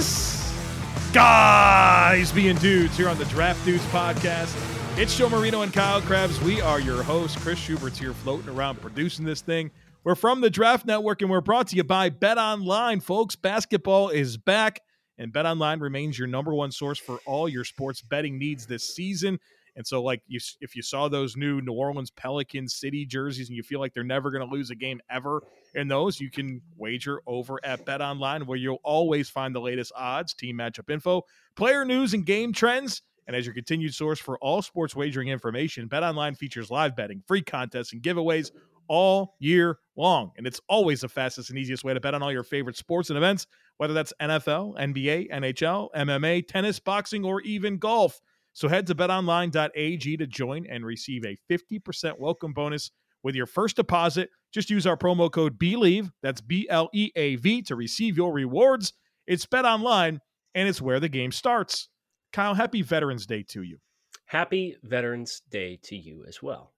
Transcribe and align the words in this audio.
Than? 0.00 1.12
Guys 1.12 2.30
being 2.32 2.56
dudes 2.56 2.96
here 2.96 3.08
on 3.08 3.18
the 3.18 3.24
Draft 3.26 3.64
Dudes 3.64 3.84
podcast. 3.86 4.54
It's 4.98 5.16
Joe 5.16 5.28
Marino 5.28 5.62
and 5.62 5.72
Kyle 5.72 6.00
Crabbs. 6.02 6.40
We 6.40 6.60
are 6.60 6.80
your 6.80 7.02
hosts. 7.02 7.42
Chris 7.42 7.58
Schubert's 7.58 7.98
here 7.98 8.12
floating 8.12 8.48
around 8.50 8.80
producing 8.80 9.24
this 9.24 9.40
thing. 9.40 9.70
We're 10.04 10.14
from 10.14 10.40
the 10.40 10.50
Draft 10.50 10.86
Network 10.86 11.22
and 11.22 11.30
we're 11.30 11.40
brought 11.40 11.68
to 11.68 11.76
you 11.76 11.82
by 11.82 12.10
Bet 12.10 12.38
Online. 12.38 13.00
Folks, 13.00 13.36
basketball 13.36 14.10
is 14.10 14.36
back 14.36 14.82
and 15.18 15.32
Bet 15.32 15.46
Online 15.46 15.80
remains 15.80 16.18
your 16.18 16.28
number 16.28 16.54
one 16.54 16.70
source 16.70 16.98
for 16.98 17.18
all 17.26 17.48
your 17.48 17.64
sports 17.64 18.02
betting 18.02 18.38
needs 18.38 18.66
this 18.66 18.94
season. 18.94 19.40
And 19.76 19.86
so, 19.86 20.02
like, 20.02 20.22
you, 20.26 20.40
if 20.60 20.76
you 20.76 20.82
saw 20.82 21.08
those 21.08 21.36
new 21.36 21.60
New 21.60 21.72
Orleans 21.72 22.10
Pelican 22.10 22.68
City 22.68 23.06
jerseys 23.06 23.48
and 23.48 23.56
you 23.56 23.62
feel 23.62 23.80
like 23.80 23.94
they're 23.94 24.04
never 24.04 24.30
going 24.30 24.46
to 24.46 24.52
lose 24.52 24.70
a 24.70 24.74
game 24.74 25.00
ever 25.10 25.42
in 25.74 25.88
those, 25.88 26.20
you 26.20 26.30
can 26.30 26.60
wager 26.76 27.20
over 27.26 27.58
at 27.64 27.84
Bet 27.84 28.00
Online, 28.00 28.46
where 28.46 28.58
you'll 28.58 28.80
always 28.84 29.28
find 29.28 29.54
the 29.54 29.60
latest 29.60 29.92
odds, 29.96 30.34
team 30.34 30.58
matchup 30.58 30.90
info, 30.90 31.22
player 31.56 31.84
news, 31.84 32.14
and 32.14 32.24
game 32.24 32.52
trends. 32.52 33.02
And 33.26 33.36
as 33.36 33.44
your 33.44 33.54
continued 33.54 33.94
source 33.94 34.18
for 34.18 34.38
all 34.38 34.62
sports 34.62 34.96
wagering 34.96 35.28
information, 35.28 35.86
Bet 35.86 36.02
Online 36.02 36.34
features 36.34 36.70
live 36.70 36.96
betting, 36.96 37.22
free 37.26 37.42
contests, 37.42 37.92
and 37.92 38.02
giveaways 38.02 38.50
all 38.88 39.36
year 39.38 39.78
long. 39.96 40.32
And 40.36 40.46
it's 40.46 40.60
always 40.68 41.02
the 41.02 41.08
fastest 41.08 41.50
and 41.50 41.58
easiest 41.58 41.84
way 41.84 41.94
to 41.94 42.00
bet 42.00 42.14
on 42.14 42.22
all 42.22 42.32
your 42.32 42.42
favorite 42.42 42.76
sports 42.76 43.10
and 43.10 43.16
events, 43.16 43.46
whether 43.76 43.94
that's 43.94 44.12
NFL, 44.20 44.78
NBA, 44.78 45.30
NHL, 45.30 45.88
MMA, 45.94 46.48
tennis, 46.48 46.80
boxing, 46.80 47.24
or 47.24 47.42
even 47.42 47.76
golf. 47.76 48.20
So 48.54 48.66
head 48.66 48.86
to 48.88 48.94
betonline.ag 48.94 50.16
to 50.16 50.26
join 50.26 50.66
and 50.66 50.84
receive 50.84 51.24
a 51.24 51.36
50% 51.52 52.18
welcome 52.18 52.52
bonus 52.52 52.90
with 53.22 53.34
your 53.34 53.46
first 53.46 53.76
deposit. 53.76 54.30
Just 54.52 54.70
use 54.70 54.86
our 54.86 54.96
promo 54.96 55.30
code 55.30 55.58
BLEAV, 55.58 56.10
that's 56.22 56.40
B 56.40 56.66
L 56.70 56.88
E 56.92 57.10
A 57.16 57.36
V, 57.36 57.62
to 57.62 57.76
receive 57.76 58.16
your 58.16 58.32
rewards. 58.32 58.94
It's 59.26 59.44
Bet 59.44 59.64
Online, 59.64 60.20
and 60.54 60.68
it's 60.68 60.80
where 60.80 61.00
the 61.00 61.08
game 61.08 61.32
starts. 61.32 61.88
Kyle, 62.32 62.54
happy 62.54 62.82
Veterans 62.82 63.26
Day 63.26 63.42
to 63.48 63.62
you. 63.62 63.78
Happy 64.26 64.76
Veterans 64.82 65.42
Day 65.50 65.78
to 65.84 65.96
you 65.96 66.24
as 66.26 66.42
well. 66.42 66.72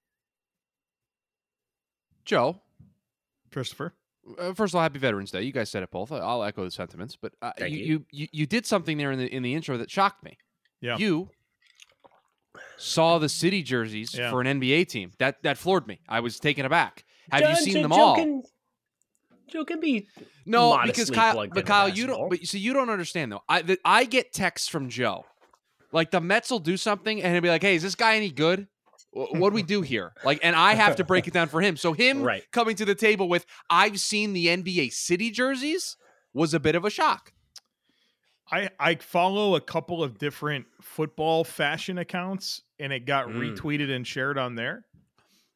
Joe. 2.24 2.60
Christopher. 3.52 3.94
Uh, 4.38 4.52
first 4.52 4.72
of 4.72 4.76
all, 4.76 4.82
happy 4.82 4.98
Veterans 4.98 5.30
Day. 5.30 5.42
You 5.42 5.52
guys 5.52 5.70
said 5.70 5.82
it 5.82 5.90
both. 5.90 6.12
I'll 6.12 6.42
echo 6.42 6.64
the 6.64 6.70
sentiments, 6.70 7.16
but 7.20 7.32
uh, 7.42 7.52
you, 7.60 7.66
you. 7.66 8.04
you 8.10 8.28
you 8.32 8.46
did 8.46 8.66
something 8.66 8.98
there 8.98 9.10
in 9.12 9.18
the 9.18 9.26
in 9.26 9.42
the 9.42 9.54
intro 9.54 9.76
that 9.78 9.90
shocked 9.90 10.22
me. 10.22 10.36
Yeah. 10.80 10.96
You 10.98 11.30
saw 12.76 13.18
the 13.18 13.28
city 13.28 13.62
jerseys 13.62 14.14
yeah. 14.14 14.30
for 14.30 14.40
an 14.40 14.60
NBA 14.60 14.88
team. 14.88 15.12
That 15.18 15.42
that 15.42 15.58
floored 15.58 15.86
me. 15.86 16.00
I 16.08 16.20
was 16.20 16.38
taken 16.38 16.64
aback. 16.66 17.04
Have 17.30 17.42
John, 17.42 17.50
you 17.50 17.56
seen 17.56 17.82
them 17.82 17.90
Joe 17.90 18.00
all? 18.00 18.14
Can, 18.16 18.42
Joe 19.48 19.64
can 19.64 19.80
be 19.80 20.08
no 20.46 20.80
because 20.84 21.10
Kyle, 21.10 21.46
but 21.48 21.66
Kyle, 21.66 21.88
you 21.88 22.06
don't. 22.06 22.28
But 22.28 22.46
see, 22.46 22.58
you 22.58 22.72
don't 22.72 22.90
understand 22.90 23.32
though. 23.32 23.42
I 23.48 23.62
the, 23.62 23.78
I 23.84 24.04
get 24.04 24.32
texts 24.32 24.68
from 24.68 24.88
Joe, 24.88 25.24
like 25.92 26.10
the 26.10 26.20
Mets 26.20 26.50
will 26.50 26.58
do 26.58 26.76
something 26.76 27.22
and 27.22 27.32
he'll 27.32 27.42
be 27.42 27.48
like, 27.48 27.62
"Hey, 27.62 27.74
is 27.74 27.82
this 27.82 27.94
guy 27.94 28.16
any 28.16 28.30
good?" 28.30 28.66
what 29.12 29.50
do 29.50 29.54
we 29.54 29.62
do 29.62 29.82
here? 29.82 30.12
Like, 30.24 30.38
and 30.42 30.54
I 30.54 30.74
have 30.74 30.96
to 30.96 31.04
break 31.04 31.26
it 31.26 31.34
down 31.34 31.48
for 31.48 31.60
him. 31.60 31.76
So 31.76 31.92
him 31.92 32.22
right. 32.22 32.44
coming 32.52 32.76
to 32.76 32.84
the 32.84 32.94
table 32.94 33.28
with, 33.28 33.44
"I've 33.68 33.98
seen 34.00 34.32
the 34.32 34.46
NBA 34.46 34.92
city 34.92 35.30
jerseys," 35.30 35.96
was 36.32 36.54
a 36.54 36.60
bit 36.60 36.74
of 36.74 36.84
a 36.84 36.90
shock. 36.90 37.32
I 38.50 38.70
I 38.78 38.94
follow 38.96 39.56
a 39.56 39.60
couple 39.60 40.02
of 40.02 40.18
different 40.18 40.66
football 40.80 41.44
fashion 41.44 41.98
accounts, 41.98 42.62
and 42.78 42.92
it 42.92 43.04
got 43.04 43.28
mm. 43.28 43.56
retweeted 43.56 43.94
and 43.94 44.06
shared 44.06 44.38
on 44.38 44.54
there. 44.54 44.84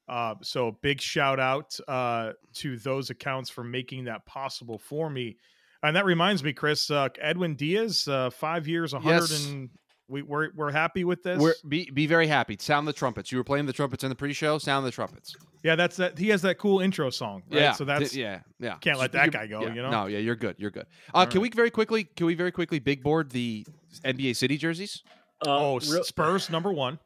Uh, 0.08 0.34
so 0.42 0.76
big 0.82 1.00
shout 1.00 1.40
out 1.40 1.78
uh, 1.88 2.32
to 2.54 2.76
those 2.78 3.10
accounts 3.10 3.48
for 3.50 3.64
making 3.64 4.04
that 4.04 4.24
possible 4.26 4.78
for 4.78 5.08
me. 5.08 5.36
And 5.82 5.96
that 5.96 6.04
reminds 6.04 6.42
me, 6.42 6.52
Chris, 6.52 6.90
uh, 6.90 7.08
Edwin 7.20 7.54
Diaz, 7.56 8.08
uh, 8.08 8.30
five 8.30 8.66
years, 8.66 8.92
100 8.92 9.14
yes. 9.14 9.46
and 9.46 9.70
we, 10.08 10.22
we're, 10.22 10.50
we're 10.54 10.70
happy 10.70 11.04
with 11.04 11.22
this. 11.22 11.40
We're, 11.40 11.54
be 11.66 11.90
be 11.90 12.06
very 12.06 12.26
happy. 12.26 12.56
Sound 12.60 12.86
the 12.86 12.92
trumpets. 12.92 13.32
You 13.32 13.38
were 13.38 13.44
playing 13.44 13.66
the 13.66 13.72
trumpets 13.72 14.04
in 14.04 14.10
the 14.10 14.14
pre-show. 14.14 14.58
Sound 14.58 14.86
the 14.86 14.90
trumpets. 14.90 15.34
Yeah, 15.62 15.76
that's 15.76 15.96
that. 15.96 16.18
He 16.18 16.28
has 16.28 16.42
that 16.42 16.58
cool 16.58 16.80
intro 16.80 17.08
song. 17.08 17.42
Right? 17.50 17.60
Yeah. 17.60 17.72
So 17.72 17.84
that's 17.84 18.14
yeah, 18.14 18.40
yeah. 18.60 18.76
Can't 18.76 18.98
let 18.98 19.12
that 19.12 19.32
guy 19.32 19.46
go. 19.46 19.62
Yeah. 19.62 19.74
You 19.74 19.82
know. 19.82 19.90
No, 19.90 20.06
yeah, 20.06 20.18
you're 20.18 20.36
good. 20.36 20.56
You're 20.58 20.70
good. 20.70 20.86
Uh, 21.14 21.24
can 21.24 21.40
right. 21.40 21.50
we 21.50 21.56
very 21.56 21.70
quickly? 21.70 22.04
Can 22.04 22.26
we 22.26 22.34
very 22.34 22.52
quickly 22.52 22.78
big 22.78 23.02
board 23.02 23.30
the 23.30 23.66
NBA 24.04 24.36
City 24.36 24.58
jerseys? 24.58 25.02
Uh, 25.46 25.50
oh, 25.50 25.80
real, 25.90 26.04
Spurs 26.04 26.50
number 26.50 26.72
one. 26.72 26.98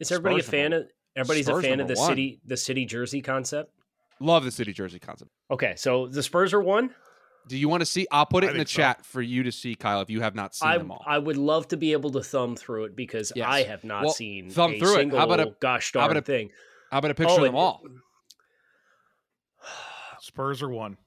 Is 0.00 0.10
everybody 0.10 0.40
Spurs 0.40 0.48
a 0.48 0.50
fan 0.50 0.72
of? 0.72 0.86
Everybody's 1.16 1.46
Spurs 1.46 1.64
a 1.64 1.68
fan 1.68 1.80
of 1.80 1.88
the 1.88 1.94
one. 1.94 2.08
city, 2.08 2.40
the 2.44 2.56
city 2.56 2.84
jersey 2.84 3.20
concept. 3.20 3.72
Love 4.20 4.44
the 4.44 4.50
city 4.50 4.72
jersey 4.72 4.98
concept. 4.98 5.30
Okay, 5.50 5.74
so 5.76 6.06
the 6.06 6.22
Spurs 6.22 6.52
are 6.52 6.62
one. 6.62 6.94
Do 7.48 7.56
you 7.56 7.68
want 7.68 7.80
to 7.80 7.86
see? 7.86 8.06
I'll 8.12 8.26
put 8.26 8.44
it 8.44 8.48
I 8.48 8.50
in 8.52 8.58
the 8.58 8.66
so. 8.66 8.76
chat 8.76 9.04
for 9.04 9.22
you 9.22 9.42
to 9.44 9.52
see, 9.52 9.74
Kyle, 9.74 10.02
if 10.02 10.10
you 10.10 10.20
have 10.20 10.34
not 10.34 10.54
seen 10.54 10.68
I, 10.68 10.78
them 10.78 10.90
all. 10.90 11.02
I 11.06 11.18
would 11.18 11.38
love 11.38 11.68
to 11.68 11.76
be 11.76 11.92
able 11.92 12.10
to 12.12 12.22
thumb 12.22 12.54
through 12.54 12.84
it 12.84 12.96
because 12.96 13.32
yes. 13.34 13.46
I 13.48 13.62
have 13.62 13.82
not 13.82 14.04
well, 14.04 14.12
seen 14.12 14.50
thumb 14.50 14.78
through 14.78 14.98
it. 14.98 15.10
How 15.10 15.24
about 15.24 15.40
a 15.40 15.54
gosh 15.58 15.92
darn 15.92 16.02
how 16.02 16.10
about 16.10 16.18
a, 16.18 16.22
thing? 16.22 16.50
How 16.90 16.98
about 16.98 17.10
a 17.10 17.14
picture 17.14 17.32
oh, 17.32 17.38
of 17.38 17.42
them 17.42 17.56
all? 17.56 17.82
Spurs 20.20 20.62
are 20.62 20.68
one. 20.68 20.98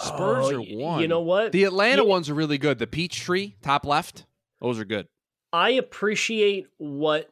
Spurs 0.00 0.46
oh, 0.46 0.56
are 0.56 0.60
one. 0.60 1.00
You 1.00 1.08
know 1.08 1.20
what? 1.20 1.52
The 1.52 1.64
Atlanta 1.64 2.02
yeah. 2.02 2.08
ones 2.08 2.30
are 2.30 2.34
really 2.34 2.58
good. 2.58 2.78
The 2.78 2.86
peach 2.86 3.20
tree, 3.20 3.56
top 3.62 3.84
left, 3.84 4.26
those 4.60 4.78
are 4.78 4.84
good. 4.84 5.08
I 5.52 5.70
appreciate 5.70 6.66
what 6.76 7.30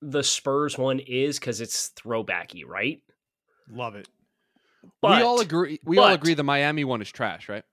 the 0.00 0.22
Spurs 0.22 0.78
one 0.78 1.00
is 1.00 1.38
because 1.38 1.60
it's 1.60 1.90
throwbacky, 1.96 2.66
right? 2.66 3.02
Love 3.70 3.94
it. 3.96 4.08
But, 5.00 5.18
we 5.18 5.22
all 5.22 5.40
agree. 5.40 5.80
We 5.84 5.96
but, 5.96 6.02
all 6.02 6.14
agree 6.14 6.34
the 6.34 6.44
Miami 6.44 6.84
one 6.84 7.02
is 7.02 7.10
trash, 7.10 7.48
right? 7.48 7.64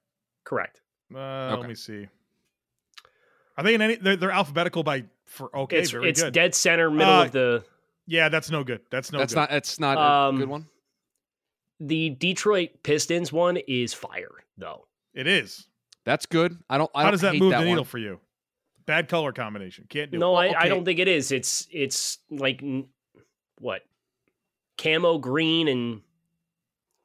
Correct. 0.43 0.81
Uh, 1.13 1.19
okay. 1.19 1.59
Let 1.61 1.69
me 1.69 1.75
see. 1.75 2.07
Are 3.57 3.63
they 3.63 3.75
in 3.75 3.81
any? 3.81 3.95
They're, 3.95 4.15
they're 4.15 4.31
alphabetical 4.31 4.83
by 4.83 5.05
for 5.25 5.55
okay. 5.55 5.79
It's, 5.79 5.91
very 5.91 6.09
it's 6.09 6.21
good. 6.21 6.33
dead 6.33 6.55
center, 6.55 6.89
middle 6.89 7.13
uh, 7.13 7.25
of 7.25 7.31
the. 7.31 7.63
Yeah, 8.07 8.29
that's 8.29 8.49
no 8.51 8.63
good. 8.63 8.81
That's 8.91 9.11
no. 9.11 9.19
That's 9.19 9.33
good. 9.33 9.39
not. 9.39 9.49
That's 9.49 9.79
not 9.79 9.97
um, 9.97 10.35
a 10.35 10.39
good 10.39 10.49
one. 10.49 10.67
The 11.79 12.09
Detroit 12.11 12.83
Pistons 12.83 13.31
one 13.31 13.57
is 13.57 13.93
fire, 13.93 14.31
though. 14.57 14.87
It 15.13 15.27
is. 15.27 15.67
That's 16.05 16.25
good. 16.25 16.57
I 16.69 16.77
don't. 16.77 16.91
I 16.93 16.99
How 16.99 17.05
don't 17.05 17.11
does 17.13 17.21
that 17.21 17.35
move 17.35 17.51
that 17.51 17.59
the 17.59 17.65
needle 17.65 17.83
one. 17.83 17.85
for 17.85 17.97
you? 17.97 18.19
Bad 18.85 19.07
color 19.09 19.31
combination. 19.31 19.85
Can't 19.89 20.11
do 20.11 20.17
no, 20.17 20.27
it. 20.27 20.33
No, 20.33 20.35
I, 20.35 20.47
okay. 20.47 20.55
I 20.57 20.69
don't 20.69 20.85
think 20.85 20.99
it 20.99 21.07
is. 21.07 21.31
It's 21.31 21.67
it's 21.71 22.19
like 22.29 22.63
what 23.59 23.81
camo 24.77 25.17
green 25.17 25.67
and 25.67 26.01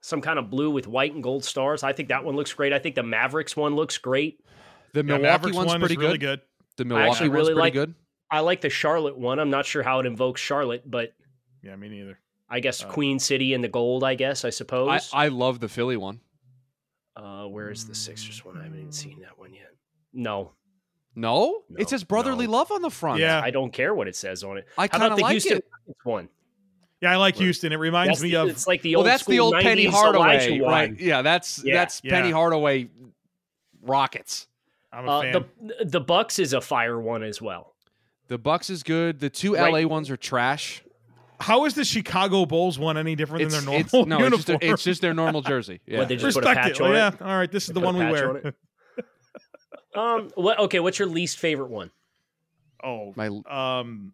some 0.03 0.21
kind 0.21 0.39
of 0.39 0.51
blue 0.51 0.71
with 0.71 0.87
white 0.87 1.15
and 1.15 1.23
gold 1.23 1.45
stars. 1.45 1.83
I 1.83 1.93
think 1.93 2.09
that 2.09 2.25
one 2.25 2.37
looks 2.37 2.53
great. 2.53 2.73
I 2.73 2.79
think 2.79 2.95
the 2.95 3.03
Mavericks 3.03 3.57
one 3.57 3.77
looks 3.77 3.99
great. 3.99 4.45
The 4.93 5.03
Milwaukee 5.03 5.23
yeah, 5.23 5.31
Mavericks 5.31 5.57
one's 5.57 5.69
one 5.69 5.81
pretty 5.81 5.97
really 5.97 6.19
good. 6.19 6.41
good. 6.41 6.47
The 6.77 6.85
Milwaukee 6.85 7.07
I 7.07 7.11
actually 7.11 7.29
really 7.31 7.55
like, 7.55 7.73
good. 7.73 7.95
I 8.31 8.41
like 8.41 8.61
the 8.61 8.71
Charlotte 8.71 9.19
one. 9.19 9.39
I'm 9.39 9.51
not 9.51 9.67
sure 9.67 9.83
how 9.83 10.01
it 10.01 10.07
invokes 10.07 10.41
Charlotte, 10.41 10.89
but 10.89 11.13
yeah, 11.63 11.77
me 11.77 11.89
neither. 11.89 12.19
I 12.49 12.61
guess 12.61 12.83
uh, 12.83 12.89
Queen 12.89 13.19
City 13.19 13.55
and 13.55 13.63
the 13.63 13.69
gold. 13.69 14.05
I 14.05 14.15
guess 14.15 14.45
I 14.45 14.51
suppose. 14.51 15.11
I, 15.13 15.25
I 15.27 15.29
love 15.29 15.61
the 15.61 15.69
Philly 15.69 15.97
one. 15.97 16.21
Uh, 17.17 17.45
where 17.45 17.71
is 17.71 17.87
the 17.87 17.95
Sixers 17.95 18.45
one? 18.45 18.57
I 18.57 18.65
haven't 18.65 18.79
even 18.79 18.93
seen 18.93 19.21
that 19.21 19.39
one 19.39 19.53
yet. 19.53 19.73
No, 20.13 20.53
no, 21.15 21.63
no 21.69 21.77
it 21.79 21.89
says 21.89 22.05
brotherly 22.05 22.47
no. 22.47 22.53
love 22.53 22.71
on 22.71 22.83
the 22.83 22.91
front. 22.91 23.21
Yeah, 23.21 23.41
I 23.43 23.51
don't 23.51 23.73
care 23.73 23.95
what 23.95 24.09
it 24.09 24.17
says 24.17 24.45
on 24.45 24.59
it. 24.59 24.67
I 24.79 24.89
kind 24.89 25.13
of 25.13 25.19
like 25.19 25.33
Houston 25.33 25.59
it. 25.59 25.97
one. 26.05 26.29
Yeah, 27.01 27.13
I 27.13 27.17
like 27.17 27.37
Houston. 27.37 27.73
It 27.73 27.77
reminds 27.77 28.21
that's 28.21 28.23
me 28.23 28.33
the, 28.33 28.43
of 28.43 28.49
it's 28.49 28.67
like 28.67 28.83
the 28.83 28.95
well, 28.95 29.01
old 29.01 29.07
that's 29.07 29.25
the 29.25 29.41
old 29.41 29.55
Penny 29.55 29.87
Hardaway, 29.87 30.61
right? 30.61 30.99
Yeah, 30.99 31.23
that's 31.23 31.65
yeah. 31.65 31.75
that's 31.75 32.03
yeah. 32.05 32.11
Penny 32.11 32.31
Hardaway 32.31 32.89
Rockets. 33.83 34.47
I'm 34.93 35.07
a 35.07 35.11
uh, 35.11 35.21
fan. 35.23 35.45
The 35.61 35.85
the 35.85 36.01
Bucks 36.01 36.39
is 36.39 36.53
a 36.53 36.61
fire 36.61 37.01
one 37.01 37.23
as 37.23 37.41
well. 37.41 37.75
The 38.29 38.39
Bucks 38.39 38.71
is 38.71 38.83
good. 38.83 39.19
The 39.19 39.31
two 39.31 39.55
right. 39.55 39.73
LA 39.73 39.89
ones 39.89 40.11
are 40.11 40.17
trash. 40.17 40.83
How 41.41 41.65
is 41.65 41.75
the 41.75 41.87
Chicago 41.87 42.45
Bulls 42.45 42.79
one 42.79 42.99
any 42.99 43.17
different 43.17 43.45
it's, 43.45 43.55
than 43.55 43.65
their 43.65 43.81
normal 43.81 44.01
it's, 44.01 44.09
no, 44.09 44.19
uniform? 44.19 44.33
It's 44.35 44.37
just, 44.37 44.61
their, 44.61 44.73
it's 44.75 44.85
just 44.85 45.01
their 45.01 45.15
normal 45.15 45.41
jersey. 45.41 45.81
Yeah. 45.87 46.01
What, 46.01 46.09
they 46.09 46.17
just 46.17 46.37
put 46.37 46.45
a 46.45 46.55
patch 46.55 46.73
it. 46.73 46.81
on 46.83 46.93
yeah. 46.93 47.13
All 47.21 47.27
right, 47.27 47.51
this 47.51 47.65
is 47.65 47.69
they 47.69 47.81
the 47.81 47.87
one 47.87 47.97
we 47.97 48.05
wear. 48.05 48.55
um. 49.95 50.31
What? 50.35 50.59
Okay. 50.61 50.81
What's 50.81 50.99
your 50.99 51.09
least 51.09 51.39
favorite 51.39 51.71
one? 51.71 51.91
Oh, 52.83 53.13
my. 53.17 53.27
Um, 53.27 54.13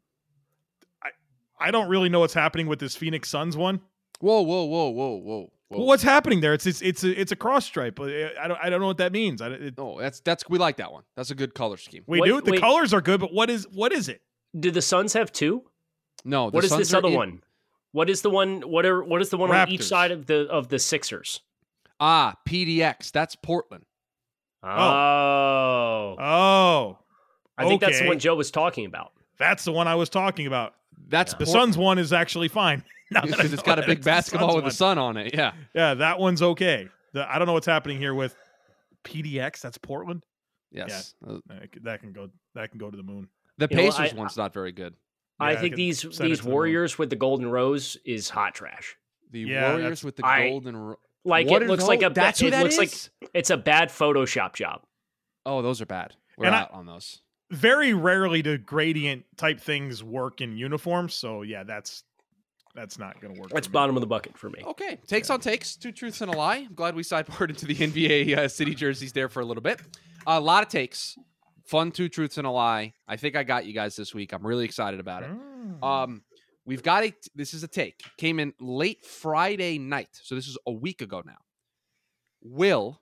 I 1.02 1.11
I 1.58 1.70
don't 1.70 1.88
really 1.88 2.08
know 2.08 2.20
what's 2.20 2.34
happening 2.34 2.67
with 2.67 2.78
this 2.78 2.96
Phoenix 2.96 3.28
Suns 3.28 3.56
one. 3.56 3.81
Whoa, 4.20 4.43
whoa, 4.43 4.64
whoa, 4.64 4.88
whoa, 4.88 5.17
whoa. 5.17 5.52
Well, 5.69 5.87
what's 5.87 6.02
happening 6.02 6.40
there? 6.40 6.55
It's 6.55 6.67
it's 6.67 6.81
it's 6.81 7.02
a, 7.02 7.20
it's 7.20 7.32
a 7.32 7.37
cross 7.37 7.64
stripe. 7.64 7.99
I 8.00 8.46
don't 8.46 8.58
I 8.62 8.70
don't 8.70 8.81
know 8.81 8.87
what 8.87 8.99
that 8.99 9.12
means. 9.12 9.43
I, 9.43 9.49
it, 9.49 9.75
oh, 9.78 9.99
that's 10.00 10.20
that's 10.20 10.49
we 10.49 10.58
like 10.58 10.76
that 10.76 10.93
one. 10.93 11.02
That's 11.17 11.32
a 11.32 11.34
good 11.34 11.55
color 11.55 11.76
scheme. 11.76 12.05
We 12.06 12.20
what, 12.20 12.26
do. 12.26 12.40
The 12.40 12.52
wait, 12.52 12.61
colors 12.61 12.94
are 12.94 13.00
good, 13.00 13.20
but 13.20 13.34
what 13.34 13.50
is 13.50 13.67
what 13.73 13.93
is 13.93 14.08
it? 14.08 14.23
Do 14.58 14.70
the 14.70 14.82
Suns 14.82 15.12
have 15.14 15.32
two? 15.32 15.64
No. 16.25 16.50
What 16.50 16.62
is 16.62 16.70
Suns 16.70 16.81
this 16.81 16.94
other 16.94 17.08
in, 17.08 17.14
one? 17.14 17.43
What 17.90 18.08
is 18.08 18.23
the 18.23 18.31
one? 18.31 18.61
What 18.61 18.87
are 18.87 19.02
what 19.02 19.20
is 19.20 19.31
the 19.31 19.38
one 19.38 19.50
Raptors. 19.50 19.62
on 19.62 19.69
each 19.70 19.82
side 19.82 20.12
of 20.12 20.26
the 20.26 20.46
of 20.49 20.69
the 20.69 20.78
Sixers? 20.78 21.40
Ah, 21.99 22.37
PDX. 22.49 23.11
That's 23.11 23.34
Portland. 23.34 23.87
Oh. 24.66 26.16
oh. 26.18 26.22
Oh. 26.22 26.98
I 27.58 27.66
think 27.66 27.82
okay. 27.82 27.92
that's 27.92 28.02
the 28.02 28.08
one 28.08 28.18
Joe 28.18 28.34
was 28.34 28.50
talking 28.50 28.86
about. 28.86 29.12
That's 29.38 29.64
the 29.64 29.72
one 29.72 29.88
I 29.88 29.94
was 29.94 30.08
talking 30.08 30.46
about. 30.46 30.74
That's 31.08 31.34
the 31.34 31.46
Suns 31.46 31.78
one 31.78 31.98
is 31.98 32.12
actually 32.12 32.48
fine 32.48 32.82
because 33.10 33.52
it's 33.52 33.62
got 33.62 33.78
a 33.78 33.86
big 33.86 34.02
basketball 34.02 34.48
with 34.48 34.64
one. 34.64 34.64
the 34.64 34.74
sun 34.74 34.98
on 34.98 35.16
it. 35.16 35.34
Yeah, 35.34 35.52
yeah, 35.74 35.94
that 35.94 36.18
one's 36.18 36.42
okay. 36.42 36.88
The, 37.12 37.30
I 37.32 37.38
don't 37.38 37.46
know 37.46 37.52
what's 37.52 37.66
happening 37.66 37.98
here 37.98 38.14
with 38.14 38.34
PDX. 39.04 39.60
That's 39.60 39.78
Portland. 39.78 40.24
Yes, 40.72 41.14
yeah, 41.26 41.34
uh, 41.34 41.60
that 41.82 42.00
can 42.00 42.12
go. 42.12 42.28
That 42.54 42.70
can 42.70 42.78
go 42.78 42.90
to 42.90 42.96
the 42.96 43.02
moon. 43.02 43.28
The 43.58 43.68
you 43.70 43.76
Pacers 43.76 44.12
know, 44.12 44.18
I, 44.18 44.22
one's 44.22 44.36
not 44.36 44.52
very 44.52 44.72
good. 44.72 44.94
I 45.38 45.52
yeah, 45.52 45.60
think 45.60 45.74
I 45.74 45.76
these 45.76 46.02
these 46.18 46.42
Warriors 46.42 46.96
the 46.96 47.02
with 47.02 47.10
the 47.10 47.16
golden 47.16 47.50
rose 47.50 47.96
is 48.04 48.28
hot 48.28 48.54
trash. 48.54 48.96
The 49.30 49.40
yeah, 49.40 49.72
Warriors 49.72 50.02
with 50.02 50.16
the 50.16 50.26
I, 50.26 50.48
golden 50.48 50.76
rose. 50.76 50.96
Like 51.26 51.50
what 51.50 51.62
it 51.62 51.69
looks 51.69 51.87
like 51.87 52.02
a 52.02 52.11
that's 52.11 52.40
it 52.40 52.55
looks 52.55 52.78
is? 52.78 53.11
like 53.20 53.31
it's 53.34 53.50
a 53.50 53.56
bad 53.56 53.88
Photoshop 53.88 54.55
job. 54.55 54.82
Oh, 55.44 55.61
those 55.61 55.81
are 55.81 55.87
bad. 55.87 56.14
We're 56.38 56.46
and 56.46 56.55
out 56.55 56.73
on 56.73 56.87
those. 56.87 57.20
Very 57.50 57.94
rarely 57.94 58.43
do 58.43 58.56
gradient 58.58 59.25
type 59.37 59.61
things 59.61 60.02
work 60.05 60.40
in 60.40 60.56
uniforms. 60.56 61.14
So 61.14 61.43
yeah, 61.43 61.64
that's 61.64 62.05
that's 62.76 62.99
not 62.99 63.20
going 63.20 63.34
to 63.34 63.40
work. 63.40 63.50
That's 63.50 63.67
bottom 63.67 63.96
of 63.96 64.02
the 64.02 64.06
bucket 64.06 64.38
for 64.38 64.50
me. 64.50 64.62
Okay, 64.64 64.99
takes 65.08 65.28
yeah. 65.28 65.34
on 65.34 65.40
takes, 65.40 65.76
two 65.76 65.90
truths 65.90 66.20
and 66.20 66.32
a 66.32 66.37
lie. 66.37 66.67
I'm 66.69 66.75
glad 66.75 66.94
we 66.94 67.02
sideboarded 67.02 67.50
into 67.50 67.67
the 67.67 67.75
NBA 67.75 68.37
uh, 68.37 68.49
city 68.49 68.75
jerseys 68.75 69.12
there 69.12 69.28
for 69.28 69.40
a 69.40 69.44
little 69.44 69.62
bit. 69.62 69.81
A 70.28 70.40
lot 70.40 70.62
of 70.62 70.69
takes, 70.69 71.17
fun 71.64 71.90
two 71.90 72.08
truths 72.08 72.38
and 72.38 72.46
a 72.46 72.50
lie. 72.50 72.93
I 73.08 73.17
think 73.17 73.34
I 73.34 73.43
got 73.43 73.67
you 73.67 73.73
guys 73.73 73.96
this 73.96 74.14
week. 74.14 74.32
I'm 74.32 74.46
really 74.46 74.64
excited 74.64 75.00
about 75.00 75.25
it. 75.25 75.31
Mm. 75.31 75.82
Um, 75.82 76.23
we've 76.66 76.82
got 76.82 77.04
a. 77.04 77.14
This 77.34 77.54
is 77.54 77.62
a 77.62 77.68
take. 77.68 78.02
Came 78.18 78.38
in 78.38 78.52
late 78.60 79.04
Friday 79.04 79.78
night, 79.78 80.10
so 80.12 80.34
this 80.34 80.46
is 80.46 80.58
a 80.66 80.72
week 80.72 81.00
ago 81.00 81.22
now. 81.24 81.38
Will 82.42 83.00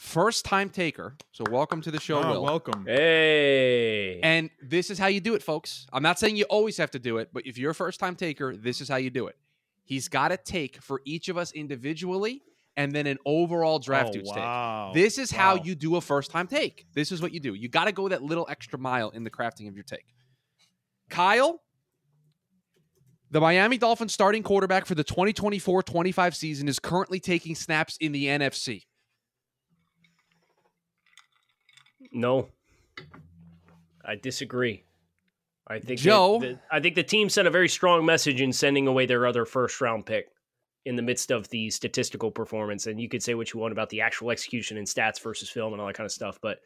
First 0.00 0.46
time 0.46 0.70
taker. 0.70 1.14
So 1.30 1.44
welcome 1.50 1.82
to 1.82 1.90
the 1.90 2.00
show, 2.00 2.22
oh, 2.22 2.30
Will. 2.30 2.42
Welcome. 2.42 2.86
Hey. 2.86 4.18
And 4.22 4.48
this 4.62 4.90
is 4.90 4.98
how 4.98 5.08
you 5.08 5.20
do 5.20 5.34
it, 5.34 5.42
folks. 5.42 5.86
I'm 5.92 6.02
not 6.02 6.18
saying 6.18 6.36
you 6.36 6.44
always 6.44 6.78
have 6.78 6.90
to 6.92 6.98
do 6.98 7.18
it, 7.18 7.28
but 7.34 7.44
if 7.44 7.58
you're 7.58 7.72
a 7.72 7.74
first 7.74 8.00
time 8.00 8.16
taker, 8.16 8.56
this 8.56 8.80
is 8.80 8.88
how 8.88 8.96
you 8.96 9.10
do 9.10 9.26
it. 9.26 9.36
He's 9.84 10.08
got 10.08 10.32
a 10.32 10.38
take 10.38 10.80
for 10.80 11.02
each 11.04 11.28
of 11.28 11.36
us 11.36 11.52
individually 11.52 12.40
and 12.78 12.92
then 12.92 13.06
an 13.06 13.18
overall 13.26 13.78
draft 13.78 14.16
oh, 14.16 14.22
wow. 14.24 14.92
take. 14.94 15.04
This 15.04 15.18
is 15.18 15.34
wow. 15.34 15.38
how 15.38 15.54
you 15.62 15.74
do 15.74 15.96
a 15.96 16.00
first 16.00 16.30
time 16.30 16.46
take. 16.46 16.86
This 16.94 17.12
is 17.12 17.20
what 17.20 17.34
you 17.34 17.38
do. 17.38 17.52
You 17.52 17.68
got 17.68 17.84
to 17.84 17.92
go 17.92 18.08
that 18.08 18.22
little 18.22 18.46
extra 18.48 18.78
mile 18.78 19.10
in 19.10 19.22
the 19.22 19.30
crafting 19.30 19.68
of 19.68 19.74
your 19.74 19.84
take. 19.84 20.06
Kyle, 21.10 21.60
the 23.30 23.40
Miami 23.40 23.78
Dolphins 23.78 24.12
starting 24.12 24.42
quarterback 24.42 24.86
for 24.86 24.94
the 24.94 25.04
2024 25.04 25.82
25 25.82 26.36
season 26.36 26.68
is 26.68 26.78
currently 26.78 27.20
taking 27.20 27.54
snaps 27.54 27.96
in 28.00 28.12
the 28.12 28.26
NFC. 28.26 28.84
No, 32.12 32.48
I 34.04 34.16
disagree. 34.16 34.84
I 35.68 35.78
think 35.78 36.00
Joe. 36.00 36.40
The, 36.40 36.58
I 36.70 36.80
think 36.80 36.96
the 36.96 37.04
team 37.04 37.28
sent 37.28 37.46
a 37.46 37.50
very 37.50 37.68
strong 37.68 38.04
message 38.04 38.40
in 38.40 38.52
sending 38.52 38.88
away 38.88 39.06
their 39.06 39.26
other 39.26 39.44
first 39.44 39.80
round 39.80 40.06
pick 40.06 40.26
in 40.84 40.96
the 40.96 41.02
midst 41.02 41.30
of 41.30 41.48
the 41.50 41.70
statistical 41.70 42.30
performance. 42.30 42.86
And 42.86 43.00
you 43.00 43.08
could 43.08 43.22
say 43.22 43.34
what 43.34 43.52
you 43.52 43.60
want 43.60 43.70
about 43.70 43.90
the 43.90 44.00
actual 44.00 44.32
execution 44.32 44.78
and 44.78 44.86
stats 44.86 45.20
versus 45.20 45.48
film 45.48 45.72
and 45.72 45.80
all 45.80 45.86
that 45.86 45.94
kind 45.94 46.06
of 46.06 46.12
stuff, 46.12 46.38
but 46.42 46.58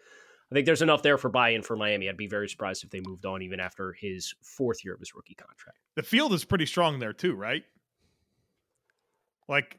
I 0.51 0.55
think 0.55 0.67
there's 0.67 0.83
enough 0.83 1.03
there 1.03 1.19
for 1.19 1.31
buy-in 1.31 1.63
for 1.63 1.77
Miami. 1.77 2.09
I'd 2.09 2.17
be 2.17 2.27
very 2.27 2.49
surprised 2.49 2.85
if 2.85 2.91
they 2.91 3.01
moved 3.01 3.25
on 3.27 3.43
even 3.43 3.61
after 3.61 3.93
his 3.93 4.35
fourth 4.43 4.85
year 4.85 4.95
of 4.95 5.01
his 5.01 5.15
rookie 5.15 5.35
contract. 5.35 5.79
The 5.97 6.03
field 6.03 6.33
is 6.33 6.45
pretty 6.45 6.67
strong 6.67 6.99
there 6.99 7.13
too, 7.13 7.35
right? 7.35 7.65
Like 9.49 9.79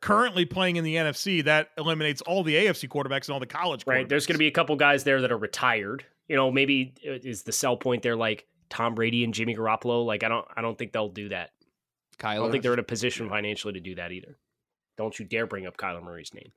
currently 0.00 0.44
playing 0.44 0.76
in 0.76 0.84
the 0.84 0.96
NFC, 0.96 1.44
that 1.44 1.70
eliminates 1.76 2.22
all 2.22 2.42
the 2.42 2.54
AFC 2.54 2.88
quarterbacks 2.88 3.26
and 3.28 3.34
all 3.34 3.40
the 3.40 3.46
college. 3.46 3.84
Right. 3.86 4.08
There's 4.08 4.26
going 4.26 4.34
to 4.34 4.38
be 4.38 4.46
a 4.46 4.52
couple 4.52 4.76
guys 4.76 5.04
there 5.04 5.20
that 5.20 5.32
are 5.32 5.38
retired. 5.38 6.04
You 6.28 6.36
know, 6.36 6.50
maybe 6.50 6.94
uh, 7.06 7.12
is 7.22 7.42
the 7.42 7.52
sell 7.52 7.76
point 7.76 8.02
there 8.02 8.16
like 8.16 8.46
Tom 8.68 8.94
Brady 8.94 9.22
and 9.22 9.32
Jimmy 9.34 9.54
Garoppolo. 9.54 10.04
Like 10.04 10.24
I 10.24 10.28
don't, 10.28 10.46
I 10.56 10.62
don't 10.62 10.76
think 10.76 10.92
they'll 10.92 11.08
do 11.08 11.28
that. 11.28 11.50
Kyler. 12.18 12.30
I 12.30 12.34
don't 12.36 12.50
think 12.50 12.62
they're 12.62 12.72
in 12.72 12.78
a 12.78 12.84
position 12.84 13.28
financially 13.28 13.74
to 13.74 13.80
do 13.80 13.94
that 13.96 14.12
either. 14.12 14.38
Don't 14.96 15.18
you 15.18 15.24
dare 15.24 15.46
bring 15.46 15.66
up 15.66 15.76
Kyler 15.76 16.02
Murray's 16.02 16.32
name. 16.32 16.52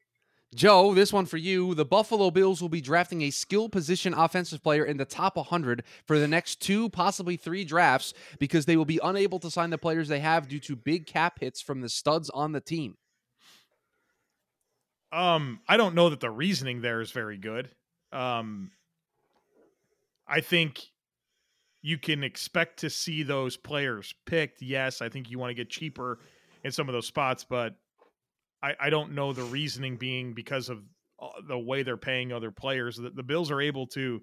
Joe, 0.56 0.96
this 0.96 1.14
one 1.14 1.28
for 1.28 1.38
you. 1.38 1.76
The 1.76 1.86
Buffalo 1.86 2.32
Bills 2.32 2.62
will 2.62 2.70
be 2.70 2.82
drafting 2.82 3.22
a 3.22 3.30
skill 3.30 3.70
position 3.70 4.16
offensive 4.16 4.64
player 4.64 4.84
in 4.84 4.98
the 4.98 5.06
top 5.06 5.36
100 5.36 5.84
for 6.06 6.18
the 6.18 6.28
next 6.28 6.60
two, 6.60 6.90
possibly 6.90 7.38
three 7.38 7.64
drafts 7.64 8.14
because 8.40 8.66
they 8.66 8.76
will 8.76 8.86
be 8.86 9.00
unable 9.04 9.38
to 9.40 9.52
sign 9.52 9.70
the 9.70 9.78
players 9.78 10.08
they 10.08 10.20
have 10.20 10.48
due 10.48 10.60
to 10.62 10.76
big 10.76 11.06
cap 11.06 11.40
hits 11.40 11.62
from 11.62 11.82
the 11.82 11.90
studs 11.90 12.32
on 12.32 12.52
the 12.52 12.62
team. 12.62 12.98
Um, 15.12 15.60
I 15.68 15.78
don't 15.78 15.96
know 15.96 16.10
that 16.10 16.20
the 16.20 16.32
reasoning 16.32 16.82
there 16.82 17.02
is 17.02 17.12
very 17.12 17.38
good. 17.38 17.70
Um, 18.12 18.72
I 20.28 20.42
think 20.42 20.82
you 21.82 21.98
can 21.98 22.24
expect 22.24 22.80
to 22.80 22.90
see 22.90 23.24
those 23.24 23.56
players 23.56 24.14
picked. 24.26 24.62
Yes, 24.62 25.02
I 25.02 25.10
think 25.10 25.30
you 25.30 25.38
want 25.40 25.52
to 25.52 25.56
get 25.56 25.70
cheaper 25.70 26.20
in 26.64 26.72
some 26.72 26.90
of 26.90 26.94
those 26.94 27.08
spots, 27.08 27.46
but 27.48 27.76
I, 28.62 28.76
I 28.80 28.90
don't 28.90 29.14
know 29.14 29.34
the 29.34 29.44
reasoning 29.44 29.98
being 29.98 30.34
because 30.34 30.70
of 30.70 30.84
uh, 31.22 31.28
the 31.48 31.58
way 31.58 31.84
they're 31.84 31.98
paying 31.98 32.32
other 32.32 32.52
players. 32.52 32.98
The, 32.98 33.10
the 33.10 33.24
Bills 33.24 33.52
are 33.52 33.62
able 33.62 33.88
to 33.88 34.22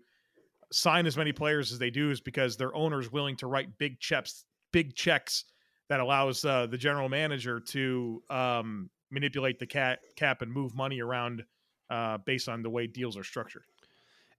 sign 0.72 1.06
as 1.06 1.16
many 1.16 1.32
players 1.32 1.72
as 1.72 1.78
they 1.78 1.90
do 1.90 2.10
is 2.10 2.20
because 2.20 2.56
their 2.56 2.74
owner 2.74 3.00
is 3.00 3.10
willing 3.12 3.36
to 3.36 3.46
write 3.46 3.78
big 3.78 4.00
checks, 4.00 4.44
big 4.72 4.94
checks 4.94 5.44
that 5.88 6.00
allows 6.00 6.44
uh, 6.44 6.66
the 6.66 6.78
general 6.78 7.08
manager 7.08 7.60
to 7.60 8.22
um, 8.30 8.90
manipulate 9.10 9.58
the 9.58 9.66
cap, 9.66 10.00
cap 10.16 10.42
and 10.42 10.52
move 10.52 10.74
money 10.74 11.00
around 11.00 11.44
uh, 11.90 12.18
based 12.18 12.48
on 12.48 12.62
the 12.62 12.70
way 12.70 12.86
deals 12.86 13.16
are 13.16 13.24
structured. 13.24 13.62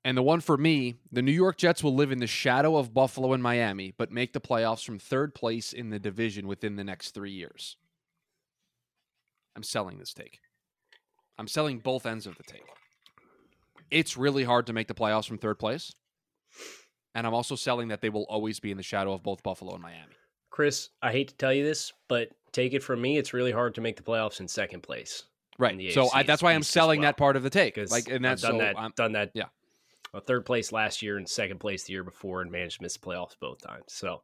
And 0.03 0.17
the 0.17 0.23
one 0.23 0.41
for 0.41 0.57
me, 0.57 0.95
the 1.11 1.21
New 1.21 1.31
York 1.31 1.57
Jets 1.57 1.83
will 1.83 1.95
live 1.95 2.11
in 2.11 2.19
the 2.19 2.27
shadow 2.27 2.77
of 2.77 2.93
Buffalo 2.93 3.33
and 3.33 3.41
Miami, 3.41 3.93
but 3.97 4.11
make 4.11 4.33
the 4.33 4.39
playoffs 4.39 4.85
from 4.85 4.99
third 4.99 5.35
place 5.35 5.73
in 5.73 5.89
the 5.89 5.99
division 5.99 6.47
within 6.47 6.75
the 6.75 6.83
next 6.83 7.11
three 7.11 7.31
years. 7.31 7.77
I'm 9.57 9.63
selling 9.63 9.97
this 9.97 10.13
take. 10.13 10.39
I'm 11.39 11.47
selling 11.47 11.79
both 11.79 12.05
ends 12.05 12.27
of 12.27 12.37
the 12.37 12.43
take. 12.43 12.63
It's 13.89 14.15
really 14.15 14.43
hard 14.43 14.67
to 14.67 14.73
make 14.73 14.87
the 14.87 14.93
playoffs 14.93 15.27
from 15.27 15.39
third 15.39 15.57
place. 15.57 15.91
And 17.15 17.25
I'm 17.25 17.33
also 17.33 17.55
selling 17.55 17.87
that 17.87 18.01
they 18.01 18.09
will 18.09 18.27
always 18.29 18.59
be 18.59 18.69
in 18.69 18.77
the 18.77 18.83
shadow 18.83 19.13
of 19.13 19.23
both 19.23 19.41
Buffalo 19.41 19.73
and 19.73 19.81
Miami. 19.81 20.13
Chris, 20.51 20.89
I 21.01 21.11
hate 21.11 21.29
to 21.29 21.35
tell 21.35 21.51
you 21.51 21.63
this, 21.63 21.91
but 22.07 22.29
take 22.51 22.73
it 22.73 22.83
from 22.83 23.01
me, 23.01 23.17
it's 23.17 23.33
really 23.33 23.51
hard 23.51 23.73
to 23.75 23.81
make 23.81 23.97
the 23.97 24.03
playoffs 24.03 24.39
in 24.39 24.47
second 24.47 24.81
place. 24.81 25.23
Right. 25.57 25.91
So 25.91 26.09
I, 26.13 26.21
that's 26.21 26.43
why 26.43 26.53
I'm 26.53 26.61
selling 26.61 26.99
well. 26.99 27.07
that 27.07 27.17
part 27.17 27.35
of 27.35 27.41
the 27.41 27.49
take. 27.49 27.77
Like, 27.89 28.09
and 28.09 28.23
that's 28.23 28.43
I've 28.43 28.51
done 28.51 28.59
so 28.59 28.63
that. 28.63 28.79
I'm, 28.79 28.91
done 28.95 29.13
that. 29.13 29.31
Yeah. 29.33 29.45
Third 30.27 30.45
place 30.45 30.71
last 30.71 31.01
year 31.01 31.17
and 31.17 31.27
second 31.27 31.59
place 31.59 31.83
the 31.83 31.93
year 31.93 32.03
before, 32.03 32.41
and 32.41 32.51
managed 32.51 32.77
to 32.77 32.83
miss 32.83 32.95
the 32.95 32.99
playoffs 32.99 33.35
both 33.39 33.61
times. 33.61 33.85
So 33.87 34.21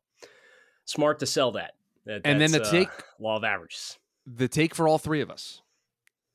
smart 0.85 1.19
to 1.19 1.25
sell 1.25 1.51
that. 1.53 1.73
that 2.05 2.21
and 2.23 2.39
then 2.39 2.51
the 2.51 2.61
uh, 2.61 2.71
take 2.71 2.89
law 3.19 3.37
of 3.37 3.43
averages. 3.43 3.97
The 4.25 4.47
take 4.47 4.73
for 4.73 4.87
all 4.87 4.97
three 4.97 5.21
of 5.21 5.29
us. 5.29 5.61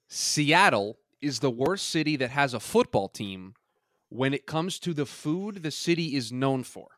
Seattle 0.09 0.99
is 1.21 1.40
the 1.40 1.50
worst 1.50 1.88
city 1.88 2.16
that 2.16 2.30
has 2.30 2.54
a 2.54 2.61
football 2.61 3.09
team 3.09 3.54
when 4.09 4.33
it 4.33 4.47
comes 4.47 4.78
to 4.80 4.95
the 4.95 5.07
food 5.07 5.62
the 5.62 5.71
city 5.71 6.14
is 6.14 6.33
known 6.33 6.64
for. 6.64 6.88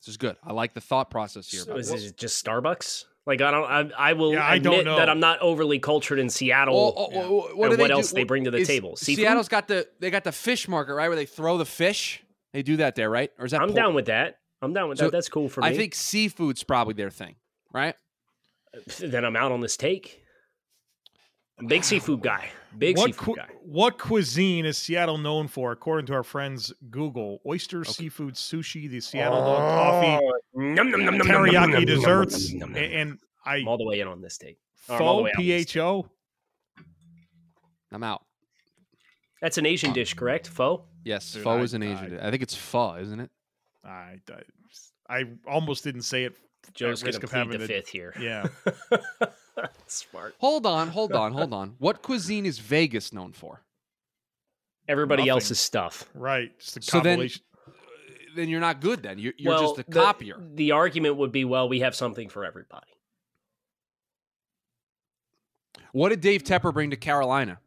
This 0.00 0.08
is 0.08 0.16
good. 0.16 0.36
I 0.44 0.52
like 0.52 0.74
the 0.74 0.80
thought 0.80 1.10
process 1.10 1.50
here. 1.50 1.62
So 1.62 1.76
is 1.76 1.90
it 1.90 2.16
just 2.16 2.44
Starbucks? 2.44 3.06
Like 3.26 3.40
I 3.40 3.50
don't, 3.50 3.64
I, 3.64 4.10
I 4.10 4.12
will 4.12 4.34
yeah, 4.34 4.54
admit 4.54 4.86
I 4.86 4.96
that 4.98 5.08
I'm 5.08 5.18
not 5.18 5.40
overly 5.40 5.80
cultured 5.80 6.20
in 6.20 6.30
Seattle. 6.30 6.94
Well, 6.94 7.08
yeah. 7.10 7.28
what, 7.56 7.76
what 7.76 7.90
else 7.90 8.10
do 8.10 8.14
they 8.14 8.24
bring 8.24 8.44
to 8.44 8.52
the 8.52 8.64
table? 8.64 8.94
Seafood? 8.94 9.24
Seattle's 9.24 9.48
got 9.48 9.66
the 9.66 9.88
they 9.98 10.10
got 10.10 10.22
the 10.22 10.30
fish 10.30 10.68
market 10.68 10.94
right 10.94 11.08
where 11.08 11.16
they 11.16 11.26
throw 11.26 11.58
the 11.58 11.64
fish. 11.64 12.22
They 12.52 12.62
do 12.62 12.76
that 12.76 12.94
there, 12.94 13.10
right? 13.10 13.32
Or 13.36 13.46
is 13.46 13.50
that? 13.50 13.62
I'm 13.62 13.70
pork? 13.70 13.76
down 13.76 13.94
with 13.94 14.06
that. 14.06 14.38
I'm 14.62 14.72
down 14.72 14.88
with 14.88 14.98
so 14.98 15.06
that. 15.06 15.10
That's 15.10 15.28
cool 15.28 15.48
for 15.48 15.60
me. 15.60 15.66
I 15.66 15.76
think 15.76 15.96
seafood's 15.96 16.62
probably 16.62 16.94
their 16.94 17.10
thing, 17.10 17.34
right? 17.72 17.96
Then 18.98 19.24
I'm 19.24 19.36
out 19.36 19.52
on 19.52 19.60
this 19.60 19.76
take. 19.76 20.22
Big 21.66 21.84
seafood 21.84 22.20
guy. 22.20 22.50
Big 22.76 22.98
what 22.98 23.06
seafood 23.06 23.24
cu- 23.24 23.34
guy. 23.36 23.48
What 23.62 23.98
cuisine 23.98 24.66
is 24.66 24.76
Seattle 24.76 25.16
known 25.16 25.48
for, 25.48 25.72
according 25.72 26.06
to 26.06 26.14
our 26.14 26.22
friends 26.22 26.72
Google? 26.90 27.40
Oyster, 27.46 27.80
okay. 27.80 27.92
seafood, 27.92 28.34
sushi, 28.34 28.90
the 28.90 29.00
Seattle 29.00 29.38
oh, 29.38 29.56
coffee, 29.56 30.20
num, 30.54 30.90
num, 30.90 31.04
num, 31.04 31.18
teriyaki 31.18 31.86
desserts, 31.86 32.52
and, 32.52 32.76
and 32.76 33.18
I, 33.46 33.58
am 33.58 33.68
all 33.68 33.78
the 33.78 33.86
way 33.86 34.00
in 34.00 34.08
on 34.08 34.20
this 34.20 34.36
take. 34.36 34.58
Pho, 34.74 35.26
I'm 37.92 38.02
out. 38.02 38.22
That's 39.40 39.58
an 39.58 39.64
Asian 39.64 39.92
dish, 39.92 40.14
correct? 40.14 40.48
Pho. 40.48 40.84
Yes, 41.04 41.32
Dude, 41.32 41.44
pho 41.44 41.62
is 41.62 41.72
an 41.72 41.82
Asian. 41.82 42.18
I, 42.18 42.28
I 42.28 42.30
think 42.30 42.42
it's 42.42 42.54
pho, 42.54 42.96
isn't 42.96 43.20
it? 43.20 43.30
I, 43.84 44.18
I, 44.28 44.42
I 45.08 45.24
almost 45.48 45.84
didn't 45.84 46.02
say 46.02 46.24
it. 46.24 46.36
Joe's 46.74 47.02
going 47.02 47.14
to 47.14 47.26
plead 47.26 47.50
the 47.50 47.64
a, 47.64 47.66
fifth 47.66 47.88
here. 47.88 48.14
Yeah. 48.20 48.46
Smart. 49.86 50.34
Hold 50.38 50.66
on, 50.66 50.88
hold 50.88 51.12
on, 51.12 51.32
hold 51.32 51.52
on. 51.54 51.76
What 51.78 52.02
cuisine 52.02 52.44
is 52.44 52.58
Vegas 52.58 53.12
known 53.12 53.32
for? 53.32 53.62
Everybody 54.88 55.22
Nothing. 55.22 55.30
else's 55.30 55.58
stuff. 55.58 56.08
Right. 56.14 56.56
Just 56.58 56.76
a 56.76 56.82
so. 56.82 57.00
Then, 57.00 57.28
then 58.36 58.48
you're 58.48 58.60
not 58.60 58.80
good 58.80 59.02
then. 59.02 59.18
You're, 59.18 59.32
you're 59.36 59.52
well, 59.52 59.74
just 59.74 59.88
a 59.88 59.90
copier. 59.90 60.36
The 60.54 60.72
argument 60.72 61.16
would 61.16 61.32
be 61.32 61.44
well, 61.44 61.68
we 61.68 61.80
have 61.80 61.94
something 61.94 62.28
for 62.28 62.44
everybody. 62.44 62.86
What 65.92 66.10
did 66.10 66.20
Dave 66.20 66.44
Tepper 66.44 66.72
bring 66.72 66.90
to 66.90 66.96
Carolina? 66.96 67.58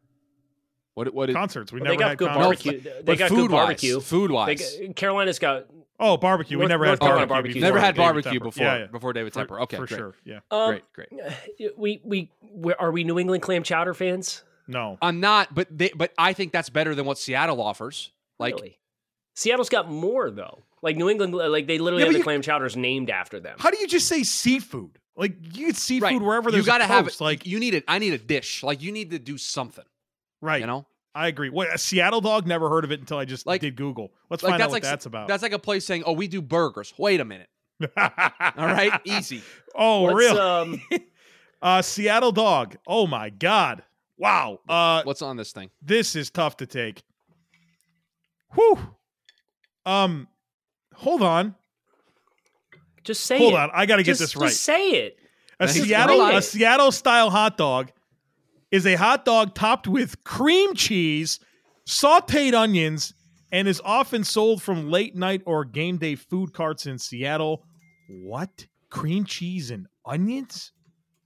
What 0.94 1.12
what 1.12 1.26
did, 1.26 1.34
concerts? 1.34 1.72
We 1.72 1.80
well, 1.80 1.84
never 1.84 1.96
they 1.96 1.98
got 1.98 2.08
had 2.10 2.18
good 2.18 2.28
concerts. 2.28 2.62
barbecue. 2.62 2.92
They, 2.92 3.02
they 3.02 3.16
got 3.16 3.30
good 3.30 3.50
barbecue. 3.50 4.00
Food 4.00 4.30
wise, 4.30 4.78
Carolina's 4.96 5.38
got 5.38 5.66
oh 6.00 6.16
barbecue. 6.16 6.58
We 6.58 6.66
never 6.66 6.84
had 6.84 6.98
barbecue. 6.98 7.26
barbecue. 7.26 7.60
Never 7.60 7.78
had 7.78 7.94
barbecue 7.94 8.40
before. 8.40 8.66
Yeah, 8.66 8.78
yeah. 8.78 8.86
Before 8.86 9.12
David 9.12 9.32
Tepper. 9.32 9.60
Okay, 9.62 9.76
for 9.76 9.86
great. 9.86 9.98
sure. 9.98 10.14
Yeah, 10.24 10.40
um, 10.50 10.80
great, 10.94 11.10
great. 11.10 11.78
We, 11.78 12.00
we 12.02 12.30
we 12.52 12.74
are 12.74 12.90
we 12.90 13.04
New 13.04 13.18
England 13.18 13.42
clam 13.42 13.62
chowder 13.62 13.94
fans? 13.94 14.42
No, 14.66 14.98
I'm 15.00 15.20
not. 15.20 15.54
But 15.54 15.68
they 15.70 15.90
but 15.94 16.12
I 16.18 16.32
think 16.32 16.52
that's 16.52 16.70
better 16.70 16.94
than 16.94 17.06
what 17.06 17.18
Seattle 17.18 17.62
offers. 17.62 18.10
Like 18.38 18.54
really? 18.56 18.78
Seattle's 19.34 19.68
got 19.68 19.90
more 19.90 20.30
though. 20.30 20.64
Like 20.82 20.96
New 20.96 21.10
England, 21.10 21.34
like 21.34 21.66
they 21.66 21.78
literally 21.78 22.02
yeah, 22.02 22.06
have 22.06 22.14
the 22.14 22.18
you, 22.18 22.24
clam 22.24 22.42
chowders 22.42 22.76
named 22.76 23.10
after 23.10 23.38
them. 23.38 23.56
How 23.58 23.70
do 23.70 23.78
you 23.78 23.86
just 23.86 24.08
say 24.08 24.22
seafood? 24.22 24.98
Like 25.16 25.34
you 25.56 25.66
get 25.66 25.76
seafood 25.76 26.02
right. 26.02 26.20
wherever 26.20 26.50
there's. 26.50 26.64
You 26.64 26.72
got 26.72 26.78
to 26.78 26.86
have 26.86 27.06
it. 27.06 27.20
Like 27.20 27.46
you 27.46 27.58
need 27.58 27.74
it. 27.74 27.84
I 27.86 27.98
need 27.98 28.14
a 28.14 28.18
dish. 28.18 28.62
Like 28.62 28.82
you 28.82 28.90
need 28.90 29.10
to 29.10 29.18
do 29.18 29.36
something. 29.36 29.84
Right. 30.40 30.60
You 30.60 30.66
know. 30.66 30.86
I 31.14 31.28
agree. 31.28 31.50
What 31.50 31.74
a 31.74 31.78
Seattle 31.78 32.20
dog? 32.20 32.46
Never 32.46 32.68
heard 32.68 32.84
of 32.84 32.92
it 32.92 33.00
until 33.00 33.18
I 33.18 33.24
just 33.24 33.46
like, 33.46 33.60
did 33.60 33.76
Google. 33.76 34.12
Let's 34.28 34.42
like 34.42 34.52
find 34.52 34.62
out 34.62 34.68
what 34.68 34.74
like, 34.74 34.82
that's 34.82 35.06
about. 35.06 35.28
That's 35.28 35.42
like 35.42 35.52
a 35.52 35.58
place 35.58 35.84
saying, 35.84 36.04
"Oh, 36.06 36.12
we 36.12 36.28
do 36.28 36.40
burgers." 36.40 36.94
Wait 36.96 37.20
a 37.20 37.24
minute. 37.24 37.48
All 37.96 38.10
right, 38.56 39.00
easy. 39.04 39.42
Oh, 39.74 40.02
What's, 40.02 40.16
real? 40.16 40.38
Um... 40.38 40.82
uh, 41.62 41.82
Seattle 41.82 42.32
dog. 42.32 42.76
Oh 42.86 43.06
my 43.06 43.30
god. 43.30 43.82
Wow. 44.18 44.60
Uh, 44.68 45.02
What's 45.04 45.22
on 45.22 45.36
this 45.36 45.52
thing? 45.52 45.70
This 45.82 46.14
is 46.14 46.30
tough 46.30 46.58
to 46.58 46.66
take. 46.66 47.02
Whew. 48.54 48.78
Um, 49.86 50.28
hold 50.94 51.22
on. 51.22 51.54
Just 53.02 53.24
say 53.24 53.38
hold 53.38 53.54
it. 53.54 53.58
on. 53.58 53.70
I 53.72 53.86
got 53.86 53.96
to 53.96 54.02
get 54.02 54.18
this 54.18 54.36
right. 54.36 54.48
Just 54.48 54.62
say 54.62 54.90
it. 54.90 55.16
A 55.58 55.68
Seattle, 55.68 56.22
a 56.22 56.40
Seattle 56.42 56.92
style 56.92 57.30
hot 57.30 57.56
dog 57.56 57.92
is 58.70 58.86
a 58.86 58.94
hot 58.94 59.24
dog 59.24 59.54
topped 59.54 59.86
with 59.88 60.22
cream 60.24 60.74
cheese, 60.74 61.40
sauteed 61.86 62.54
onions, 62.54 63.12
and 63.52 63.66
is 63.66 63.80
often 63.84 64.24
sold 64.24 64.62
from 64.62 64.90
late 64.90 65.16
night 65.16 65.42
or 65.44 65.64
game 65.64 65.98
day 65.98 66.14
food 66.14 66.52
carts 66.52 66.86
in 66.86 66.98
Seattle. 66.98 67.64
What? 68.08 68.66
Cream 68.90 69.24
cheese 69.24 69.70
and 69.70 69.86
onions? 70.04 70.72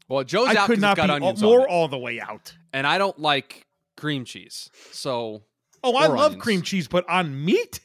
Well, 0.09 0.25
Joe's 0.25 0.49
I 0.49 0.57
out 0.57 0.67
could 0.67 0.81
not 0.81 0.97
got 0.97 1.07
be 1.07 1.13
onions 1.15 1.43
more 1.43 1.69
all 1.69 1.89
the 1.89 1.99
way 1.99 2.21
out. 2.21 2.55
And 2.73 2.87
I 2.87 2.99
don't 2.99 3.19
like 3.19 3.67
cream 3.97 4.25
cheese. 4.25 4.71
So 4.93 5.45
Oh, 5.83 5.97
I 5.97 6.07
love 6.07 6.33
onions. 6.33 6.43
cream 6.43 6.63
cheese, 6.63 6.89
but 6.89 7.09
on 7.09 7.45
meat? 7.45 7.81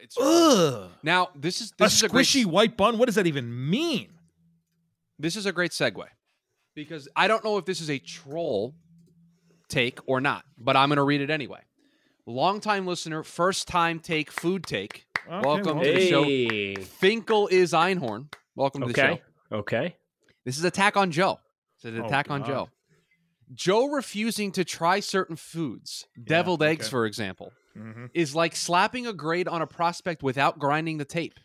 It's 0.00 0.16
Ugh. 0.20 0.90
Now, 1.02 1.30
this 1.34 1.62
is 1.62 1.72
this 1.78 2.02
a 2.02 2.06
is 2.06 2.12
squishy 2.12 2.40
a 2.40 2.44
great, 2.44 2.52
white 2.52 2.76
bun. 2.76 2.98
What 2.98 3.06
does 3.06 3.14
that 3.14 3.26
even 3.26 3.70
mean? 3.70 4.08
This 5.18 5.36
is 5.36 5.46
a 5.46 5.52
great 5.52 5.70
segue 5.70 6.04
because 6.76 7.08
I 7.16 7.26
don't 7.26 7.42
know 7.42 7.56
if 7.56 7.64
this 7.64 7.80
is 7.80 7.90
a 7.90 7.98
troll 7.98 8.76
take 9.68 9.98
or 10.06 10.20
not, 10.20 10.44
but 10.56 10.76
I'm 10.76 10.90
going 10.90 10.98
to 10.98 11.02
read 11.02 11.22
it 11.22 11.30
anyway. 11.30 11.60
Longtime 12.26 12.86
listener, 12.86 13.24
first 13.24 13.66
time 13.66 13.98
take, 13.98 14.30
food 14.30 14.64
take. 14.64 15.06
Okay, 15.26 15.40
Welcome 15.44 15.78
well, 15.78 15.84
to 15.84 15.92
the 15.92 15.98
hey. 15.98 16.74
show. 16.76 16.82
Finkel 16.82 17.48
is 17.48 17.72
Einhorn. 17.72 18.32
Welcome 18.54 18.82
to 18.82 18.88
okay. 18.88 19.20
the 19.50 19.56
show. 19.56 19.58
Okay. 19.58 19.96
This 20.44 20.58
is 20.58 20.64
attack 20.64 20.96
on 20.96 21.10
Joe. 21.10 21.40
It's 21.76 21.84
an 21.84 22.00
oh, 22.00 22.06
attack 22.06 22.30
on 22.30 22.44
Joe. 22.44 22.68
Joe 23.52 23.88
refusing 23.88 24.52
to 24.52 24.64
try 24.64 25.00
certain 25.00 25.36
foods, 25.36 26.06
yeah, 26.16 26.24
deviled 26.26 26.62
okay. 26.62 26.72
eggs, 26.72 26.88
for 26.88 27.06
example, 27.06 27.52
mm-hmm. 27.76 28.06
is 28.12 28.34
like 28.34 28.54
slapping 28.54 29.06
a 29.06 29.12
grade 29.12 29.48
on 29.48 29.62
a 29.62 29.66
prospect 29.66 30.22
without 30.22 30.58
grinding 30.58 30.98
the 30.98 31.04
tape. 31.04 31.38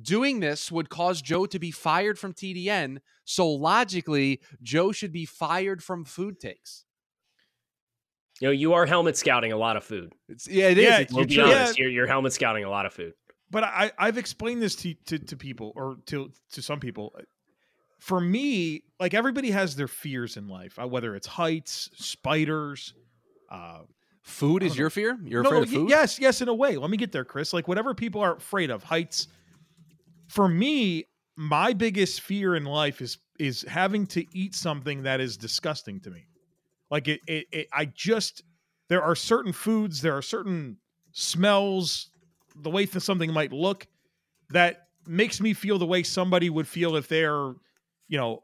Doing 0.00 0.40
this 0.40 0.70
would 0.70 0.90
cause 0.90 1.20
Joe 1.22 1.46
to 1.46 1.58
be 1.58 1.70
fired 1.70 2.18
from 2.18 2.32
TDN, 2.32 2.98
so 3.24 3.48
logically, 3.48 4.40
Joe 4.62 4.92
should 4.92 5.12
be 5.12 5.24
fired 5.24 5.82
from 5.82 6.04
food 6.04 6.38
takes. 6.40 6.84
You 8.40 8.48
know, 8.48 8.52
you 8.52 8.74
are 8.74 8.86
helmet 8.86 9.16
scouting 9.16 9.50
a 9.50 9.56
lot 9.56 9.76
of 9.76 9.82
food. 9.82 10.12
It's, 10.28 10.46
yeah, 10.46 10.68
it 10.68 10.76
yeah, 10.76 11.00
is. 11.00 11.12
We'll 11.12 11.24
be 11.24 11.40
honest. 11.40 11.78
You're, 11.78 11.90
you're 11.90 12.06
helmet 12.06 12.32
scouting 12.32 12.64
a 12.64 12.70
lot 12.70 12.86
of 12.86 12.92
food. 12.92 13.14
But 13.50 13.64
I, 13.64 13.90
I've 13.98 14.18
explained 14.18 14.62
this 14.62 14.76
to, 14.76 14.94
to, 15.06 15.18
to 15.18 15.36
people 15.36 15.72
or 15.74 15.96
to 16.06 16.30
to 16.52 16.62
some 16.62 16.78
people. 16.78 17.16
For 17.98 18.20
me, 18.20 18.84
like 19.00 19.14
everybody 19.14 19.50
has 19.50 19.74
their 19.74 19.88
fears 19.88 20.36
in 20.36 20.46
life, 20.46 20.78
uh, 20.78 20.86
whether 20.86 21.16
it's 21.16 21.26
heights, 21.26 21.90
spiders, 21.96 22.94
uh, 23.50 23.80
Food 24.28 24.62
is 24.62 24.76
your 24.76 24.90
fear? 24.90 25.18
You're 25.24 25.42
no, 25.42 25.48
afraid 25.48 25.62
of 25.62 25.70
food? 25.70 25.88
Yes, 25.88 26.18
yes, 26.18 26.42
in 26.42 26.48
a 26.48 26.54
way. 26.54 26.76
Let 26.76 26.90
me 26.90 26.98
get 26.98 27.12
there, 27.12 27.24
Chris. 27.24 27.54
Like 27.54 27.66
whatever 27.66 27.94
people 27.94 28.20
are 28.20 28.36
afraid 28.36 28.70
of, 28.70 28.84
heights. 28.84 29.28
For 30.28 30.48
me, 30.48 31.04
my 31.36 31.72
biggest 31.72 32.20
fear 32.20 32.54
in 32.56 32.64
life 32.64 33.00
is 33.00 33.18
is 33.38 33.62
having 33.68 34.06
to 34.06 34.24
eat 34.36 34.54
something 34.54 35.04
that 35.04 35.20
is 35.20 35.36
disgusting 35.36 36.00
to 36.00 36.10
me. 36.10 36.26
Like 36.90 37.08
it, 37.08 37.20
it, 37.26 37.46
it 37.52 37.68
I 37.72 37.86
just 37.86 38.42
there 38.88 39.02
are 39.02 39.14
certain 39.14 39.52
foods, 39.52 40.02
there 40.02 40.16
are 40.16 40.22
certain 40.22 40.78
smells, 41.12 42.10
the 42.56 42.70
way 42.70 42.84
that 42.84 43.00
something 43.00 43.32
might 43.32 43.52
look 43.52 43.86
that 44.50 44.88
makes 45.06 45.40
me 45.40 45.54
feel 45.54 45.78
the 45.78 45.86
way 45.86 46.02
somebody 46.02 46.50
would 46.50 46.66
feel 46.66 46.96
if 46.96 47.08
they're, 47.08 47.52
you 48.08 48.18
know, 48.18 48.42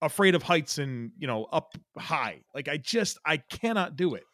afraid 0.00 0.34
of 0.34 0.42
heights 0.42 0.78
and, 0.78 1.10
you 1.18 1.26
know, 1.26 1.44
up 1.44 1.76
high. 1.96 2.40
Like 2.54 2.68
I 2.68 2.76
just 2.76 3.18
I 3.24 3.38
cannot 3.38 3.96
do 3.96 4.14
it. 4.14 4.24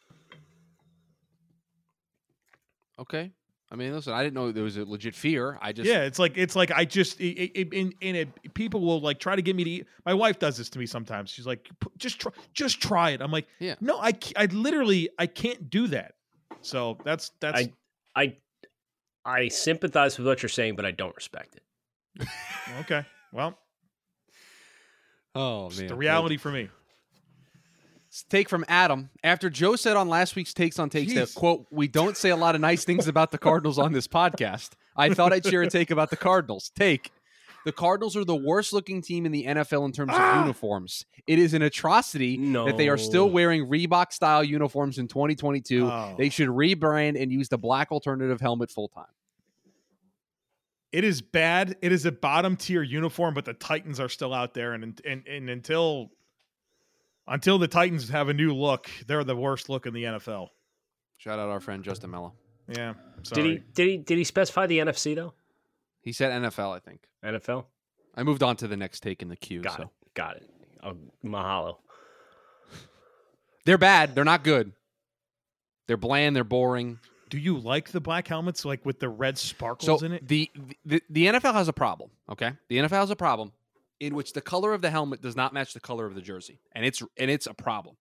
Okay. 2.99 3.33
I 3.71 3.77
mean, 3.77 3.93
listen, 3.93 4.13
I 4.13 4.23
didn't 4.23 4.35
know 4.35 4.53
there 4.53 4.63
was 4.63 4.77
a 4.77 4.85
legit 4.85 5.15
fear. 5.15 5.59
I 5.61 5.73
just 5.73 5.89
yeah, 5.89 6.03
it's 6.03 6.19
like 6.19 6.37
it's 6.37 6.55
like 6.55 6.71
I 6.71 6.85
just 6.85 7.21
it, 7.21 7.51
it, 7.59 7.73
in 7.73 7.93
in 8.01 8.15
it, 8.15 8.55
people 8.55 8.81
will 8.81 9.01
like 9.01 9.19
try 9.19 9.35
to 9.35 9.43
get 9.43 9.57
me 9.57 9.65
to 9.65 9.71
eat. 9.71 9.87
My 10.05 10.15
wife 10.15 10.39
does 10.39 10.57
this 10.59 10.69
to 10.71 10.79
me 10.79 10.87
sometimes. 10.87 11.31
She's 11.31 11.47
like, 11.47 11.69
just 11.97 12.21
try, 12.21 12.33
just 12.53 12.81
try 12.81 13.11
it. 13.11 13.21
I'm 13.21 13.33
like, 13.33 13.47
yeah, 13.59 13.75
no, 13.81 13.99
I 13.99 14.13
I 14.37 14.47
literally 14.47 15.09
I 15.19 15.27
can't 15.27 15.71
do 15.71 15.89
that. 15.89 16.15
So 16.61 16.99
that's 17.05 17.33
that's 17.41 17.59
I 17.59 17.73
I 18.15 18.37
I 19.25 19.49
sympathize 19.49 20.19
with 20.19 20.27
what 20.27 20.43
you're 20.43 20.51
saying, 20.51 20.77
but 20.77 20.85
I 20.85 20.91
don't 20.91 21.15
respect 21.17 21.57
it. 21.57 22.29
okay, 22.81 23.05
well, 23.33 23.59
oh 25.35 25.71
man, 25.71 25.87
the 25.87 25.97
reality 25.97 26.37
for 26.37 26.53
me 26.53 26.69
take 28.23 28.49
from 28.49 28.65
Adam. 28.69 29.11
After 29.23 29.51
Joe 29.51 29.77
said 29.77 29.97
on 29.97 30.09
last 30.09 30.37
week's 30.37 30.55
Takes 30.55 30.79
on 30.79 30.91
Takes 30.91 31.13
Jeez. 31.13 31.17
that, 31.17 31.35
quote, 31.35 31.67
we 31.71 31.89
don't 31.89 32.17
say 32.17 32.31
a 32.31 32.37
lot 32.37 32.55
of 32.55 32.61
nice 32.61 32.85
things 32.85 33.09
about 33.09 33.33
the 33.33 33.39
Cardinals 33.39 33.79
on 33.79 33.93
this 33.93 34.07
podcast, 34.07 34.71
I 34.97 35.13
thought 35.13 35.33
I'd 35.33 35.45
share 35.45 35.63
a 35.63 35.71
take 35.71 35.91
about 35.91 36.11
the 36.11 36.17
Cardinals. 36.17 36.71
Take. 36.75 37.11
The 37.65 37.73
Cardinals 37.73 38.15
are 38.17 38.25
the 38.25 38.37
worst 38.37 38.73
looking 38.73 39.01
team 39.01 39.25
in 39.25 39.33
the 39.33 39.45
NFL 39.45 39.87
in 39.87 39.93
terms 39.93 40.13
ah! 40.15 40.33
of 40.33 40.41
uniforms. 40.41 41.07
It 41.27 41.39
is 41.39 41.55
an 41.55 41.63
atrocity 41.63 42.37
no. 42.37 42.67
that 42.67 42.77
they 42.77 42.89
are 42.89 42.99
still 42.99 43.31
wearing 43.31 43.67
Reebok 43.67 44.13
style 44.13 44.45
uniforms 44.45 44.99
in 44.99 45.09
2022. 45.09 45.87
Oh. 45.87 46.15
They 46.19 46.29
should 46.29 46.49
rebrand 46.49 47.21
and 47.21 47.33
use 47.33 47.49
the 47.49 47.57
black 47.57 47.91
alternative 47.91 48.41
helmet 48.41 48.71
full 48.71 48.89
time. 48.89 49.07
It 50.93 51.03
is 51.03 51.23
bad. 51.23 51.77
It 51.83 51.91
is 51.91 52.05
a 52.05 52.13
bottom 52.13 52.57
tier 52.57 52.83
uniform, 52.83 53.35
but 53.35 53.47
the 53.47 53.55
Titans 53.55 53.99
are 53.99 54.09
still 54.09 54.33
out 54.33 54.55
there, 54.55 54.75
and 54.75 55.01
and 55.05 55.27
and 55.27 55.51
until 55.51 56.13
until 57.27 57.59
the 57.59 57.69
Titans 57.69 58.09
have 58.11 58.29
a 58.29 58.35
new 58.35 58.55
look, 58.55 58.91
they're 59.07 59.25
the 59.25 59.37
worst 59.37 59.69
look 59.69 59.87
in 59.87 59.95
the 59.95 60.05
NFL. 60.05 60.49
Shout 61.17 61.39
out 61.39 61.49
our 61.49 61.61
friend 61.61 61.83
Justin 61.83 62.11
Melo. 62.11 62.35
Yeah. 62.69 62.95
Sorry. 63.23 63.43
Did 63.43 63.51
he 63.51 63.63
did 63.75 63.89
he 63.89 63.97
did 63.99 64.19
he 64.19 64.25
specify 64.25 64.67
the 64.67 64.79
NFC 64.79 65.15
though? 65.15 65.35
He 66.01 66.13
said 66.13 66.31
NFL, 66.43 66.77
I 66.77 66.79
think. 66.81 67.01
NFL. 67.25 67.65
I 68.15 68.23
moved 68.23 68.43
on 68.43 68.57
to 68.57 68.69
the 68.69 68.77
next 68.77 69.01
take 69.01 69.23
in 69.23 69.29
the 69.29 69.37
queue. 69.37 69.63
Got 69.63 69.77
so. 69.77 69.83
it. 69.83 69.89
Got 70.15 70.37
it. 70.37 70.51
Oh, 70.83 70.97
mahalo. 71.25 71.77
They're 73.65 73.79
bad. 73.79 74.15
They're 74.15 74.25
not 74.25 74.45
good. 74.45 74.73
They're 75.87 75.97
bland. 75.97 76.37
They're 76.37 76.45
boring. 76.45 76.99
Do 77.31 77.39
you 77.39 77.59
like 77.59 77.91
the 77.91 78.01
black 78.01 78.29
helmets, 78.29 78.65
like 78.65 78.85
with 78.85 79.01
the 79.01 79.09
red 79.09 79.39
sparkles 79.39 80.01
so 80.01 80.07
in 80.07 80.13
it? 80.13 80.29
The, 80.29 80.51
the 80.85 81.03
the 81.09 81.27
NFL 81.27 81.55
has 81.55 81.69
a 81.69 81.73
problem. 81.73 82.11
Okay, 82.31 82.53
the 82.69 82.79
NFL 82.79 82.91
has 82.91 83.11
a 83.11 83.17
problem 83.17 83.53
in 84.01 84.15
which 84.15 84.33
the 84.33 84.41
color 84.41 84.73
of 84.73 84.83
the 84.83 84.91
helmet 84.91 85.23
does 85.23 85.37
not 85.37 85.53
match 85.53 85.75
the 85.75 85.81
color 85.81 86.07
of 86.07 86.15
the 86.15 86.21
jersey, 86.21 86.61
and 86.73 86.85
it's 86.85 87.03
and 87.19 87.31
it's 87.31 87.47
a 87.47 87.55
problem. 87.55 87.97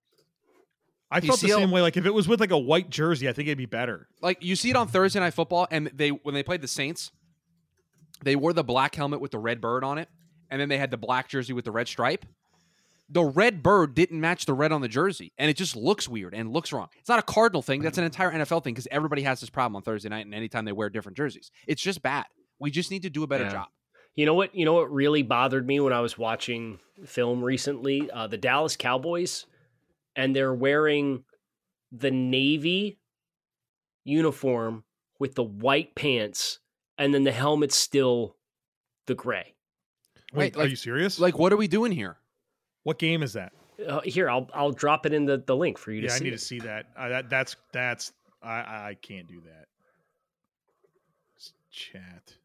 I 1.11 1.21
felt 1.21 1.39
the 1.41 1.49
same 1.49 1.69
way. 1.69 1.81
Like 1.81 1.95
if 1.95 2.05
it 2.05 2.13
was 2.13 2.27
with 2.27 2.39
like 2.39 2.51
a 2.51 2.57
white 2.57 2.89
jersey, 2.89 3.29
I 3.29 3.33
think 3.33 3.47
it'd 3.47 3.57
be 3.57 3.65
better. 3.67 4.07
Like 4.21 4.43
you 4.43 4.55
see 4.55 4.71
it 4.71 4.75
on 4.75 4.87
Thursday 4.87 5.19
Night 5.19 5.33
Football, 5.33 5.67
and 5.69 5.91
they 5.93 6.09
when 6.09 6.33
they 6.33 6.43
played 6.43 6.61
the 6.61 6.67
Saints, 6.67 7.11
they 8.23 8.35
wore 8.35 8.53
the 8.53 8.63
black 8.63 8.95
helmet 8.95 9.21
with 9.21 9.31
the 9.31 9.37
red 9.37 9.61
bird 9.61 9.83
on 9.83 9.97
it, 9.99 10.09
and 10.49 10.59
then 10.59 10.69
they 10.69 10.77
had 10.77 10.89
the 10.89 10.97
black 10.97 11.29
jersey 11.29 11.53
with 11.53 11.65
the 11.65 11.71
red 11.71 11.87
stripe. 11.87 12.25
the 13.09 13.23
red 13.23 13.61
bird 13.61 13.93
didn't 13.93 14.19
match 14.19 14.45
the 14.45 14.53
red 14.53 14.71
on 14.71 14.81
the 14.81 14.87
jersey, 14.87 15.33
and 15.37 15.49
it 15.49 15.57
just 15.57 15.75
looks 15.75 16.09
weird 16.09 16.33
and 16.33 16.51
looks 16.51 16.73
wrong. 16.73 16.87
It's 16.99 17.09
not 17.09 17.19
a 17.19 17.23
Cardinal 17.23 17.61
thing. 17.61 17.81
That's 17.81 17.99
an 17.99 18.05
entire 18.05 18.31
NFL 18.31 18.63
thing 18.63 18.73
because 18.73 18.87
everybody 18.89 19.21
has 19.21 19.39
this 19.39 19.51
problem 19.51 19.75
on 19.75 19.83
Thursday 19.83 20.09
night 20.09 20.25
and 20.25 20.33
anytime 20.33 20.65
they 20.65 20.71
wear 20.71 20.89
different 20.89 21.15
jerseys. 21.17 21.51
It's 21.67 21.81
just 21.81 22.01
bad. 22.01 22.25
We 22.59 22.71
just 22.71 22.89
need 22.89 23.03
to 23.03 23.09
do 23.09 23.21
a 23.23 23.27
better 23.27 23.43
yeah. 23.43 23.51
job. 23.51 23.67
You 24.15 24.25
know 24.25 24.33
what? 24.35 24.53
You 24.55 24.65
know 24.65 24.73
what 24.73 24.91
really 24.91 25.23
bothered 25.23 25.65
me 25.65 25.79
when 25.79 25.93
I 25.93 26.01
was 26.01 26.17
watching 26.17 26.79
film 27.05 27.43
recently? 27.43 28.09
Uh, 28.11 28.27
the 28.27 28.37
Dallas 28.37 28.75
Cowboys, 28.75 29.45
and 30.15 30.35
they're 30.35 30.53
wearing 30.53 31.23
the 31.91 32.11
navy 32.11 32.99
uniform 34.03 34.83
with 35.19 35.35
the 35.35 35.43
white 35.43 35.95
pants, 35.95 36.59
and 36.97 37.13
then 37.13 37.23
the 37.23 37.31
helmet's 37.31 37.75
still 37.75 38.35
the 39.07 39.15
gray. 39.15 39.53
Wait, 40.33 40.55
like, 40.55 40.65
are 40.65 40.69
you 40.69 40.75
serious? 40.75 41.19
Like, 41.19 41.37
what 41.37 41.53
are 41.53 41.57
we 41.57 41.67
doing 41.67 41.91
here? 41.91 42.17
What 42.83 42.99
game 42.99 43.23
is 43.23 43.33
that? 43.33 43.53
Uh, 43.87 44.01
here, 44.01 44.29
I'll 44.29 44.47
I'll 44.53 44.71
drop 44.71 45.05
it 45.05 45.13
in 45.13 45.25
the, 45.25 45.37
the 45.37 45.55
link 45.55 45.77
for 45.77 45.91
you 45.91 46.01
yeah, 46.01 46.09
to 46.09 46.13
see. 46.13 46.21
I 46.21 46.23
need 46.23 46.33
it. 46.33 46.37
to 46.37 46.45
see 46.45 46.59
that. 46.59 46.85
Uh, 46.95 47.09
that 47.09 47.29
that's 47.29 47.55
that's 47.71 48.13
I 48.43 48.49
I 48.49 48.97
can't 49.01 49.27
do 49.27 49.41
that. 49.41 49.67
Chat. 51.71 52.35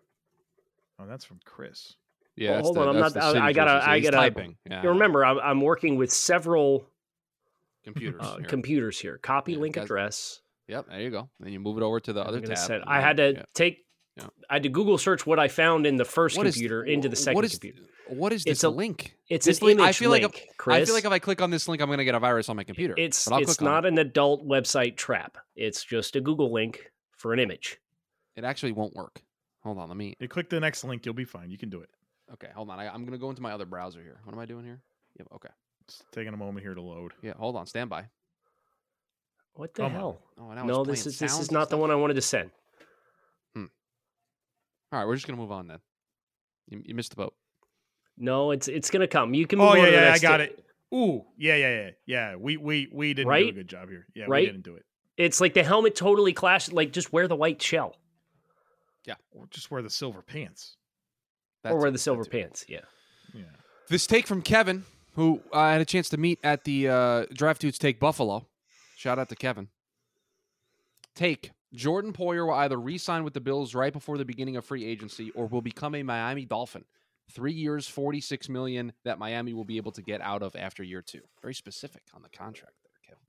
Oh, 0.99 1.07
that's 1.07 1.25
from 1.25 1.41
Chris. 1.45 1.95
Yeah, 2.37 2.53
well, 2.53 2.63
hold 2.63 2.77
the, 2.77 2.81
on. 2.83 2.89
I'm 2.89 3.01
not. 3.01 3.17
I, 3.17 3.47
I, 3.47 3.53
gotta. 3.53 3.89
I 3.89 4.01
gotta. 4.01 4.17
Typing. 4.17 4.57
Yeah. 4.69 4.83
You 4.83 4.91
remember, 4.91 5.25
I'm, 5.25 5.39
I'm 5.41 5.61
working 5.61 5.97
with 5.97 6.13
several 6.13 6.87
computers. 7.85 8.21
Uh, 8.23 8.37
here. 8.37 8.47
Computers 8.47 8.99
here. 8.99 9.19
Copy 9.19 9.53
yeah, 9.53 9.59
link 9.59 9.77
address. 9.77 10.41
Yep, 10.69 10.87
there 10.89 11.01
you 11.01 11.11
go. 11.11 11.29
Then 11.41 11.53
you 11.53 11.61
move 11.61 11.79
it 11.79 11.83
over 11.83 11.99
to 11.99 12.13
the 12.13 12.23
other 12.23 12.41
tab. 12.41 12.59
Set, 12.59 12.87
I 12.87 13.01
had 13.01 13.17
to 13.17 13.35
yeah. 13.35 13.43
take. 13.55 13.85
I 14.51 14.55
had 14.55 14.65
to 14.65 14.69
Google 14.69 14.99
search 14.99 15.27
what 15.27 15.39
I 15.39 15.47
found 15.47 15.87
in 15.87 15.97
the 15.97 16.05
first 16.05 16.37
what 16.37 16.45
computer 16.45 16.85
is, 16.85 16.93
into 16.93 17.09
the 17.09 17.17
second 17.17 17.37
what 17.37 17.45
is, 17.45 17.53
computer. 17.53 17.83
What 18.09 18.33
is 18.33 18.43
this 18.43 18.53
it's 18.53 18.65
a, 18.65 18.69
link? 18.69 19.17
It's 19.29 19.47
this 19.47 19.61
an 19.61 19.67
link, 19.69 19.79
image 19.79 19.89
I 19.89 19.93
feel 19.93 20.11
link, 20.11 20.25
like 20.25 20.37
if, 20.37 20.57
Chris. 20.57 20.77
I 20.77 20.85
feel 20.85 20.95
like 20.95 21.05
if 21.05 21.13
I 21.13 21.19
click 21.21 21.41
on 21.41 21.51
this 21.51 21.69
link, 21.69 21.81
I'm 21.81 21.89
going 21.89 21.99
to 21.99 22.05
get 22.05 22.17
a 22.17 22.19
virus 22.19 22.49
on 22.49 22.57
my 22.57 22.65
computer. 22.65 22.95
It's 22.97 23.29
it's 23.31 23.61
not 23.61 23.87
an 23.87 23.99
adult 23.99 24.47
website 24.47 24.97
trap. 24.97 25.39
It's 25.55 25.85
just 25.85 26.17
a 26.17 26.21
Google 26.21 26.53
link 26.53 26.91
for 27.13 27.33
an 27.33 27.39
image. 27.39 27.79
It 28.35 28.45
actually 28.45 28.73
won't 28.73 28.95
work. 28.95 29.23
Hold 29.63 29.79
on, 29.79 29.89
let 29.89 29.97
me. 29.97 30.15
You 30.21 30.29
click 30.29 30.51
the 30.51 30.61
next 30.61 30.85
link, 30.85 31.05
you'll 31.05 31.15
be 31.15 31.25
fine. 31.25 31.51
You 31.51 31.59
can 31.59 31.71
do 31.71 31.81
it. 31.81 31.91
Okay, 32.35 32.49
hold 32.55 32.71
on. 32.71 32.79
I, 32.79 32.95
am 32.95 33.03
going 33.03 33.13
to 33.13 33.19
go 33.19 33.31
into 33.31 33.43
my 33.43 33.53
other 33.53 33.67
browser 33.67 34.03
here. 34.03 34.21
What 34.25 34.33
am 34.33 34.39
I 34.39 34.47
doing 34.47 34.65
here? 34.65 34.81
Yep. 35.19 35.29
Okay. 35.37 35.49
It's 35.85 36.03
taking 36.13 36.35
a 36.35 36.37
moment 36.37 36.65
here 36.65 36.75
to 36.75 36.83
load. 36.83 37.13
Yeah. 37.23 37.33
Hold 37.39 37.57
on. 37.57 37.67
Stand 37.67 37.91
by. 37.91 38.05
What 39.59 39.75
the 39.75 39.89
hell? 39.89 40.21
Oh, 40.41 40.53
no, 40.65 40.85
this 40.85 41.05
is 41.05 41.19
this 41.19 41.37
is 41.41 41.51
not 41.51 41.69
the 41.69 41.77
one 41.77 41.91
I 41.91 41.97
wanted 41.97 42.15
to 42.15 42.23
send. 42.23 42.51
Hmm. 43.57 43.65
All 44.93 45.01
right, 45.01 45.05
we're 45.05 45.17
just 45.17 45.27
gonna 45.27 45.37
move 45.37 45.51
on 45.51 45.67
then. 45.67 45.81
You, 46.69 46.81
you 46.85 46.95
missed 46.95 47.11
the 47.11 47.17
boat. 47.17 47.35
No, 48.17 48.53
it's 48.53 48.69
it's 48.69 48.89
gonna 48.89 49.09
come. 49.09 49.35
You 49.35 49.49
can. 49.49 49.59
Move 49.59 49.71
oh 49.71 49.75
yeah, 49.75 49.89
yeah, 49.89 50.13
I 50.13 50.19
got 50.21 50.41
it. 50.41 50.65
Ooh, 50.95 51.25
yeah, 51.37 51.57
yeah, 51.57 51.71
yeah, 51.71 51.91
yeah. 52.07 52.37
We 52.37 52.57
we 52.57 52.89
we 52.93 53.15
didn't 53.15 53.29
right? 53.29 53.47
do 53.47 53.49
a 53.49 53.53
good 53.53 53.69
job 53.69 53.89
here. 53.89 54.07
Yeah, 54.15 54.27
right? 54.29 54.43
we 54.43 54.47
didn't 54.47 54.63
do 54.63 54.77
it. 54.77 54.85
It's 55.17 55.41
like 55.41 55.55
the 55.55 55.65
helmet 55.65 55.97
totally 55.97 56.33
clashed. 56.33 56.73
Like 56.73 56.93
just 56.93 57.13
wear 57.13 57.27
the 57.27 57.35
white 57.35 57.61
shell. 57.61 57.97
Yeah, 59.09 59.15
or 59.31 59.47
just 59.51 59.71
wear 59.71 59.81
the 59.81 59.89
silver 59.89 60.21
pants. 60.21 60.77
That's 61.65 61.73
or 61.73 61.79
wear 61.79 61.91
the 61.91 61.97
silver 61.97 62.27
pants. 62.27 62.67
Yeah. 62.69 62.81
Yeah. 63.33 63.45
This 63.89 64.07
take 64.07 64.27
from 64.27 64.43
Kevin, 64.43 64.85
who 65.15 65.41
I 65.51 65.73
had 65.73 65.81
a 65.81 65.87
chance 65.87 66.11
to 66.11 66.19
meet 66.19 66.39
at 66.45 66.65
the 66.65 66.89
uh, 66.89 67.25
Draft 67.33 67.63
Dudes 67.63 67.79
Take 67.79 67.99
Buffalo. 67.99 68.47
Shout 68.99 69.19
out 69.19 69.31
to 69.31 69.35
Kevin. 69.35 69.69
Take 71.15 71.53
Jordan 71.73 72.13
Poyer 72.13 72.47
will 72.47 72.55
either 72.55 72.79
re-sign 72.79 73.25
with 73.25 73.33
the 73.33 73.41
Bills 73.41 73.75
right 73.75 73.95
before 73.95 74.19
the 74.19 74.27
beginning 74.27 74.57
of 74.57 74.65
free 74.67 74.85
agency, 74.85 75.31
or 75.31 75.47
will 75.47 75.63
become 75.63 75.95
a 75.95 76.03
Miami 76.03 76.45
Dolphin. 76.45 76.85
Three 77.31 77.55
years, 77.55 77.89
forty-six 77.89 78.51
million 78.51 78.93
that 79.05 79.19
Miami 79.19 79.55
will 79.55 79.65
be 79.65 79.79
able 79.79 79.93
to 79.93 80.03
get 80.03 80.21
out 80.21 80.43
of 80.43 80.55
after 80.55 80.83
year 80.83 81.01
two. 81.01 81.23
Very 81.41 81.55
specific 81.55 82.03
on 82.15 82.21
the 82.21 82.29
contract 82.29 82.75
there, 82.85 82.93
Kevin. 83.07 83.25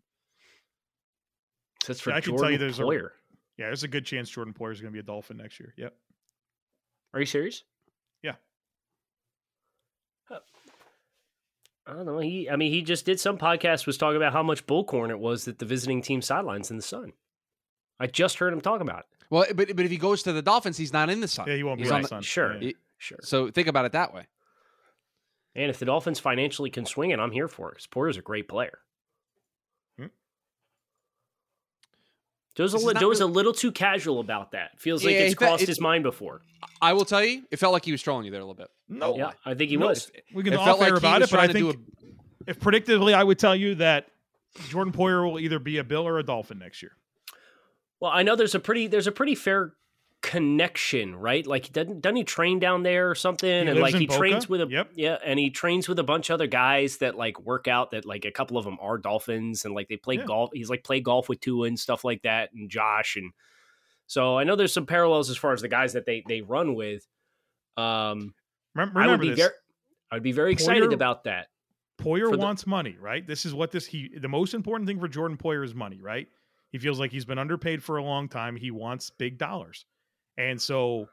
That's 1.87 2.01
for 2.01 2.11
I 2.11 2.19
Jordan 2.19 2.33
can 2.33 2.43
tell 2.43 2.51
you 2.51 2.57
there's 2.57 2.79
Poyer. 2.79 3.07
A, 3.07 3.11
yeah, 3.59 3.65
there's 3.65 3.83
a 3.83 3.89
good 3.89 4.05
chance 4.05 4.29
Jordan 4.29 4.53
Poyer 4.53 4.71
is 4.71 4.79
going 4.79 4.91
to 4.91 4.93
be 4.93 4.99
a 4.99 5.03
Dolphin 5.03 5.35
next 5.35 5.59
year. 5.59 5.73
Yep. 5.75 5.93
Are 7.13 7.19
you 7.19 7.25
serious? 7.25 7.63
Yeah. 8.23 8.35
I 11.85 11.93
don't 11.93 12.05
know. 12.05 12.19
He, 12.19 12.49
I 12.49 12.55
mean, 12.55 12.71
he 12.71 12.81
just 12.83 13.05
did 13.05 13.19
some 13.19 13.37
podcast 13.37 13.85
was 13.85 13.97
talking 13.97 14.15
about 14.15 14.31
how 14.31 14.43
much 14.43 14.65
bullcorn 14.65 15.09
it 15.09 15.19
was 15.19 15.43
that 15.45 15.59
the 15.59 15.65
visiting 15.65 16.01
team 16.01 16.21
sidelines 16.21 16.71
in 16.71 16.77
the 16.77 16.83
sun. 16.83 17.11
I 17.99 18.07
just 18.07 18.37
heard 18.37 18.53
him 18.53 18.61
talk 18.61 18.79
about 18.79 18.99
it. 18.99 19.05
Well, 19.29 19.45
but 19.53 19.75
but 19.75 19.85
if 19.85 19.91
he 19.91 19.97
goes 19.97 20.23
to 20.23 20.31
the 20.31 20.41
Dolphins, 20.41 20.77
he's 20.77 20.93
not 20.93 21.09
in 21.09 21.19
the 21.19 21.27
sun. 21.27 21.47
Yeah, 21.47 21.55
he 21.55 21.63
won't 21.63 21.79
he's 21.79 21.89
be 21.89 21.95
in 21.95 22.01
the 22.03 22.07
sun. 22.07 22.21
Sure, 22.21 22.55
yeah. 22.61 22.71
sure. 22.97 23.19
So 23.21 23.51
think 23.51 23.67
about 23.67 23.83
it 23.85 23.91
that 23.91 24.13
way. 24.13 24.27
And 25.53 25.69
if 25.69 25.79
the 25.79 25.85
Dolphins 25.85 26.19
financially 26.19 26.69
can 26.69 26.85
swing 26.85 27.09
it, 27.09 27.19
I'm 27.19 27.31
here 27.31 27.49
for 27.49 27.69
it. 27.69 27.75
Because 27.75 27.87
Poyer's 27.87 28.17
a 28.17 28.21
great 28.21 28.47
player. 28.47 28.79
Joe's, 32.59 32.73
a, 32.73 32.93
Joe's 32.93 33.21
really... 33.21 33.31
a 33.31 33.33
little 33.33 33.53
too 33.53 33.71
casual 33.71 34.19
about 34.19 34.51
that. 34.51 34.77
Feels 34.81 35.05
like 35.05 35.13
yeah, 35.13 35.21
it's 35.21 35.35
crossed 35.35 35.65
his 35.65 35.79
mind 35.79 36.03
before. 36.03 36.41
I 36.81 36.91
will 36.91 37.05
tell 37.05 37.23
you, 37.23 37.43
it 37.51 37.57
felt 37.57 37.71
like 37.71 37.85
he 37.85 37.93
was 37.93 38.01
trolling 38.01 38.25
you 38.25 38.31
there 38.31 38.41
a 38.41 38.43
little 38.43 38.53
bit. 38.53 38.67
No, 38.89 39.15
yeah, 39.15 39.31
I 39.45 39.53
think 39.53 39.69
he 39.69 39.77
no, 39.77 39.87
was. 39.87 40.11
We 40.33 40.43
can 40.43 40.53
all 40.55 40.77
fair 40.77 40.89
like 40.89 40.99
about 40.99 41.21
it, 41.21 41.31
but 41.31 41.39
I 41.39 41.47
think 41.47 41.73
a... 41.73 41.79
if 42.47 42.59
predictably, 42.59 43.13
I 43.13 43.23
would 43.23 43.39
tell 43.39 43.55
you 43.55 43.75
that 43.75 44.07
Jordan 44.67 44.91
Poyer 44.91 45.23
will 45.23 45.39
either 45.39 45.57
be 45.57 45.77
a 45.77 45.85
Bill 45.85 46.05
or 46.05 46.19
a 46.19 46.23
Dolphin 46.23 46.59
next 46.59 46.81
year. 46.81 46.91
Well, 48.01 48.11
I 48.13 48.23
know 48.23 48.35
there's 48.35 48.55
a 48.55 48.59
pretty 48.59 48.87
there's 48.87 49.07
a 49.07 49.13
pretty 49.13 49.35
fair 49.35 49.71
connection, 50.21 51.15
right? 51.15 51.45
Like 51.45 51.71
doesn't 51.71 52.01
doesn't 52.01 52.15
he 52.15 52.23
train 52.23 52.59
down 52.59 52.83
there 52.83 53.09
or 53.09 53.15
something? 53.15 53.63
He 53.63 53.69
and 53.69 53.79
like 53.79 53.95
he 53.95 54.05
Boca? 54.05 54.19
trains 54.19 54.49
with 54.49 54.61
a 54.61 54.67
yep. 54.67 54.91
yeah, 54.95 55.17
and 55.23 55.39
he 55.39 55.49
trains 55.49 55.87
with 55.87 55.99
a 55.99 56.03
bunch 56.03 56.29
of 56.29 56.35
other 56.35 56.47
guys 56.47 56.97
that 56.97 57.15
like 57.15 57.39
work 57.41 57.67
out 57.67 57.91
that 57.91 58.05
like 58.05 58.25
a 58.25 58.31
couple 58.31 58.57
of 58.57 58.65
them 58.65 58.77
are 58.81 58.97
dolphins 58.97 59.65
and 59.65 59.73
like 59.73 59.87
they 59.87 59.97
play 59.97 60.15
yeah. 60.15 60.25
golf. 60.25 60.51
He's 60.53 60.69
like 60.69 60.83
play 60.83 60.99
golf 60.99 61.29
with 61.29 61.39
Tua 61.39 61.67
and 61.67 61.79
stuff 61.79 62.03
like 62.03 62.23
that 62.23 62.51
and 62.53 62.69
Josh 62.69 63.15
and 63.15 63.31
so 64.07 64.37
I 64.37 64.43
know 64.43 64.55
there's 64.55 64.73
some 64.73 64.87
parallels 64.87 65.29
as 65.29 65.37
far 65.37 65.53
as 65.53 65.61
the 65.61 65.67
guys 65.67 65.93
that 65.93 66.05
they 66.05 66.23
they 66.27 66.41
run 66.41 66.75
with. 66.75 67.07
Um 67.77 68.33
remember, 68.75 68.99
I 68.99 69.07
would 69.07 69.21
be 69.21 69.29
this. 69.29 69.39
very 69.39 69.53
I 70.11 70.15
would 70.15 70.23
be 70.23 70.31
very 70.31 70.51
excited 70.51 70.91
about 70.91 71.25
that. 71.25 71.47
Poyer 71.99 72.35
wants 72.37 72.65
money, 72.65 72.97
right? 72.99 73.25
This 73.25 73.45
is 73.45 73.53
what 73.53 73.71
this 73.71 73.85
he 73.85 74.09
the 74.17 74.27
most 74.27 74.53
important 74.53 74.87
thing 74.87 74.99
for 74.99 75.07
Jordan 75.07 75.37
Poyer 75.37 75.63
is 75.63 75.75
money, 75.75 76.01
right? 76.01 76.27
He 76.71 76.77
feels 76.77 76.99
like 76.99 77.11
he's 77.11 77.25
been 77.25 77.39
underpaid 77.39 77.83
for 77.83 77.97
a 77.97 78.03
long 78.03 78.27
time. 78.29 78.55
He 78.55 78.71
wants 78.71 79.09
big 79.09 79.37
dollars. 79.37 79.85
And 80.39 80.59
so 80.59 81.09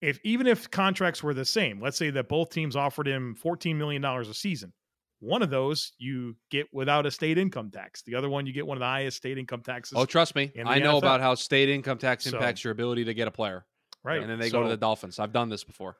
if 0.00 0.20
even 0.22 0.46
if 0.46 0.70
contracts 0.70 1.22
were 1.22 1.34
the 1.34 1.44
same, 1.44 1.80
let's 1.80 1.98
say 1.98 2.10
that 2.10 2.28
both 2.28 2.50
teams 2.50 2.76
offered 2.76 3.08
him 3.08 3.36
$14 3.42 3.74
million 3.74 4.02
a 4.04 4.32
season, 4.32 4.72
one 5.18 5.42
of 5.42 5.50
those 5.50 5.92
you 5.98 6.36
get 6.50 6.66
without 6.72 7.06
a 7.06 7.10
state 7.10 7.38
income 7.38 7.70
tax. 7.70 8.02
The 8.02 8.14
other 8.14 8.28
one 8.28 8.46
you 8.46 8.52
get 8.52 8.66
one 8.66 8.76
of 8.76 8.80
the 8.80 8.86
highest 8.86 9.16
state 9.16 9.36
income 9.36 9.62
taxes. 9.62 9.98
Oh, 9.98 10.04
trust 10.04 10.36
me. 10.36 10.52
I 10.64 10.78
know 10.78 10.94
NFL. 10.94 10.98
about 10.98 11.20
how 11.20 11.34
state 11.34 11.68
income 11.68 11.98
tax 11.98 12.26
impacts 12.26 12.62
so, 12.62 12.68
your 12.68 12.72
ability 12.72 13.04
to 13.06 13.14
get 13.14 13.26
a 13.26 13.32
player. 13.32 13.66
Right. 14.04 14.20
And 14.20 14.30
then 14.30 14.38
they 14.38 14.50
so, 14.50 14.58
go 14.58 14.62
to 14.62 14.68
the 14.68 14.76
Dolphins. 14.76 15.18
I've 15.18 15.32
done 15.32 15.48
this 15.48 15.64
before. 15.64 15.96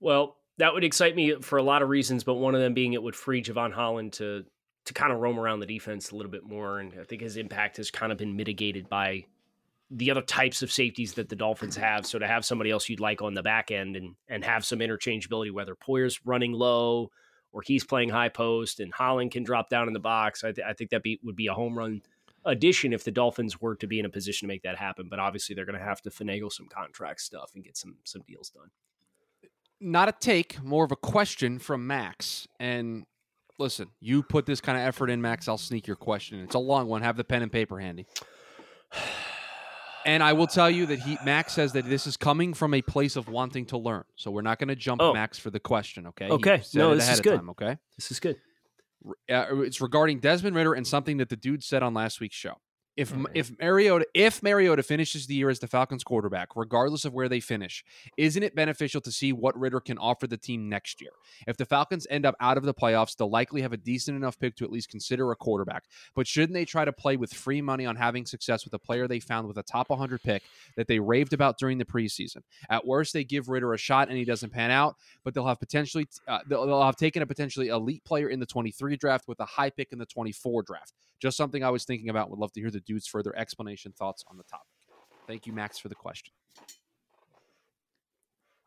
Well, 0.00 0.36
that 0.58 0.74
would 0.74 0.82
excite 0.82 1.14
me 1.14 1.36
for 1.40 1.58
a 1.58 1.62
lot 1.62 1.82
of 1.82 1.88
reasons, 1.88 2.24
but 2.24 2.34
one 2.34 2.54
of 2.54 2.60
them 2.60 2.74
being 2.74 2.94
it 2.94 3.02
would 3.02 3.14
free 3.14 3.42
Jevon 3.42 3.72
Holland 3.72 4.14
to 4.14 4.44
to 4.86 4.94
kind 4.94 5.12
of 5.12 5.20
roam 5.20 5.38
around 5.38 5.60
the 5.60 5.66
defense 5.66 6.10
a 6.10 6.16
little 6.16 6.32
bit 6.32 6.42
more. 6.42 6.80
And 6.80 6.94
I 6.98 7.04
think 7.04 7.20
his 7.20 7.36
impact 7.36 7.76
has 7.76 7.90
kind 7.90 8.10
of 8.10 8.18
been 8.18 8.34
mitigated 8.34 8.88
by 8.88 9.26
the 9.90 10.10
other 10.10 10.22
types 10.22 10.62
of 10.62 10.70
safeties 10.70 11.14
that 11.14 11.28
the 11.28 11.36
Dolphins 11.36 11.76
have. 11.76 12.06
So 12.06 12.18
to 12.18 12.26
have 12.26 12.44
somebody 12.44 12.70
else 12.70 12.88
you'd 12.88 13.00
like 13.00 13.22
on 13.22 13.34
the 13.34 13.42
back 13.42 13.70
end 13.70 13.96
and 13.96 14.14
and 14.28 14.44
have 14.44 14.64
some 14.64 14.78
interchangeability, 14.78 15.50
whether 15.50 15.74
Poyer's 15.74 16.24
running 16.24 16.52
low 16.52 17.10
or 17.52 17.62
he's 17.62 17.84
playing 17.84 18.10
high 18.10 18.28
post 18.28 18.78
and 18.78 18.94
Holland 18.94 19.32
can 19.32 19.42
drop 19.42 19.68
down 19.68 19.88
in 19.88 19.92
the 19.92 20.00
box, 20.00 20.44
I, 20.44 20.52
th- 20.52 20.64
I 20.64 20.72
think 20.72 20.90
that 20.90 21.02
be, 21.02 21.18
would 21.24 21.34
be 21.34 21.48
a 21.48 21.52
home 21.52 21.76
run 21.76 22.00
addition 22.44 22.92
if 22.92 23.02
the 23.02 23.10
Dolphins 23.10 23.60
were 23.60 23.74
to 23.74 23.88
be 23.88 23.98
in 23.98 24.06
a 24.06 24.08
position 24.08 24.46
to 24.46 24.54
make 24.54 24.62
that 24.62 24.78
happen. 24.78 25.08
But 25.10 25.18
obviously, 25.18 25.54
they're 25.56 25.66
going 25.66 25.78
to 25.78 25.84
have 25.84 26.00
to 26.02 26.10
finagle 26.10 26.52
some 26.52 26.68
contract 26.68 27.20
stuff 27.20 27.50
and 27.54 27.64
get 27.64 27.76
some 27.76 27.96
some 28.04 28.22
deals 28.28 28.50
done. 28.50 28.70
Not 29.80 30.08
a 30.08 30.12
take, 30.12 30.62
more 30.62 30.84
of 30.84 30.92
a 30.92 30.96
question 30.96 31.58
from 31.58 31.86
Max. 31.86 32.46
And 32.60 33.06
listen, 33.58 33.88
you 33.98 34.22
put 34.22 34.46
this 34.46 34.60
kind 34.60 34.78
of 34.78 34.84
effort 34.84 35.10
in, 35.10 35.20
Max. 35.20 35.48
I'll 35.48 35.58
sneak 35.58 35.86
your 35.86 35.96
question. 35.96 36.38
It's 36.40 36.54
a 36.54 36.58
long 36.60 36.86
one. 36.86 37.02
Have 37.02 37.16
the 37.16 37.24
pen 37.24 37.42
and 37.42 37.50
paper 37.50 37.80
handy. 37.80 38.06
And 40.06 40.22
I 40.22 40.32
will 40.32 40.46
tell 40.46 40.70
you 40.70 40.86
that 40.86 41.00
he 41.00 41.18
Max 41.24 41.52
says 41.52 41.72
that 41.72 41.88
this 41.88 42.06
is 42.06 42.16
coming 42.16 42.54
from 42.54 42.74
a 42.74 42.82
place 42.82 43.16
of 43.16 43.28
wanting 43.28 43.66
to 43.66 43.78
learn. 43.78 44.04
So 44.16 44.30
we're 44.30 44.42
not 44.42 44.58
going 44.58 44.68
to 44.68 44.76
jump 44.76 45.02
oh. 45.02 45.12
Max 45.12 45.38
for 45.38 45.50
the 45.50 45.60
question, 45.60 46.06
okay? 46.08 46.28
Okay. 46.28 46.62
No, 46.74 46.94
this 46.94 47.10
is 47.10 47.20
good. 47.20 47.36
Time, 47.36 47.50
okay. 47.50 47.76
This 47.96 48.10
is 48.10 48.20
good. 48.20 48.36
Uh, 49.30 49.60
it's 49.62 49.80
regarding 49.80 50.20
Desmond 50.20 50.56
Ridder 50.56 50.74
and 50.74 50.86
something 50.86 51.18
that 51.18 51.28
the 51.28 51.36
dude 51.36 51.62
said 51.62 51.82
on 51.82 51.94
last 51.94 52.20
week's 52.20 52.36
show. 52.36 52.54
If 53.00 53.12
right. 53.12 53.26
if 53.32 53.58
Mariota 53.58 54.06
if 54.12 54.42
Mariota 54.42 54.82
finishes 54.82 55.26
the 55.26 55.34
year 55.34 55.48
as 55.48 55.58
the 55.58 55.66
Falcons 55.66 56.04
quarterback, 56.04 56.48
regardless 56.54 57.06
of 57.06 57.14
where 57.14 57.30
they 57.30 57.40
finish, 57.40 57.82
isn't 58.18 58.42
it 58.42 58.54
beneficial 58.54 59.00
to 59.00 59.10
see 59.10 59.32
what 59.32 59.58
Ridder 59.58 59.80
can 59.80 59.96
offer 59.96 60.26
the 60.26 60.36
team 60.36 60.68
next 60.68 61.00
year? 61.00 61.12
If 61.46 61.56
the 61.56 61.64
Falcons 61.64 62.06
end 62.10 62.26
up 62.26 62.34
out 62.40 62.58
of 62.58 62.64
the 62.64 62.74
playoffs, 62.74 63.16
they'll 63.16 63.30
likely 63.30 63.62
have 63.62 63.72
a 63.72 63.78
decent 63.78 64.18
enough 64.18 64.38
pick 64.38 64.54
to 64.56 64.64
at 64.64 64.70
least 64.70 64.90
consider 64.90 65.32
a 65.32 65.36
quarterback. 65.36 65.84
But 66.14 66.26
shouldn't 66.26 66.52
they 66.52 66.66
try 66.66 66.84
to 66.84 66.92
play 66.92 67.16
with 67.16 67.32
free 67.32 67.62
money 67.62 67.86
on 67.86 67.96
having 67.96 68.26
success 68.26 68.66
with 68.66 68.74
a 68.74 68.78
player 68.78 69.08
they 69.08 69.18
found 69.18 69.48
with 69.48 69.56
a 69.56 69.62
top 69.62 69.88
100 69.88 70.22
pick 70.22 70.42
that 70.76 70.86
they 70.86 70.98
raved 70.98 71.32
about 71.32 71.56
during 71.56 71.78
the 71.78 71.86
preseason? 71.86 72.42
At 72.68 72.86
worst, 72.86 73.14
they 73.14 73.24
give 73.24 73.48
Ridder 73.48 73.72
a 73.72 73.78
shot 73.78 74.08
and 74.08 74.18
he 74.18 74.26
doesn't 74.26 74.52
pan 74.52 74.70
out, 74.70 74.96
but 75.24 75.32
they'll 75.32 75.46
have 75.46 75.58
potentially 75.58 76.06
uh, 76.28 76.40
they'll, 76.46 76.66
they'll 76.66 76.82
have 76.82 76.96
taken 76.96 77.22
a 77.22 77.26
potentially 77.26 77.68
elite 77.68 78.04
player 78.04 78.28
in 78.28 78.40
the 78.40 78.46
23 78.46 78.98
draft 78.98 79.26
with 79.26 79.40
a 79.40 79.46
high 79.46 79.70
pick 79.70 79.90
in 79.90 79.98
the 79.98 80.04
24 80.04 80.64
draft. 80.64 80.92
Just 81.18 81.36
something 81.36 81.62
I 81.62 81.70
was 81.70 81.84
thinking 81.84 82.08
about. 82.08 82.30
Would 82.30 82.38
love 82.38 82.52
to 82.52 82.60
hear 82.60 82.70
the 82.70 82.80
dude's 82.90 83.06
further 83.06 83.34
explanation, 83.36 83.92
thoughts 83.92 84.24
on 84.28 84.36
the 84.36 84.42
topic. 84.44 84.66
Thank 85.26 85.46
you, 85.46 85.52
Max, 85.52 85.78
for 85.78 85.88
the 85.88 85.94
question. 85.94 86.32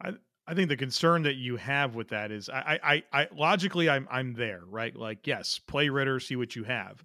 I 0.02 0.14
I 0.46 0.54
think 0.54 0.70
the 0.70 0.78
concern 0.78 1.24
that 1.24 1.36
you 1.36 1.58
have 1.58 1.96
with 1.96 2.10
that 2.10 2.32
is 2.32 2.50
I 2.50 2.80
I, 2.84 3.04
I 3.12 3.28
logically 3.36 3.90
I'm 3.90 4.08
I'm 4.10 4.34
there, 4.34 4.62
right? 4.68 4.96
Like, 4.96 5.28
yes, 5.28 5.60
play 5.60 5.90
Ridder 5.90 6.20
see 6.20 6.36
what 6.36 6.56
you 6.56 6.64
have. 6.64 7.04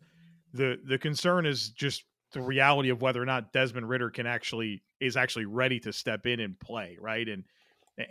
The 0.54 0.78
the 0.84 0.98
concern 0.98 1.44
is 1.44 1.70
just 1.70 2.04
the 2.32 2.40
reality 2.40 2.90
of 2.90 3.02
whether 3.02 3.22
or 3.22 3.26
not 3.26 3.52
Desmond 3.52 3.88
Ridder 3.88 4.10
can 4.10 4.26
actually 4.26 4.82
is 5.00 5.16
actually 5.16 5.46
ready 5.46 5.80
to 5.80 5.92
step 5.92 6.26
in 6.26 6.40
and 6.40 6.58
play, 6.60 6.96
right? 7.00 7.28
And 7.28 7.44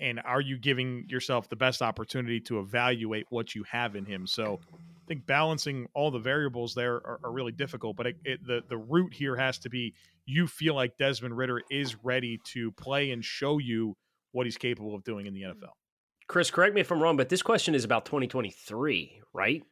and 0.01 0.19
are 0.25 0.41
you 0.41 0.57
giving 0.57 1.05
yourself 1.07 1.47
the 1.47 1.55
best 1.55 1.81
opportunity 1.81 2.41
to 2.41 2.59
evaluate 2.59 3.25
what 3.29 3.55
you 3.55 3.63
have 3.63 3.95
in 3.95 4.05
him? 4.05 4.27
So 4.27 4.59
think 5.07 5.25
balancing 5.25 5.87
all 5.93 6.11
the 6.11 6.19
variables 6.19 6.73
there 6.75 6.95
are, 6.95 7.19
are 7.23 7.31
really 7.31 7.51
difficult, 7.51 7.95
but 7.95 8.07
it, 8.07 8.17
it, 8.23 8.45
the 8.45 8.61
the 8.67 8.77
root 8.77 9.13
here 9.13 9.35
has 9.35 9.57
to 9.59 9.69
be 9.69 9.93
you 10.25 10.47
feel 10.47 10.75
like 10.75 10.97
Desmond 10.97 11.37
Ridder 11.37 11.61
is 11.71 11.95
ready 12.03 12.39
to 12.45 12.71
play 12.73 13.11
and 13.11 13.23
show 13.23 13.57
you 13.57 13.95
what 14.31 14.45
he's 14.45 14.57
capable 14.57 14.93
of 14.93 15.03
doing 15.03 15.25
in 15.25 15.33
the 15.33 15.43
NFL. 15.43 15.71
Chris, 16.27 16.51
correct 16.51 16.75
me 16.75 16.81
if 16.81 16.91
I'm 16.91 17.01
wrong, 17.01 17.15
but 17.15 17.29
this 17.29 17.41
question 17.41 17.73
is 17.73 17.85
about 17.85 18.05
2023, 18.05 19.21
right? 19.33 19.63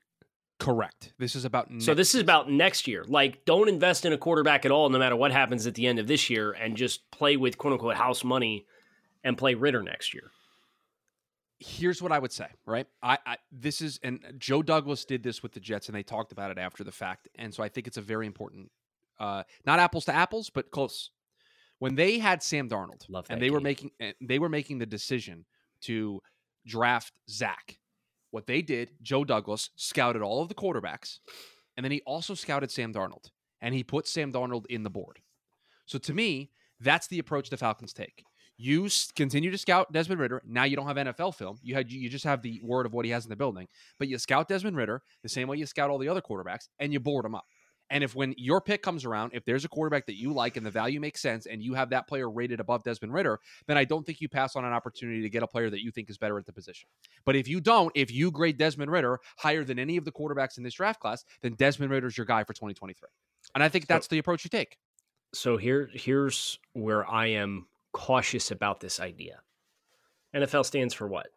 Correct. 0.58 1.14
This 1.20 1.36
is 1.36 1.44
about 1.44 1.70
so 1.80 1.94
this 1.94 2.16
is 2.16 2.22
about 2.22 2.50
next 2.50 2.88
year. 2.88 3.04
Like, 3.06 3.44
don't 3.44 3.68
invest 3.68 4.06
in 4.06 4.14
a 4.14 4.18
quarterback 4.18 4.66
at 4.66 4.72
all, 4.72 4.90
no 4.90 4.98
matter 4.98 5.16
what 5.18 5.34
happens 5.34 5.68
at 5.68 5.76
the 5.76 5.86
end 5.86 6.00
of 6.00 6.08
this 6.08 6.30
year, 6.30 6.54
and 6.54 6.78
just 6.78 7.12
play 7.12 7.36
with 7.36 7.58
quote 7.58 7.74
unquote 7.74 7.96
house 7.96 8.24
money 8.24 8.66
and 9.24 9.38
play 9.38 9.54
Ridder 9.56 9.84
next 9.84 10.14
year 10.14 10.32
here's 11.60 12.02
what 12.02 12.12
I 12.12 12.20
would 12.20 12.32
say, 12.32 12.48
right? 12.66 12.88
I, 13.02 13.18
I, 13.26 13.38
this 13.52 13.82
is 13.82 14.00
and 14.04 14.20
Joe 14.38 14.62
Douglas 14.62 15.06
did 15.06 15.24
this 15.24 15.42
with 15.42 15.54
the 15.54 15.60
Jets 15.60 15.88
and 15.88 15.96
they 15.96 16.04
talked 16.04 16.32
about 16.32 16.52
it 16.52 16.58
after 16.58 16.84
the 16.84 16.92
fact. 16.92 17.28
And 17.36 17.54
so 17.54 17.64
I 17.64 17.70
think 17.70 17.88
it's 17.88 17.98
a 17.98 18.02
very 18.02 18.28
important 18.28 18.72
uh 19.20 19.44
not 19.66 19.80
apples 19.80 20.06
to 20.06 20.14
apples, 20.14 20.50
but 20.50 20.72
close. 20.72 21.12
When 21.80 21.96
they 21.96 22.20
had 22.20 22.42
Sam 22.42 22.70
Darnold 22.70 23.06
and 23.30 23.42
they 23.42 23.48
game. 23.48 23.54
were 23.54 23.62
making 23.62 23.92
they 24.22 24.40
were 24.40 24.50
making 24.50 24.80
the 24.80 24.86
decision 24.86 25.46
to 25.82 26.22
draft 26.66 27.14
Zach. 27.30 27.78
What 28.32 28.48
they 28.48 28.62
did, 28.62 28.92
Joe 29.02 29.24
Douglas 29.24 29.70
scouted 29.76 30.22
all 30.22 30.42
of 30.42 30.50
the 30.50 30.56
quarterbacks, 30.56 31.20
and 31.78 31.84
then 31.84 31.92
he 31.92 32.02
also 32.06 32.34
scouted 32.34 32.70
Sam 32.70 32.94
Darnold, 32.94 33.30
and 33.62 33.74
he 33.74 33.84
put 33.84 34.08
Sam 34.08 34.34
Darnold 34.34 34.66
in 34.68 34.84
the 34.84 34.90
board. 34.90 35.20
So 35.86 35.98
to 36.00 36.14
me, 36.14 36.52
that's 36.82 37.08
the 37.08 37.20
approach 37.20 37.50
the 37.50 37.58
Falcons 37.58 37.94
take. 37.94 38.26
You 38.58 38.90
continue 39.16 39.52
to 39.52 39.58
scout 39.58 39.92
Desmond 39.92 40.22
Ridder. 40.22 40.42
Now 40.46 40.64
you 40.64 40.76
don't 40.76 40.88
have 40.88 40.96
NFL 40.96 41.36
film. 41.36 41.60
You 41.62 41.76
had 41.76 41.92
you 41.92 42.10
just 42.10 42.24
have 42.24 42.42
the 42.42 42.62
word 42.64 42.86
of 42.86 42.94
what 42.94 43.06
he 43.06 43.12
has 43.12 43.26
in 43.26 43.30
the 43.30 43.36
building. 43.36 43.68
But 44.00 44.08
you 44.08 44.18
scout 44.18 44.48
Desmond 44.48 44.78
Ridder 44.78 45.02
the 45.24 45.30
same 45.30 45.48
way 45.48 45.58
you 45.58 45.66
scout 45.66 45.90
all 45.90 45.98
the 45.98 46.08
other 46.08 46.22
quarterbacks, 46.22 46.70
and 46.80 46.94
you 46.94 47.00
board 47.00 47.26
them 47.26 47.36
up. 47.36 47.46
And 47.90 48.04
if 48.04 48.16
when 48.16 48.34
your 48.38 48.62
pick 48.62 48.82
comes 48.82 49.06
around, 49.06 49.32
if 49.34 49.46
there's 49.46 49.64
a 49.64 49.70
quarterback 49.70 50.08
that 50.08 50.16
you 50.16 50.34
like 50.34 50.58
and 50.58 50.66
the 50.66 50.72
value 50.72 51.00
makes 51.00 51.22
sense, 51.22 51.46
and 51.46 51.62
you 51.62 51.74
have 51.76 51.92
that 51.92 52.08
player 52.08 52.30
rated 52.30 52.60
above 52.60 52.84
Desmond 52.84 53.14
Ridder, 53.14 53.40
then 53.68 53.78
I 53.78 53.84
don't 53.84 54.06
think 54.06 54.22
you 54.22 54.30
pass 54.30 54.56
on 54.56 54.66
an 54.66 54.74
opportunity 54.74 55.22
to 55.22 55.30
get 55.30 55.44
a 55.44 55.48
player 55.48 55.70
that 55.70 55.84
you 55.84 55.92
think 55.92 56.10
is 56.10 56.18
better 56.18 56.38
at 56.40 56.46
the 56.46 56.54
position. 56.54 56.88
But 57.26 57.36
if 57.36 57.48
you 57.48 57.62
don't, 57.62 57.92
if 57.96 58.12
you 58.12 58.32
grade 58.32 58.58
Desmond 58.58 58.92
Ridder 58.92 59.20
higher 59.38 59.64
than 59.64 59.78
any 59.78 59.98
of 59.98 60.06
the 60.06 60.12
quarterbacks 60.12 60.58
in 60.58 60.64
this 60.64 60.74
draft 60.74 61.00
class, 61.00 61.24
then 61.42 61.54
Desmond 61.54 61.92
Ridder's 61.92 62.18
your 62.18 62.26
guy 62.26 62.44
for 62.44 62.54
2023. 62.54 63.08
And 63.54 63.64
I 63.64 63.70
think 63.70 63.86
that's 63.86 64.08
so, 64.08 64.16
the 64.16 64.18
approach 64.18 64.44
you 64.44 64.50
take. 64.50 64.78
So 65.34 65.58
here, 65.58 65.90
here's 65.94 66.58
where 66.74 67.08
I 67.08 67.28
am 67.28 67.68
cautious 67.96 68.52
about 68.52 68.82
this 68.82 69.00
idea. 69.00 69.40
NFL 70.36 70.66
stands 70.66 70.94
for 70.94 71.08
what? 71.08 71.28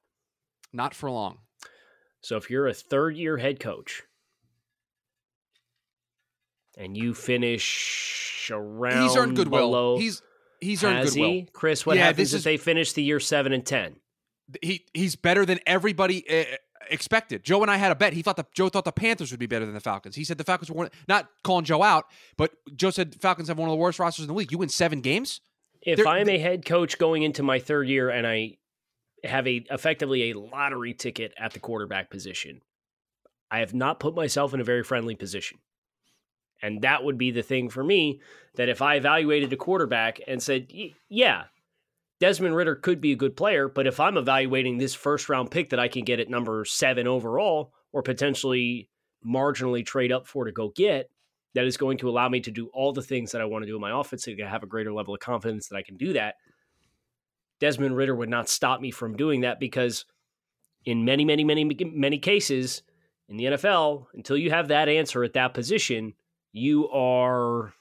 Not 0.72 0.92
for 0.92 1.08
long. 1.08 1.38
So 2.20 2.36
if 2.36 2.50
you're 2.50 2.66
a 2.66 2.74
third 2.74 3.16
year 3.16 3.36
head 3.36 3.60
coach 3.60 4.02
and 6.76 6.96
you 6.96 7.14
finish 7.14 8.50
around 8.52 9.04
he's 9.04 9.16
earned 9.16 9.36
goodwill. 9.36 9.68
Below, 9.68 9.98
he's 9.98 10.20
he's 10.60 10.82
earned 10.82 11.06
goodwill. 11.06 11.30
He? 11.30 11.48
Chris, 11.52 11.86
what 11.86 11.96
yeah, 11.96 12.06
happens 12.06 12.34
if 12.34 12.38
is, 12.38 12.44
they 12.44 12.56
finish 12.56 12.92
the 12.92 13.04
year 13.04 13.20
seven 13.20 13.52
and 13.52 13.64
ten? 13.64 13.94
He 14.60 14.84
he's 14.92 15.14
better 15.14 15.46
than 15.46 15.60
everybody 15.64 16.28
uh, 16.28 16.56
expected. 16.90 17.44
Joe 17.44 17.62
and 17.62 17.70
I 17.70 17.76
had 17.76 17.92
a 17.92 17.94
bet. 17.94 18.14
He 18.14 18.22
thought 18.22 18.36
the 18.36 18.46
Joe 18.52 18.68
thought 18.68 18.84
the 18.84 18.90
Panthers 18.90 19.30
would 19.30 19.38
be 19.38 19.46
better 19.46 19.64
than 19.64 19.74
the 19.74 19.80
Falcons. 19.80 20.16
He 20.16 20.24
said 20.24 20.38
the 20.38 20.44
Falcons 20.44 20.72
were 20.72 20.76
one, 20.76 20.90
not 21.06 21.28
calling 21.44 21.64
Joe 21.64 21.84
out, 21.84 22.06
but 22.36 22.50
Joe 22.74 22.90
said 22.90 23.14
Falcons 23.20 23.46
have 23.46 23.58
one 23.58 23.68
of 23.68 23.72
the 23.72 23.76
worst 23.76 24.00
rosters 24.00 24.24
in 24.24 24.28
the 24.28 24.34
league. 24.34 24.50
You 24.50 24.58
win 24.58 24.70
seven 24.70 25.02
games. 25.02 25.40
If 25.82 26.06
I'm 26.06 26.28
a 26.28 26.38
head 26.38 26.64
coach 26.64 26.98
going 26.98 27.22
into 27.22 27.42
my 27.42 27.58
third 27.58 27.88
year 27.88 28.10
and 28.10 28.26
I 28.26 28.58
have 29.24 29.46
a 29.46 29.64
effectively 29.70 30.30
a 30.30 30.38
lottery 30.38 30.94
ticket 30.94 31.32
at 31.38 31.52
the 31.52 31.60
quarterback 31.60 32.10
position, 32.10 32.60
I 33.50 33.60
have 33.60 33.74
not 33.74 34.00
put 34.00 34.14
myself 34.14 34.54
in 34.54 34.60
a 34.60 34.64
very 34.64 34.82
friendly 34.82 35.14
position. 35.14 35.58
And 36.60 36.82
that 36.82 37.04
would 37.04 37.18
be 37.18 37.30
the 37.30 37.42
thing 37.42 37.68
for 37.68 37.84
me 37.84 38.20
that 38.56 38.68
if 38.68 38.82
I 38.82 38.96
evaluated 38.96 39.52
a 39.52 39.56
quarterback 39.56 40.20
and 40.26 40.42
said, 40.42 40.68
yeah, 41.08 41.44
Desmond 42.20 42.56
Ridder 42.56 42.74
could 42.74 43.00
be 43.00 43.12
a 43.12 43.16
good 43.16 43.36
player, 43.36 43.68
but 43.68 43.86
if 43.86 44.00
I'm 44.00 44.16
evaluating 44.16 44.78
this 44.78 44.94
first 44.94 45.28
round 45.28 45.50
pick 45.50 45.70
that 45.70 45.78
I 45.78 45.88
can 45.88 46.04
get 46.04 46.18
at 46.18 46.28
number 46.28 46.64
seven 46.64 47.06
overall 47.06 47.72
or 47.92 48.02
potentially 48.02 48.90
marginally 49.24 49.86
trade 49.86 50.10
up 50.10 50.26
for 50.26 50.44
to 50.44 50.52
go 50.52 50.70
get, 50.74 51.10
that 51.54 51.64
is 51.64 51.76
going 51.76 51.98
to 51.98 52.08
allow 52.08 52.28
me 52.28 52.40
to 52.40 52.50
do 52.50 52.68
all 52.72 52.92
the 52.92 53.02
things 53.02 53.32
that 53.32 53.40
I 53.40 53.46
want 53.46 53.62
to 53.62 53.66
do 53.66 53.74
in 53.74 53.80
my 53.80 53.98
offense 53.98 54.24
to 54.24 54.36
have 54.36 54.62
a 54.62 54.66
greater 54.66 54.92
level 54.92 55.14
of 55.14 55.20
confidence 55.20 55.68
that 55.68 55.76
I 55.76 55.82
can 55.82 55.96
do 55.96 56.12
that. 56.12 56.36
Desmond 57.60 57.96
Ridder 57.96 58.14
would 58.14 58.28
not 58.28 58.48
stop 58.48 58.80
me 58.80 58.90
from 58.90 59.16
doing 59.16 59.40
that 59.40 59.58
because 59.58 60.04
in 60.84 61.04
many, 61.04 61.24
many, 61.24 61.44
many, 61.44 61.64
many 61.64 62.18
cases 62.18 62.82
in 63.28 63.36
the 63.36 63.44
NFL, 63.44 64.06
until 64.14 64.36
you 64.36 64.50
have 64.50 64.68
that 64.68 64.88
answer 64.88 65.24
at 65.24 65.32
that 65.32 65.54
position, 65.54 66.14
you 66.52 66.88
are 66.90 67.72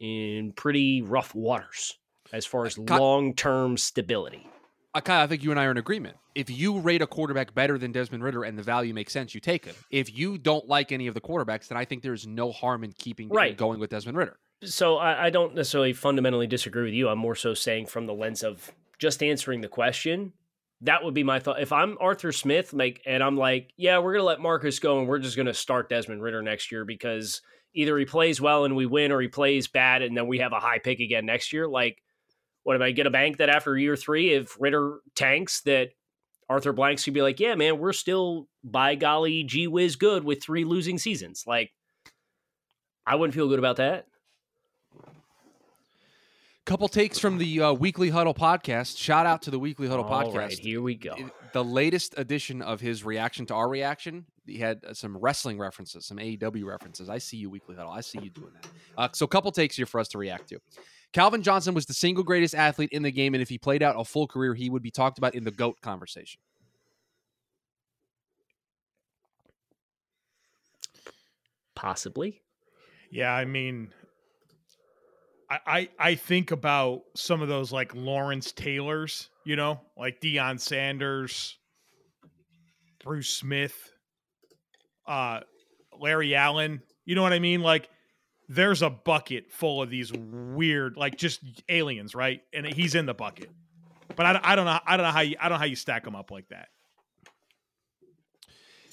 in 0.00 0.52
pretty 0.52 1.02
rough 1.02 1.34
waters 1.34 1.98
as 2.32 2.46
far 2.46 2.66
as 2.66 2.78
long 2.78 3.34
term 3.34 3.76
stability. 3.76 4.48
I 4.94 5.26
think 5.26 5.42
you 5.42 5.50
and 5.50 5.58
I 5.58 5.64
are 5.64 5.70
in 5.70 5.76
agreement. 5.76 6.16
If 6.34 6.50
you 6.50 6.78
rate 6.78 7.02
a 7.02 7.06
quarterback 7.06 7.54
better 7.54 7.78
than 7.78 7.92
Desmond 7.92 8.22
Ridder 8.22 8.44
and 8.44 8.58
the 8.58 8.62
value 8.62 8.94
makes 8.94 9.12
sense, 9.12 9.34
you 9.34 9.40
take 9.40 9.64
him. 9.64 9.74
If 9.90 10.16
you 10.16 10.38
don't 10.38 10.68
like 10.68 10.92
any 10.92 11.06
of 11.06 11.14
the 11.14 11.20
quarterbacks, 11.20 11.68
then 11.68 11.78
I 11.78 11.84
think 11.84 12.02
there's 12.02 12.26
no 12.26 12.52
harm 12.52 12.84
in 12.84 12.92
keeping 12.92 13.28
right. 13.28 13.56
going 13.56 13.80
with 13.80 13.90
Desmond 13.90 14.16
Ridder. 14.16 14.36
So 14.62 14.96
I, 14.96 15.26
I 15.26 15.30
don't 15.30 15.54
necessarily 15.54 15.92
fundamentally 15.92 16.46
disagree 16.46 16.84
with 16.84 16.94
you. 16.94 17.08
I'm 17.08 17.18
more 17.18 17.34
so 17.34 17.54
saying 17.54 17.86
from 17.86 18.06
the 18.06 18.14
lens 18.14 18.42
of 18.42 18.72
just 18.98 19.22
answering 19.22 19.60
the 19.60 19.68
question. 19.68 20.32
That 20.80 21.02
would 21.04 21.14
be 21.14 21.22
my 21.22 21.38
thought. 21.38 21.60
If 21.60 21.72
I'm 21.72 21.96
Arthur 22.00 22.32
Smith, 22.32 22.72
like, 22.72 23.00
and 23.06 23.22
I'm 23.22 23.36
like, 23.36 23.72
yeah, 23.76 23.98
we're 23.98 24.12
gonna 24.12 24.24
let 24.24 24.40
Marcus 24.40 24.78
go, 24.78 24.98
and 24.98 25.08
we're 25.08 25.18
just 25.18 25.36
gonna 25.36 25.54
start 25.54 25.88
Desmond 25.88 26.22
Ridder 26.22 26.42
next 26.42 26.70
year 26.70 26.84
because 26.84 27.40
either 27.74 27.96
he 27.98 28.04
plays 28.04 28.40
well 28.40 28.64
and 28.64 28.76
we 28.76 28.86
win, 28.86 29.10
or 29.10 29.20
he 29.20 29.28
plays 29.28 29.66
bad 29.66 30.02
and 30.02 30.16
then 30.16 30.26
we 30.26 30.38
have 30.38 30.52
a 30.52 30.60
high 30.60 30.78
pick 30.78 31.00
again 31.00 31.26
next 31.26 31.52
year. 31.52 31.66
Like, 31.66 32.02
what 32.64 32.76
if 32.76 32.82
I 32.82 32.90
get 32.90 33.06
a 33.06 33.10
bank 33.10 33.38
that 33.38 33.48
after 33.48 33.76
year 33.76 33.96
three, 33.96 34.34
if 34.34 34.60
Ridder 34.60 34.98
tanks, 35.14 35.60
that 35.62 35.90
Arthur 36.48 36.72
Blanks 36.72 37.04
could 37.04 37.14
be 37.14 37.22
like, 37.22 37.40
yeah, 37.40 37.54
man, 37.54 37.78
we're 37.78 37.92
still 37.92 38.48
by 38.62 38.94
golly, 38.96 39.44
gee 39.44 39.68
whiz, 39.68 39.96
good 39.96 40.24
with 40.24 40.42
three 40.42 40.64
losing 40.64 40.98
seasons. 40.98 41.44
Like, 41.46 41.72
I 43.06 43.14
wouldn't 43.16 43.34
feel 43.34 43.48
good 43.48 43.58
about 43.58 43.76
that. 43.76 44.06
Couple 46.64 46.88
takes 46.88 47.18
from 47.18 47.36
the 47.36 47.60
uh, 47.60 47.72
Weekly 47.74 48.08
Huddle 48.08 48.32
podcast. 48.32 48.96
Shout 48.96 49.26
out 49.26 49.42
to 49.42 49.50
the 49.50 49.58
Weekly 49.58 49.86
Huddle 49.86 50.06
All 50.06 50.24
podcast. 50.24 50.34
Right, 50.34 50.58
here 50.58 50.80
we 50.80 50.94
go. 50.94 51.14
The 51.52 51.62
latest 51.62 52.14
edition 52.16 52.62
of 52.62 52.80
his 52.80 53.04
reaction 53.04 53.44
to 53.46 53.54
our 53.54 53.68
reaction. 53.68 54.24
He 54.46 54.58
had 54.58 54.82
uh, 54.82 54.94
some 54.94 55.18
wrestling 55.18 55.58
references, 55.58 56.06
some 56.06 56.16
AEW 56.16 56.64
references. 56.64 57.10
I 57.10 57.18
see 57.18 57.36
you, 57.36 57.50
Weekly 57.50 57.76
Huddle. 57.76 57.92
I 57.92 58.00
see 58.00 58.18
you 58.22 58.30
doing 58.30 58.52
that. 58.54 58.66
Uh, 58.96 59.08
so, 59.12 59.26
couple 59.26 59.52
takes 59.52 59.76
here 59.76 59.84
for 59.84 60.00
us 60.00 60.08
to 60.08 60.18
react 60.18 60.48
to. 60.48 60.60
Calvin 61.14 61.44
Johnson 61.44 61.74
was 61.74 61.86
the 61.86 61.94
single 61.94 62.24
greatest 62.24 62.56
athlete 62.56 62.90
in 62.90 63.02
the 63.02 63.10
game, 63.12 63.34
and 63.34 63.42
if 63.42 63.48
he 63.48 63.56
played 63.56 63.84
out 63.84 63.94
a 63.96 64.04
full 64.04 64.26
career, 64.26 64.52
he 64.52 64.68
would 64.68 64.82
be 64.82 64.90
talked 64.90 65.16
about 65.16 65.36
in 65.36 65.44
the 65.44 65.52
GOAT 65.52 65.80
conversation. 65.80 66.40
Possibly. 71.76 72.42
Yeah, 73.10 73.32
I 73.32 73.44
mean, 73.44 73.92
I, 75.48 75.58
I, 75.66 75.88
I 76.00 76.14
think 76.16 76.50
about 76.50 77.02
some 77.14 77.42
of 77.42 77.48
those 77.48 77.70
like 77.70 77.94
Lawrence 77.94 78.50
Taylors, 78.50 79.28
you 79.44 79.54
know, 79.54 79.80
like 79.96 80.20
Deion 80.20 80.58
Sanders, 80.58 81.56
Bruce 83.04 83.28
Smith, 83.28 83.92
uh, 85.06 85.40
Larry 85.96 86.34
Allen. 86.34 86.82
You 87.04 87.14
know 87.14 87.22
what 87.22 87.32
I 87.32 87.38
mean? 87.38 87.60
Like 87.60 87.88
there's 88.48 88.82
a 88.82 88.90
bucket 88.90 89.50
full 89.50 89.82
of 89.82 89.90
these 89.90 90.12
weird, 90.12 90.96
like 90.96 91.16
just 91.16 91.40
aliens, 91.68 92.14
right? 92.14 92.42
And 92.52 92.66
he's 92.66 92.94
in 92.94 93.06
the 93.06 93.14
bucket. 93.14 93.50
But 94.16 94.26
I, 94.26 94.40
I 94.42 94.56
don't 94.56 94.66
know. 94.66 94.78
I 94.86 94.96
don't 94.96 95.06
know 95.06 95.12
how 95.12 95.20
you. 95.20 95.36
I 95.40 95.48
don't 95.48 95.56
know 95.56 95.60
how 95.60 95.64
you 95.64 95.76
stack 95.76 96.04
them 96.04 96.14
up 96.14 96.30
like 96.30 96.48
that. 96.48 96.68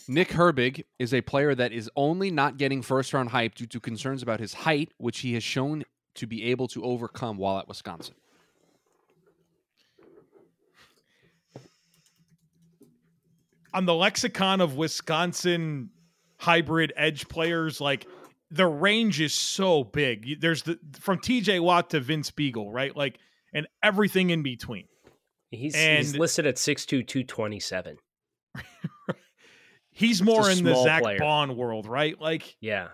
Nick 0.08 0.30
Herbig 0.30 0.84
is 1.00 1.14
a 1.14 1.22
player 1.22 1.54
that 1.56 1.72
is 1.72 1.90
only 1.96 2.32
not 2.32 2.58
getting 2.58 2.82
first 2.82 3.14
round 3.14 3.30
hype 3.30 3.56
due 3.56 3.68
to 3.68 3.80
concerns 3.80 4.24
about 4.24 4.40
his 4.40 4.54
height, 4.54 4.92
which 4.98 5.20
he 5.20 5.34
has 5.34 5.44
shown 5.44 5.84
to 6.16 6.28
be 6.28 6.44
able 6.46 6.68
to 6.70 6.84
overcome 6.84 7.38
while 7.38 7.60
at 7.60 7.68
Wisconsin. 7.68 8.16
On 13.74 13.86
the 13.86 13.94
lexicon 13.94 14.60
of 14.60 14.76
Wisconsin 14.76 15.92
hybrid 16.38 16.92
edge 16.98 17.30
players, 17.30 17.80
like 17.80 18.06
the 18.52 18.68
range 18.68 19.22
is 19.22 19.34
so 19.34 19.84
big. 19.84 20.42
There's 20.42 20.64
the 20.64 20.78
from 21.00 21.20
TJ 21.20 21.62
Watt 21.62 21.90
to 21.92 22.00
Vince 22.00 22.30
Biegel, 22.32 22.68
right? 22.72 22.96
Like, 22.96 23.18
and 23.54 23.68
everything 23.82 24.30
in 24.30 24.44
between. 24.44 24.88
He's, 25.50 25.76
he's 25.76 26.16
listed 26.16 26.46
at 26.46 26.56
6'2", 26.56 27.06
227. 27.06 27.98
he's 29.92 30.22
more 30.22 30.50
in 30.50 30.64
the 30.64 30.82
Zack 30.82 31.04
player. 31.04 31.20
Baun 31.20 31.58
world, 31.58 31.88
right? 31.88 32.20
Like, 32.20 32.56
yeah. 32.62 32.90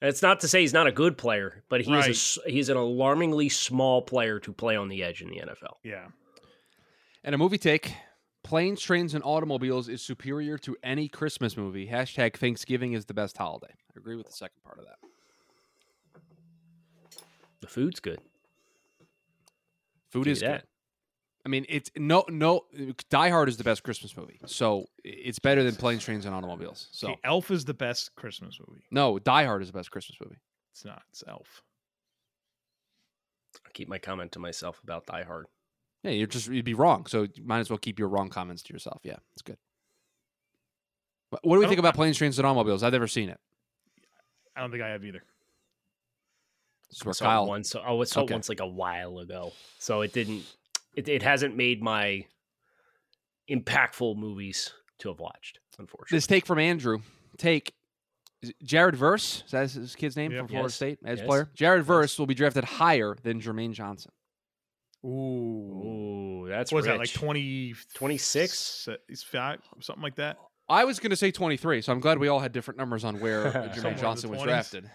it's 0.00 0.22
not 0.22 0.40
to 0.40 0.48
say 0.48 0.62
he's 0.62 0.72
not 0.72 0.86
a 0.86 0.92
good 0.92 1.18
player, 1.18 1.62
but 1.68 1.82
he's 1.82 1.88
right. 1.88 2.46
a, 2.46 2.50
he's 2.50 2.70
an 2.70 2.78
alarmingly 2.78 3.50
small 3.50 4.00
player 4.00 4.40
to 4.40 4.52
play 4.52 4.76
on 4.76 4.88
the 4.88 5.02
edge 5.02 5.20
in 5.20 5.28
the 5.28 5.40
NFL. 5.40 5.74
Yeah. 5.82 6.06
And 7.22 7.34
a 7.34 7.38
movie 7.38 7.58
take: 7.58 7.94
Planes, 8.44 8.80
Trains, 8.80 9.14
and 9.14 9.24
Automobiles 9.24 9.88
is 9.88 10.02
superior 10.02 10.58
to 10.58 10.76
any 10.82 11.08
Christmas 11.08 11.56
movie. 11.56 11.88
Hashtag 11.88 12.36
Thanksgiving 12.36 12.92
is 12.92 13.06
the 13.06 13.14
best 13.14 13.36
holiday. 13.36 13.72
I 13.72 13.96
agree 13.96 14.16
with 14.16 14.26
the 14.26 14.32
second 14.32 14.62
part 14.62 14.78
of 14.78 14.84
that. 14.84 14.98
The 17.60 17.66
food's 17.66 18.00
good. 18.00 18.20
Food 20.10 20.26
is 20.28 20.42
good. 20.42 20.62
I 21.46 21.48
mean, 21.48 21.66
it's 21.68 21.90
no, 21.96 22.24
no. 22.28 22.62
Die 23.10 23.28
Hard 23.28 23.48
is 23.48 23.56
the 23.56 23.64
best 23.64 23.82
Christmas 23.82 24.16
movie, 24.16 24.40
so 24.46 24.86
it's 25.02 25.38
better 25.38 25.62
than 25.62 25.74
Planes, 25.74 26.04
Trains, 26.04 26.24
and 26.24 26.34
Automobiles. 26.34 26.88
So 26.92 27.08
okay, 27.08 27.20
Elf 27.24 27.50
is 27.50 27.64
the 27.64 27.74
best 27.74 28.14
Christmas 28.14 28.58
movie. 28.66 28.84
No, 28.90 29.18
Die 29.18 29.44
Hard 29.44 29.60
is 29.62 29.68
the 29.68 29.76
best 29.76 29.90
Christmas 29.90 30.16
movie. 30.22 30.38
It's 30.72 30.84
not. 30.84 31.02
It's 31.10 31.22
Elf. 31.26 31.62
I'll 33.66 33.72
keep 33.72 33.88
my 33.88 33.98
comment 33.98 34.32
to 34.32 34.38
myself 34.38 34.80
about 34.82 35.06
Die 35.06 35.22
Hard. 35.24 35.46
Yeah, 36.04 36.10
you're 36.10 36.26
just 36.26 36.48
you'd 36.48 36.64
be 36.64 36.74
wrong. 36.74 37.06
So 37.06 37.22
you 37.22 37.44
might 37.44 37.60
as 37.60 37.70
well 37.70 37.78
keep 37.78 37.98
your 37.98 38.08
wrong 38.08 38.28
comments 38.28 38.62
to 38.64 38.72
yourself. 38.72 39.00
Yeah, 39.02 39.16
it's 39.32 39.42
good. 39.42 39.56
But 41.30 41.40
what 41.42 41.56
do 41.56 41.60
we 41.60 41.66
think 41.66 41.80
about 41.80 41.94
Planes, 41.94 42.18
Trains, 42.18 42.38
and 42.38 42.46
Automobiles? 42.46 42.82
I've 42.82 42.92
never 42.92 43.08
seen 43.08 43.30
it. 43.30 43.40
I 44.54 44.60
don't 44.60 44.70
think 44.70 44.82
I 44.82 44.90
have 44.90 45.04
either. 45.04 45.24
This 46.90 46.98
is 46.98 47.04
where 47.04 47.14
Kyle. 47.14 47.46
Once, 47.46 47.74
oh, 47.74 48.00
I 48.00 48.04
saw 48.04 48.20
okay. 48.20 48.32
it 48.32 48.36
once 48.36 48.48
like 48.48 48.60
a 48.60 48.66
while 48.66 49.18
ago, 49.18 49.52
so 49.78 50.02
it 50.02 50.12
didn't 50.12 50.44
it, 50.94 51.08
it 51.08 51.22
hasn't 51.22 51.56
made 51.56 51.82
my 51.82 52.24
impactful 53.50 54.16
movies 54.16 54.72
to 54.98 55.08
have 55.08 55.18
watched. 55.18 55.58
Unfortunately, 55.78 56.16
this 56.16 56.26
take 56.26 56.46
from 56.46 56.58
Andrew. 56.58 56.98
Take 57.38 57.72
Jared 58.62 58.94
Verse. 58.94 59.42
Is 59.46 59.50
that 59.52 59.70
his 59.70 59.96
kid's 59.96 60.16
name 60.16 60.30
yep. 60.30 60.40
from 60.40 60.48
Florida 60.48 60.66
yes. 60.66 60.74
State 60.74 60.98
as 61.04 61.18
yes. 61.18 61.26
player? 61.26 61.48
Jared 61.54 61.80
yes. 61.80 61.86
Verse 61.86 62.18
will 62.18 62.26
be 62.26 62.34
drafted 62.34 62.64
higher 62.64 63.16
than 63.22 63.40
Jermaine 63.40 63.72
Johnson. 63.72 64.12
Ooh, 65.04 65.08
Ooh 65.08 66.14
that's 66.48 66.72
what 66.72 66.78
was 66.78 66.86
that 66.86 66.98
like 66.98 67.12
20, 67.12 67.74
26? 67.94 68.88
five, 69.26 69.60
something 69.80 70.02
like 70.02 70.16
that. 70.16 70.38
I 70.68 70.84
was 70.84 70.98
going 70.98 71.10
to 71.10 71.16
say 71.16 71.30
23, 71.30 71.82
so 71.82 71.92
I'm 71.92 72.00
glad 72.00 72.18
we 72.18 72.28
all 72.28 72.40
had 72.40 72.52
different 72.52 72.78
numbers 72.78 73.04
on 73.04 73.20
where 73.20 73.44
Jermaine 73.74 73.98
Johnson 73.98 74.30
was 74.30 74.42
drafted. 74.42 74.90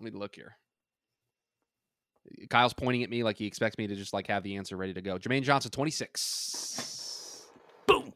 Let 0.00 0.12
me 0.12 0.18
look 0.18 0.34
here. 0.34 0.56
Kyle's 2.50 2.74
pointing 2.74 3.02
at 3.02 3.10
me 3.10 3.22
like 3.24 3.36
he 3.36 3.46
expects 3.46 3.78
me 3.78 3.86
to 3.86 3.94
just 3.94 4.12
like 4.12 4.26
have 4.26 4.42
the 4.42 4.56
answer 4.56 4.76
ready 4.76 4.92
to 4.94 5.00
go. 5.00 5.18
Jermaine 5.18 5.42
Johnson, 5.42 5.70
26. 5.70 7.46
Boom. 7.86 8.12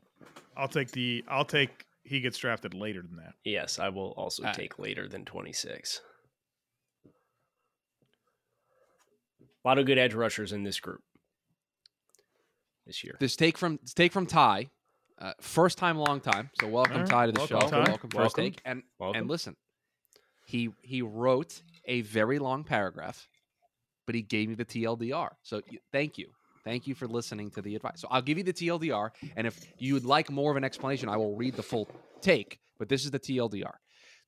I'll 0.57 0.69
take 0.69 0.91
the 0.91 1.25
I'll 1.29 1.45
take 1.45 1.87
he 2.05 2.21
gets 2.21 2.39
drafted 2.39 2.75
later 2.75 3.03
than 3.03 3.17
that. 3.17 3.35
Yes, 3.45 3.79
I 3.79 3.89
will 3.89 4.13
also 4.17 4.45
uh, 4.45 4.53
take 4.53 4.79
later 4.79 5.09
than 5.09 5.25
26. 5.25 6.01
A 9.67 9.69
lot 9.69 9.79
of 9.79 9.87
good 9.87 9.99
edge 9.99 10.15
rushers 10.15 10.53
in 10.53 10.63
this 10.63 10.79
group 10.79 11.03
this 12.87 13.03
year. 13.03 13.17
This 13.19 13.35
take 13.35 13.59
from 13.59 13.81
this 13.83 13.95
take 13.95 14.13
from 14.13 14.27
Ty. 14.27 14.71
Uh, 15.19 15.33
first 15.41 15.77
time, 15.77 15.99
long 15.99 16.21
time. 16.21 16.51
So 16.61 16.69
welcome, 16.69 16.99
right. 16.99 17.09
Ty, 17.09 17.27
to 17.27 17.33
the 17.33 17.41
welcome, 17.41 17.61
show. 17.61 17.69
Ty. 17.69 17.79
Welcome, 17.79 18.11
first 18.11 18.15
welcome. 18.15 18.45
take. 18.45 18.61
And 18.65 18.83
welcome. 18.99 19.21
and 19.23 19.29
listen, 19.29 19.57
he 20.47 20.71
he 20.83 21.03
wrote 21.03 21.61
a 21.87 22.03
very 22.03 22.39
long 22.39 22.65
paragraph 22.65 23.27
but 24.07 24.15
he 24.15 24.23
gave 24.23 24.49
me 24.49 24.55
the 24.55 24.65
TLDR. 24.65 25.31
So 25.43 25.61
thank 25.93 26.17
you. 26.17 26.29
Thank 26.65 26.87
you 26.87 26.95
for 26.95 27.07
listening 27.07 27.51
to 27.51 27.63
the 27.63 27.77
advice. 27.77 28.01
So 28.01 28.09
I'll 28.11 28.23
give 28.23 28.39
you 28.39 28.45
the 28.45 28.53
TLDR. 28.53 29.11
And 29.37 29.47
if 29.47 29.61
you 29.79 29.95
would 29.95 30.05
like 30.05 30.31
more 30.31 30.51
of 30.51 30.57
an 30.57 30.65
explanation, 30.65 31.09
I 31.09 31.17
will 31.17 31.37
read 31.37 31.55
the 31.55 31.63
full 31.63 31.89
take. 32.21 32.59
But 32.79 32.89
this 32.89 33.05
is 33.05 33.11
the 33.11 33.21
TLDR. 33.21 33.75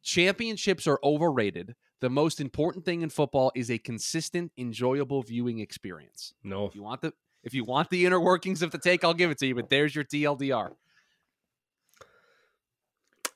Championships 0.03 0.87
are 0.87 0.98
overrated. 1.03 1.74
The 2.00 2.11
most 2.11 2.40
important 2.40 2.84
thing 2.84 3.02
in 3.02 3.11
football 3.11 3.50
is 3.54 3.70
a 3.70 3.78
consistent, 3.78 4.52
enjoyable 4.56 5.22
viewing 5.22 5.58
experience. 5.58 6.32
No. 6.44 6.66
If 6.66 6.74
you 6.74 6.82
want 6.82 7.02
the 7.02 7.12
if 7.42 7.54
you 7.54 7.64
want 7.64 7.90
the 7.90 8.06
inner 8.06 8.20
workings 8.20 8.62
of 8.62 8.70
the 8.70 8.78
take, 8.78 9.04
I'll 9.04 9.14
give 9.14 9.30
it 9.30 9.38
to 9.38 9.46
you. 9.46 9.54
But 9.54 9.68
there's 9.68 9.94
your 9.94 10.04
TLDR. 10.04 10.72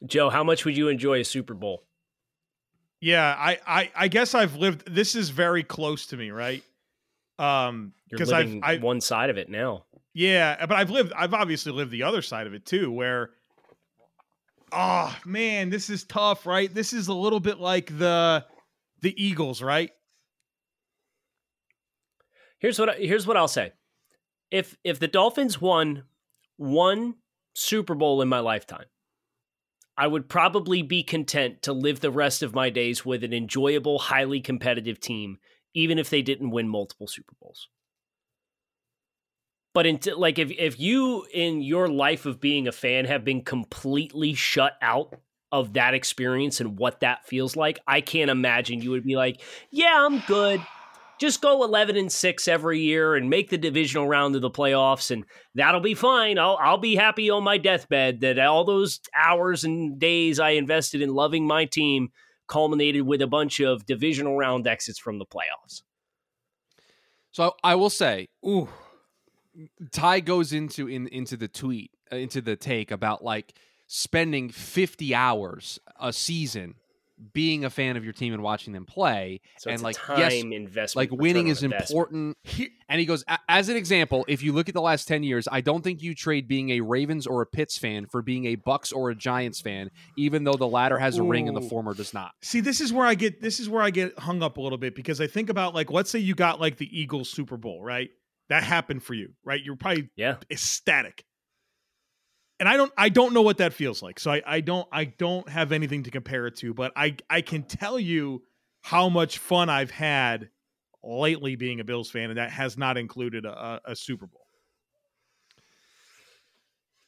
Joe, 0.05 0.31
how 0.31 0.45
much 0.45 0.65
would 0.65 0.77
you 0.77 0.89
enjoy 0.89 1.21
a 1.21 1.25
Super 1.25 1.55
Bowl? 1.55 1.85
Yeah, 3.01 3.35
I, 3.37 3.59
I 3.67 3.91
I 3.97 4.09
guess 4.09 4.35
I've 4.35 4.55
lived. 4.55 4.93
This 4.93 5.17
is 5.17 5.31
very 5.31 5.65
close 5.65 6.07
to 6.07 6.17
me, 6.17 6.31
right? 6.31 6.63
Um, 7.39 7.93
because 8.09 8.31
I've 8.31 8.61
I, 8.63 8.77
one 8.79 9.01
side 9.01 9.31
of 9.31 9.39
it 9.39 9.49
now. 9.49 9.85
Yeah, 10.15 10.67
but 10.67 10.77
I've 10.77 10.91
lived. 10.91 11.13
I've 11.17 11.35
obviously 11.35 11.73
lived 11.73 11.91
the 11.91 12.05
other 12.05 12.23
side 12.23 12.47
of 12.47 12.55
it 12.55 12.65
too, 12.65 12.93
where. 12.93 13.31
Oh 14.75 15.15
man, 15.27 15.69
this 15.69 15.91
is 15.91 16.05
tough, 16.05 16.47
right? 16.47 16.73
This 16.73 16.95
is 16.95 17.09
a 17.09 17.15
little 17.15 17.41
bit 17.41 17.59
like 17.59 17.99
the 17.99 18.45
the 19.03 19.23
Eagles, 19.23 19.61
right? 19.61 19.91
Here's 22.59 22.79
what 22.79 22.91
I, 22.91 22.95
here's 22.95 23.27
what 23.27 23.37
I'll 23.37 23.49
say. 23.49 23.73
If 24.51 24.77
if 24.85 24.99
the 24.99 25.09
Dolphins 25.09 25.61
won 25.61 26.05
one 26.57 27.17
Super 27.55 27.95
Bowl 27.95 28.23
in 28.23 28.29
my 28.29 28.39
lifetime, 28.39 28.87
I 29.97 30.07
would 30.07 30.29
probably 30.29 30.83
be 30.83 31.03
content 31.03 31.63
to 31.63 31.73
live 31.73 32.01
the 32.01 32.11
rest 32.11 32.43
of 32.43 32.55
my 32.55 32.71
days 32.71 33.05
with 33.05 33.25
an 33.25 33.33
enjoyable, 33.33 33.99
highly 33.99 34.41
competitive 34.41 35.01
team, 35.01 35.39
even 35.75 35.99
if 35.99 36.09
they 36.09 36.23
didn't 36.23 36.51
win 36.51 36.69
multiple 36.69 37.09
Super 37.09 37.35
Bowls. 37.41 37.69
But 39.75 39.87
in, 39.87 39.99
like 40.17 40.39
if 40.39 40.53
if 40.53 40.79
you 40.79 41.27
in 41.33 41.63
your 41.63 41.89
life 41.89 42.27
of 42.27 42.41
being 42.41 42.69
a 42.69 42.73
fan 42.73 43.07
have 43.07 43.25
been 43.25 43.43
completely 43.43 44.35
shut 44.35 44.75
out 44.81 45.15
of 45.53 45.75
that 45.75 45.95
experience 45.95 46.61
and 46.61 46.79
what 46.79 47.01
that 47.01 47.27
feels 47.27 47.55
like, 47.55 47.79
I 47.87 48.01
can't 48.01 48.31
imagine 48.31 48.81
you 48.81 48.91
would 48.91 49.05
be 49.05 49.17
like, 49.17 49.41
"Yeah, 49.71 50.07
I'm 50.07 50.21
good 50.21 50.61
just 51.23 51.41
go 51.41 51.63
11 51.63 51.97
and 51.97 52.11
6 52.11 52.49
every 52.49 52.81
year 52.81 53.15
and 53.15 53.31
make 53.31 53.49
the 53.49 53.57
divisional 53.57 54.09
round 54.09 54.35
of 54.35 54.43
the 54.43 54.51
playoffs 54.51 55.13
and 55.13 55.25
that'll 55.55 55.81
be 55.81 55.95
fine. 55.95 56.37
I'll 56.37 56.59
I'll 56.61 56.79
be 56.79 56.97
happy 56.97 57.31
on 57.31 57.45
my 57.45 57.59
deathbed 57.59 58.23
that 58.23 58.41
all 58.41 58.65
those 58.65 58.99
hours 59.15 59.63
and 59.63 60.01
days 60.01 60.41
I 60.41 60.51
invested 60.51 61.01
in 61.01 61.11
loving 61.11 61.47
my 61.47 61.65
team 61.65 62.09
culminated 62.49 63.03
with 63.03 63.23
a 63.23 63.29
bunch 63.29 63.61
of 63.61 63.87
divisional 63.87 64.37
round 64.37 64.67
exits 64.67 64.99
from 64.99 65.21
the 65.21 65.25
playoffs. 65.25 65.83
So 67.31 67.55
I 67.63 67.77
will 67.77 67.89
say, 67.89 68.29
ooh, 68.45 68.69
Ty 69.93 70.21
goes 70.21 70.53
into 70.53 70.89
in 70.89 71.07
into 71.07 71.37
the 71.37 71.47
tweet, 71.47 71.93
uh, 72.13 72.17
into 72.17 72.41
the 72.41 72.57
take 72.57 72.91
about 72.91 73.23
like 73.23 73.55
spending 73.95 74.49
50 74.49 75.15
hours 75.15 75.79
a 76.01 76.15
season 76.15 76.77
being 77.35 77.63
a 77.63 77.69
fan 77.69 77.99
of 77.99 78.05
your 78.05 78.15
team 78.15 78.33
and 78.33 78.43
watching 78.43 78.73
them 78.73 78.87
play 78.87 79.43
so 79.59 79.71
and 79.71 79.83
like 79.83 79.99
yes 80.17 80.33
investment 80.33 81.13
like 81.13 81.21
winning 81.21 81.49
is 81.49 81.63
important. 81.63 82.39
And 82.89 82.99
he 82.99 83.05
goes 83.05 83.23
as 83.51 83.69
an 83.69 83.77
example 83.77 84.25
if 84.29 84.43
you 84.43 84.55
look 84.55 84.71
at 84.71 84.75
the 84.75 84.81
last 84.81 85.07
10 85.09 85.23
years 85.23 85.47
i 85.53 85.61
don't 85.61 85.85
think 85.85 86.03
you 86.03 86.15
trade 86.15 86.49
being 86.49 86.71
a 86.71 86.81
ravens 86.81 87.27
or 87.27 87.43
a 87.43 87.47
Pitts 87.47 87.77
fan 87.77 88.07
for 88.07 88.23
being 88.23 88.47
a 88.47 88.55
bucks 88.55 88.93
or 88.93 89.11
a 89.11 89.15
giants 89.15 89.61
fan 89.61 89.91
even 90.17 90.45
though 90.45 90.55
the 90.55 90.67
latter 90.67 90.99
has 90.99 91.19
a 91.19 91.23
Ooh. 91.23 91.29
ring 91.29 91.47
and 91.47 91.57
the 91.57 91.69
former 91.69 91.93
does 91.93 92.15
not. 92.15 92.33
See 92.41 92.61
this 92.61 92.81
is 92.81 92.95
where 92.95 93.07
i 93.07 93.15
get 93.15 93.43
this 93.43 93.61
is 93.61 93.69
where 93.69 93.83
i 93.83 93.91
get 93.91 94.19
hung 94.19 94.43
up 94.43 94.57
a 94.57 94.63
little 94.63 94.79
bit 94.79 94.95
because 94.95 95.21
i 95.21 95.27
think 95.27 95.51
about 95.51 95.75
like 95.75 95.91
let's 95.91 96.11
say 96.11 96.19
you 96.19 96.35
got 96.35 96.59
like 96.59 96.79
the 96.79 96.89
eagles 96.99 97.29
super 97.29 97.59
bowl 97.59 97.83
right? 97.83 98.09
That 98.49 98.63
happened 98.63 99.03
for 99.03 99.13
you 99.13 99.35
right? 99.45 99.63
You're 99.63 99.77
probably 99.77 100.09
yeah. 100.17 100.37
ecstatic 100.51 101.25
and 102.63 102.69
I 102.69 102.77
don't 102.77 102.93
I 102.97 103.09
don't 103.09 103.35
know 103.35 103.43
what 103.43 103.59
that 103.59 103.73
feels 103.73 104.05
like. 104.05 104.21
So 104.21 104.31
I, 104.31 104.41
I 104.47 104.61
don't 104.61 104.87
I 104.93 105.07
don't 105.07 105.49
have 105.49 105.73
anything 105.73 106.05
to 106.05 106.13
compare 106.13 106.47
it 106.47 106.55
to, 106.59 106.73
but 106.73 106.93
I 106.95 107.17
I 107.29 107.41
can 107.41 107.65
tell 107.65 107.99
you 107.99 108.45
how 108.83 109.09
much 109.09 109.39
fun 109.39 109.69
I've 109.69 109.91
had 109.91 110.49
lately 111.03 111.57
being 111.57 111.81
a 111.81 111.85
Bills 111.85 112.09
fan, 112.09 112.31
and 112.31 112.39
that 112.39 112.53
has 112.53 112.79
not 112.79 112.97
included 112.97 113.47
a, 113.47 113.81
a 113.85 113.97
Super 113.97 114.29
Bowl. 114.29 114.47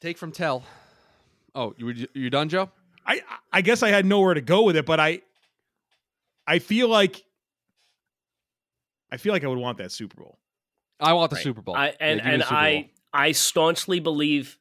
Take 0.00 0.18
from 0.18 0.32
Tell. 0.32 0.64
Oh, 1.54 1.72
you 1.78 2.08
you 2.14 2.30
done, 2.30 2.48
Joe? 2.48 2.72
I 3.06 3.22
I 3.52 3.60
guess 3.60 3.84
I 3.84 3.90
had 3.90 4.04
nowhere 4.04 4.34
to 4.34 4.40
go 4.40 4.64
with 4.64 4.74
it, 4.74 4.86
but 4.86 4.98
I 4.98 5.22
I 6.48 6.58
feel 6.58 6.88
like 6.88 7.24
I 9.08 9.18
feel 9.18 9.32
like 9.32 9.44
I 9.44 9.46
would 9.46 9.58
want 9.58 9.78
that 9.78 9.92
Super 9.92 10.16
Bowl. 10.16 10.36
I 10.98 11.12
want 11.12 11.30
the 11.30 11.36
right. 11.36 11.44
Super 11.44 11.62
Bowl. 11.62 11.76
I, 11.76 11.94
and 12.00 12.18
yeah, 12.18 12.28
and 12.28 12.42
I 12.42 12.90
I 13.12 13.30
staunchly 13.30 14.00
believe 14.00 14.58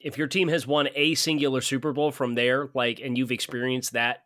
if 0.00 0.16
your 0.16 0.26
team 0.26 0.48
has 0.48 0.66
won 0.66 0.88
a 0.94 1.14
singular 1.14 1.60
Super 1.60 1.92
Bowl 1.92 2.10
from 2.10 2.34
there, 2.34 2.68
like, 2.74 3.00
and 3.00 3.18
you've 3.18 3.32
experienced 3.32 3.92
that, 3.92 4.24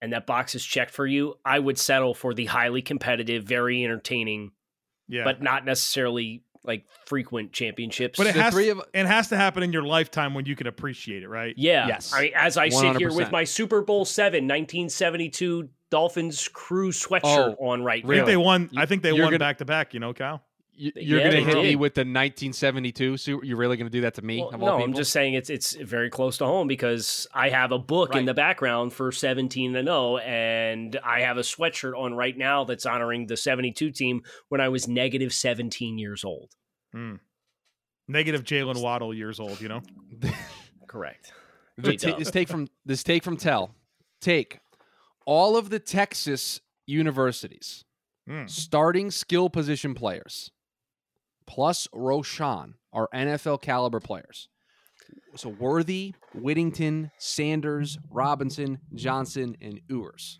and 0.00 0.12
that 0.12 0.26
box 0.26 0.54
is 0.54 0.64
checked 0.64 0.90
for 0.90 1.06
you, 1.06 1.34
I 1.44 1.58
would 1.58 1.78
settle 1.78 2.14
for 2.14 2.34
the 2.34 2.46
highly 2.46 2.82
competitive, 2.82 3.44
very 3.44 3.82
entertaining, 3.82 4.52
yeah. 5.08 5.24
but 5.24 5.42
not 5.42 5.64
necessarily 5.64 6.42
like 6.62 6.86
frequent 7.06 7.52
championships. 7.52 8.16
But 8.16 8.26
it 8.26 8.36
has, 8.36 8.54
of, 8.54 8.82
it 8.92 9.06
has 9.06 9.28
to 9.28 9.36
happen 9.36 9.62
in 9.62 9.72
your 9.72 9.82
lifetime 9.82 10.34
when 10.34 10.46
you 10.46 10.56
can 10.56 10.66
appreciate 10.66 11.22
it, 11.22 11.28
right? 11.28 11.54
Yeah. 11.56 11.86
Yes. 11.86 12.12
I, 12.12 12.32
as 12.34 12.56
I 12.56 12.68
100%. 12.68 12.72
sit 12.72 12.96
here 12.98 13.12
with 13.12 13.30
my 13.30 13.44
Super 13.44 13.82
Bowl 13.82 14.04
seven, 14.04 14.44
1972 14.44 15.68
Dolphins 15.90 16.48
crew 16.48 16.90
sweatshirt 16.90 17.56
oh, 17.58 17.66
on 17.70 17.82
right 17.82 18.04
now. 18.04 18.12
I 18.12 18.16
think 18.16 18.26
they 18.26 18.36
won. 18.36 18.70
I 18.76 18.86
think 18.86 19.02
they 19.02 19.12
won 19.12 19.36
back 19.38 19.58
to 19.58 19.64
back. 19.64 19.94
You 19.94 20.00
know, 20.00 20.12
Kyle. 20.12 20.42
You, 20.76 20.92
are 20.96 21.00
yeah, 21.00 21.30
going 21.30 21.44
to 21.46 21.52
hit 21.52 21.62
me 21.62 21.76
with 21.76 21.94
the 21.94 22.00
1972. 22.00 23.16
So 23.16 23.42
you're 23.42 23.56
really 23.56 23.76
going 23.76 23.86
to 23.86 23.96
do 23.96 24.00
that 24.02 24.14
to 24.14 24.22
me? 24.22 24.38
Well, 24.38 24.58
no, 24.58 24.82
I'm 24.82 24.94
just 24.94 25.12
saying 25.12 25.34
it's 25.34 25.48
it's 25.48 25.74
very 25.74 26.10
close 26.10 26.38
to 26.38 26.46
home 26.46 26.66
because 26.66 27.28
I 27.32 27.50
have 27.50 27.70
a 27.70 27.78
book 27.78 28.10
right. 28.10 28.20
in 28.20 28.26
the 28.26 28.34
background 28.34 28.92
for 28.92 29.12
17 29.12 29.76
and 29.76 29.86
0, 29.86 30.18
and 30.18 30.98
I 31.04 31.20
have 31.20 31.36
a 31.36 31.42
sweatshirt 31.42 31.96
on 31.96 32.14
right 32.14 32.36
now 32.36 32.64
that's 32.64 32.86
honoring 32.86 33.26
the 33.26 33.36
72 33.36 33.90
team 33.92 34.22
when 34.48 34.60
I 34.60 34.68
was 34.68 34.88
negative 34.88 35.32
17 35.32 35.98
years 35.98 36.24
old. 36.24 36.50
Mm. 36.94 37.20
Negative 38.08 38.42
Jalen 38.42 38.82
Waddle 38.82 39.14
years 39.14 39.38
old. 39.38 39.60
You 39.60 39.68
know. 39.68 39.82
Correct. 40.88 41.32
T- 41.82 41.96
this 41.96 42.30
take 42.30 42.48
from 42.48 42.68
this 42.84 43.04
take 43.04 43.22
from 43.22 43.36
Tell. 43.36 43.74
Take 44.20 44.58
all 45.26 45.56
of 45.56 45.70
the 45.70 45.78
Texas 45.78 46.60
universities 46.86 47.84
mm. 48.28 48.48
starting 48.48 49.10
skill 49.10 49.48
position 49.48 49.94
players 49.94 50.50
plus 51.46 51.86
Roschon 51.94 52.74
are 52.92 53.08
NFL 53.14 53.62
caliber 53.62 54.00
players. 54.00 54.48
So 55.36 55.48
Worthy, 55.48 56.14
Whittington, 56.34 57.10
Sanders, 57.18 57.98
Robinson, 58.10 58.78
Johnson, 58.94 59.56
and 59.60 59.80
Ewers 59.88 60.38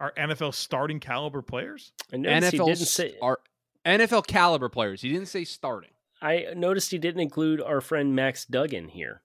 are 0.00 0.12
NFL 0.16 0.54
starting 0.54 1.00
caliber 1.00 1.42
players. 1.42 1.92
NFL 2.12 2.76
say, 2.76 3.14
are 3.20 3.40
NFL 3.84 4.26
caliber 4.26 4.68
players. 4.68 5.02
He 5.02 5.10
didn't 5.10 5.28
say 5.28 5.44
starting. 5.44 5.90
I 6.20 6.46
noticed 6.56 6.90
he 6.90 6.98
didn't 6.98 7.20
include 7.20 7.60
our 7.60 7.80
friend 7.80 8.14
Max 8.14 8.44
Duggan 8.44 8.88
here. 8.88 9.22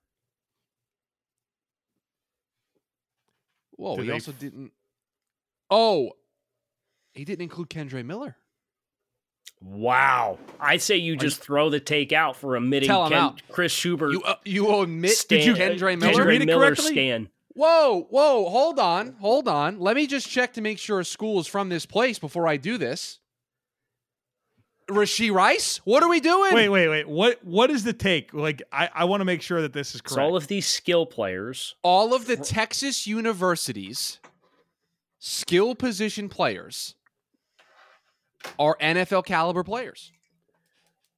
Whoa, 3.72 3.96
Did 3.98 4.06
he 4.06 4.12
also 4.12 4.32
f- 4.32 4.40
didn't. 4.40 4.72
Oh, 5.70 6.12
he 7.14 7.26
didn't 7.26 7.42
include 7.42 7.70
Kendre 7.70 8.06
Miller. 8.06 8.38
Wow. 9.64 10.40
I 10.60 10.78
say 10.78 10.98
you 10.98 11.16
just 11.16 11.40
you, 11.40 11.44
throw 11.44 11.70
the 11.70 11.80
take 11.80 12.12
out 12.12 12.36
for 12.36 12.58
omitting 12.58 12.90
Ken, 12.90 13.36
Chris 13.50 13.72
Schubert. 13.72 14.12
You, 14.12 14.24
uh, 14.24 14.36
you 14.44 14.70
omit 14.70 15.12
Stan, 15.12 15.56
Kendre 15.56 15.98
Miller? 15.98 16.26
Kendre 16.26 16.46
Miller 16.46 16.76
Stan. 16.76 17.30
Whoa, 17.56 18.08
whoa, 18.10 18.50
hold 18.50 18.80
on, 18.80 19.16
hold 19.20 19.48
on. 19.48 19.80
Let 19.80 19.96
me 19.96 20.08
just 20.08 20.28
check 20.28 20.54
to 20.54 20.62
make 20.62 20.80
sure 20.80 21.00
a 21.00 21.06
school 21.06 21.40
is 21.40 21.48
from 21.48 21.70
this 21.70 21.86
place 21.86 22.18
before 22.18 22.48
I 22.48 22.58
do 22.58 22.78
this. 22.78 23.20
Rashee 24.90 25.32
Rice? 25.32 25.78
What 25.86 26.04
are 26.04 26.10
we 26.10 26.20
doing? 26.20 26.54
Wait, 26.54 26.68
wait, 26.68 26.90
wait. 26.90 27.08
What 27.08 27.44
what 27.46 27.70
is 27.70 27.84
the 27.84 27.94
take? 27.94 28.34
Like 28.34 28.62
I, 28.72 28.90
I 28.94 29.06
want 29.06 29.22
to 29.22 29.26
make 29.26 29.42
sure 29.42 29.62
that 29.62 29.72
this 29.72 29.96
is 29.96 30.02
correct. 30.02 30.20
all 30.20 30.36
of 30.36 30.48
these 30.48 30.66
skill 30.66 31.06
players. 31.06 31.76
All 31.84 32.14
of 32.14 32.26
the 32.26 32.36
Texas 32.36 33.08
universities 33.08 34.20
skill 35.20 35.74
position 35.74 36.28
players 36.28 36.96
are 38.60 38.78
NFL 38.82 39.26
caliber 39.26 39.64
players. 39.64 40.12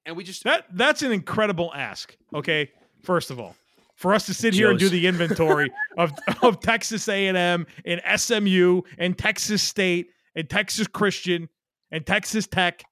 And 0.05 0.15
we 0.15 0.23
just 0.23 0.43
that 0.43 0.65
that's 0.71 1.01
an 1.01 1.11
incredible 1.11 1.71
ask. 1.73 2.15
Okay, 2.33 2.71
first 3.01 3.31
of 3.31 3.39
all, 3.39 3.55
for 3.95 4.13
us 4.13 4.25
to 4.27 4.33
sit 4.33 4.53
here 4.53 4.69
and 4.69 4.79
do 4.79 4.89
the 4.89 5.07
inventory 5.07 5.71
of 5.97 6.11
of 6.41 6.59
Texas 6.59 7.07
A 7.09 7.27
and 7.27 7.37
M 7.37 7.65
and 7.85 8.01
SMU 8.19 8.81
and 8.97 9.17
Texas 9.17 9.63
State 9.63 10.09
and 10.35 10.49
Texas 10.49 10.87
Christian 10.87 11.49
and 11.91 12.05
Texas 12.05 12.45
Tech 12.45 12.83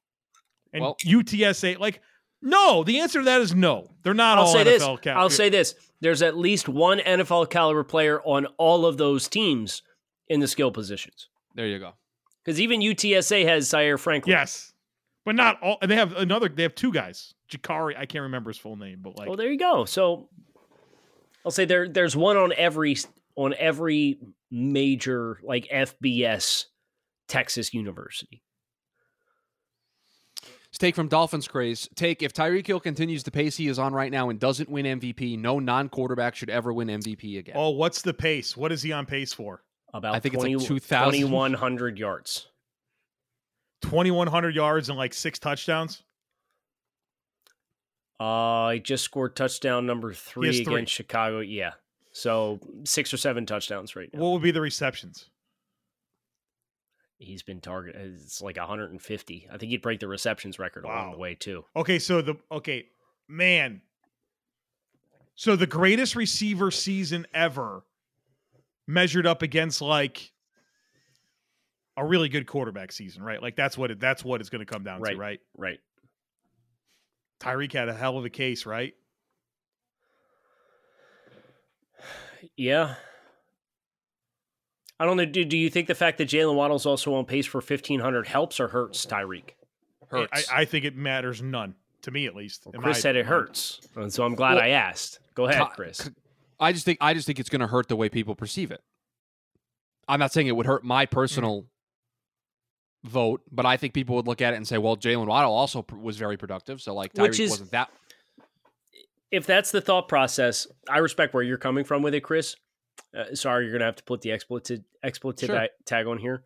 and 0.73 0.81
well, 0.81 0.97
UTSA, 1.05 1.77
like 1.77 2.01
no, 2.41 2.83
the 2.83 2.99
answer 2.99 3.19
to 3.19 3.25
that 3.25 3.41
is 3.41 3.55
no. 3.55 3.89
They're 4.03 4.13
not 4.13 4.37
I'll 4.37 4.45
all 4.45 4.53
say 4.53 4.65
NFL 4.65 5.01
this. 5.03 5.13
I'll 5.15 5.29
say 5.29 5.49
this: 5.49 5.75
there's 6.01 6.21
at 6.21 6.35
least 6.37 6.67
one 6.67 6.99
NFL 6.99 7.49
caliber 7.49 7.83
player 7.83 8.21
on 8.23 8.47
all 8.57 8.85
of 8.85 8.97
those 8.97 9.27
teams 9.29 9.81
in 10.27 10.39
the 10.39 10.47
skill 10.47 10.71
positions. 10.71 11.29
There 11.55 11.67
you 11.67 11.79
go. 11.79 11.93
Because 12.43 12.59
even 12.59 12.81
UTSA 12.81 13.45
has 13.45 13.69
Sire 13.69 13.97
Franklin. 13.97 14.31
Yes, 14.31 14.73
but 15.25 15.35
not 15.35 15.61
all. 15.61 15.77
And 15.81 15.89
they 15.89 15.95
have 15.95 16.13
another. 16.13 16.49
They 16.49 16.63
have 16.63 16.75
two 16.75 16.91
guys. 16.91 17.33
Jakari, 17.49 17.97
I 17.97 18.05
can't 18.05 18.23
remember 18.23 18.49
his 18.49 18.57
full 18.57 18.75
name, 18.75 18.99
but 19.01 19.17
like. 19.17 19.27
Well, 19.27 19.37
there 19.37 19.51
you 19.51 19.59
go. 19.59 19.85
So, 19.85 20.29
I'll 21.45 21.51
say 21.51 21.65
there. 21.65 21.87
There's 21.87 22.15
one 22.15 22.37
on 22.37 22.53
every 22.57 22.97
on 23.35 23.53
every 23.57 24.19
major 24.51 25.39
like 25.43 25.67
FBS 25.69 26.65
Texas 27.27 27.73
university. 27.73 28.43
Take 30.83 30.95
from 30.95 31.07
Dolphins 31.07 31.47
Craze. 31.47 31.87
Take 31.95 32.21
if 32.21 32.33
Tyreek 32.33 32.67
Hill 32.67 32.81
continues 32.81 33.23
the 33.23 33.31
pace 33.31 33.55
he 33.55 33.69
is 33.69 33.79
on 33.79 33.93
right 33.93 34.11
now 34.11 34.29
and 34.29 34.37
doesn't 34.37 34.67
win 34.67 34.85
MVP, 34.85 35.39
no 35.39 35.57
non 35.59 35.87
quarterback 35.87 36.35
should 36.35 36.49
ever 36.49 36.73
win 36.73 36.89
MVP 36.89 37.39
again. 37.39 37.55
Oh, 37.57 37.69
what's 37.69 38.01
the 38.01 38.13
pace? 38.13 38.57
What 38.57 38.73
is 38.73 38.81
he 38.81 38.91
on 38.91 39.05
pace 39.05 39.31
for? 39.31 39.63
About 39.93 40.15
I 40.15 40.19
think 40.19 40.33
20, 40.35 40.53
it's 40.53 40.61
like 40.63 40.67
2,100 40.67 41.99
yards. 41.99 42.47
2,100 43.83 44.55
yards 44.55 44.89
and 44.89 44.97
like 44.97 45.13
six 45.13 45.37
touchdowns? 45.37 46.03
Uh, 48.19 48.65
I 48.65 48.77
just 48.79 49.03
scored 49.03 49.35
touchdown 49.35 49.85
number 49.85 50.13
three 50.13 50.61
against. 50.61 50.91
Chicago. 50.91 51.39
Yeah. 51.39 51.73
So 52.11 52.59
six 52.85 53.13
or 53.13 53.17
seven 53.17 53.45
touchdowns 53.45 53.95
right 53.95 54.09
now. 54.13 54.19
What 54.19 54.31
would 54.31 54.41
be 54.41 54.51
the 54.51 54.61
receptions? 54.61 55.29
He's 57.17 57.43
been 57.43 57.61
targeted. 57.61 58.13
It's 58.15 58.41
like 58.41 58.57
150. 58.57 59.47
I 59.51 59.57
think 59.57 59.69
he'd 59.69 59.81
break 59.81 59.99
the 59.99 60.07
receptions 60.07 60.59
record 60.59 60.85
wow. 60.85 60.93
along 60.93 61.11
the 61.11 61.17
way 61.17 61.35
too. 61.35 61.65
Okay, 61.75 61.99
so 61.99 62.21
the 62.21 62.35
okay, 62.51 62.85
man. 63.27 63.81
So 65.35 65.55
the 65.55 65.67
greatest 65.67 66.15
receiver 66.15 66.69
season 66.69 67.25
ever 67.33 67.83
measured 68.87 69.27
up 69.27 69.41
against 69.41 69.81
like 69.81 70.31
a 71.95 72.05
really 72.05 72.29
good 72.29 72.47
quarterback 72.47 72.91
season, 72.91 73.23
right? 73.23 73.41
Like 73.41 73.55
that's 73.55 73.77
what 73.77 73.91
it, 73.91 73.99
that's 73.99 74.23
what 74.23 74.41
it's 74.41 74.49
going 74.49 74.65
to 74.65 74.71
come 74.71 74.83
down 74.83 75.01
right, 75.01 75.13
to, 75.13 75.17
right? 75.17 75.39
Right. 75.57 75.79
Tyreek 77.39 77.73
had 77.73 77.89
a 77.89 77.93
hell 77.93 78.17
of 78.17 78.25
a 78.25 78.29
case, 78.29 78.65
right? 78.65 78.93
Yeah. 82.55 82.95
I 84.99 85.05
don't 85.05 85.17
know. 85.17 85.25
Do, 85.25 85.43
do 85.43 85.57
you 85.57 85.69
think 85.69 85.87
the 85.87 85.95
fact 85.95 86.17
that 86.19 86.29
Jalen 86.29 86.55
Waddle's 86.55 86.85
also 86.85 87.13
on 87.15 87.25
pace 87.25 87.45
for 87.45 87.59
1,500 87.59 88.27
helps 88.27 88.59
or 88.59 88.69
hurts 88.69 89.05
Tyreek? 89.05 89.51
Hurts. 90.09 90.49
I, 90.51 90.61
I, 90.61 90.65
think 90.65 90.85
it 90.85 90.95
matters 90.95 91.41
none, 91.41 91.75
to 92.03 92.11
me 92.11 92.27
at 92.27 92.35
least. 92.35 92.65
Well, 92.65 92.81
Chris 92.81 93.01
said 93.01 93.15
it 93.15 93.25
hurts. 93.25 93.81
And 93.95 94.13
so 94.13 94.23
I'm 94.23 94.35
glad 94.35 94.55
well, 94.55 94.63
I 94.63 94.69
asked. 94.69 95.19
Go 95.33 95.47
ahead, 95.47 95.67
Chris. 95.75 96.09
I 96.63 96.73
just 96.73 96.85
think 96.85 96.97
I 97.01 97.13
just 97.13 97.27
think 97.27 97.39
it's 97.39 97.49
going 97.49 97.61
to 97.61 97.67
hurt 97.67 97.87
the 97.87 97.95
way 97.95 98.09
people 98.09 98.35
perceive 98.35 98.71
it. 98.71 98.81
I'm 100.07 100.19
not 100.19 100.33
saying 100.33 100.47
it 100.47 100.55
would 100.55 100.65
hurt 100.65 100.83
my 100.83 101.05
personal 101.05 101.63
mm. 101.63 103.09
vote, 103.09 103.41
but 103.51 103.65
I 103.65 103.77
think 103.77 103.93
people 103.93 104.15
would 104.15 104.27
look 104.27 104.41
at 104.41 104.53
it 104.53 104.57
and 104.57 104.67
say, 104.67 104.77
"Well, 104.77 104.97
Jalen 104.97 105.27
Waddle 105.27 105.53
also 105.53 105.85
was 106.01 106.17
very 106.17 106.37
productive, 106.37 106.81
so 106.81 106.93
like 106.93 107.13
Tyreek 107.13 107.39
is, 107.39 107.51
wasn't 107.51 107.71
that." 107.71 107.89
If 109.31 109.45
that's 109.45 109.71
the 109.71 109.81
thought 109.81 110.07
process, 110.07 110.67
I 110.89 110.99
respect 110.99 111.33
where 111.33 111.43
you're 111.43 111.57
coming 111.57 111.85
from 111.85 112.03
with 112.03 112.13
it, 112.13 112.21
Chris. 112.21 112.55
Uh, 113.17 113.35
sorry, 113.35 113.65
you're 113.65 113.73
gonna 113.73 113.85
have 113.85 113.95
to 113.97 114.03
put 114.03 114.21
the 114.21 114.31
expletive 114.31 114.81
expletive 115.03 115.47
sure. 115.47 115.67
tag 115.85 116.07
on 116.07 116.17
here. 116.17 116.43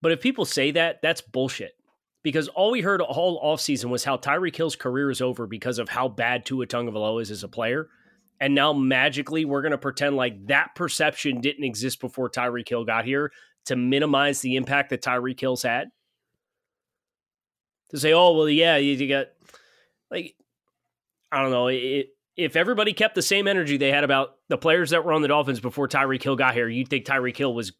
But 0.00 0.12
if 0.12 0.20
people 0.20 0.44
say 0.44 0.70
that, 0.72 1.00
that's 1.02 1.20
bullshit. 1.20 1.72
Because 2.24 2.48
all 2.48 2.72
we 2.72 2.80
heard 2.80 3.00
all 3.00 3.40
offseason 3.42 3.86
was 3.86 4.04
how 4.04 4.16
Tyreek 4.16 4.56
Hill's 4.56 4.76
career 4.76 5.10
is 5.10 5.20
over 5.20 5.46
because 5.46 5.78
of 5.78 5.88
how 5.88 6.08
bad 6.08 6.44
Tua 6.44 6.66
Tagovailoa 6.66 7.22
is 7.22 7.30
as 7.30 7.44
a 7.44 7.48
player 7.48 7.88
and 8.40 8.54
now 8.54 8.72
magically 8.72 9.44
we're 9.44 9.62
going 9.62 9.72
to 9.72 9.78
pretend 9.78 10.16
like 10.16 10.46
that 10.46 10.74
perception 10.74 11.40
didn't 11.40 11.64
exist 11.64 12.00
before 12.00 12.30
Tyreek 12.30 12.68
Hill 12.68 12.84
got 12.84 13.04
here 13.04 13.32
to 13.66 13.76
minimize 13.76 14.40
the 14.40 14.56
impact 14.56 14.90
that 14.90 15.02
Tyreek 15.02 15.40
Hill's 15.40 15.62
had. 15.62 15.88
To 17.90 17.98
say, 17.98 18.12
oh 18.12 18.32
well, 18.36 18.48
yeah, 18.48 18.76
you, 18.76 19.08
got 19.08 19.28
like 20.10 20.34
I 21.32 21.42
don't 21.42 21.50
know. 21.50 21.68
It, 21.68 22.08
if 22.36 22.54
everybody 22.54 22.92
kept 22.92 23.14
the 23.14 23.22
same 23.22 23.48
energy 23.48 23.76
they 23.76 23.90
had 23.90 24.04
about 24.04 24.36
the 24.48 24.58
players 24.58 24.90
that 24.90 25.04
were 25.04 25.12
on 25.12 25.22
the 25.22 25.28
Dolphins 25.28 25.58
before 25.58 25.88
Tyreek 25.88 26.22
Hill 26.22 26.36
got 26.36 26.54
here, 26.54 26.68
you'd 26.68 26.88
think 26.88 27.04
Tyreek 27.04 27.36
Hill 27.36 27.52
was 27.52 27.72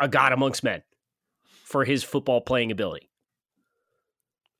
a 0.00 0.08
god 0.08 0.32
amongst 0.32 0.64
men 0.64 0.82
for 1.64 1.84
his 1.84 2.02
football 2.02 2.40
playing 2.40 2.72
ability. 2.72 3.10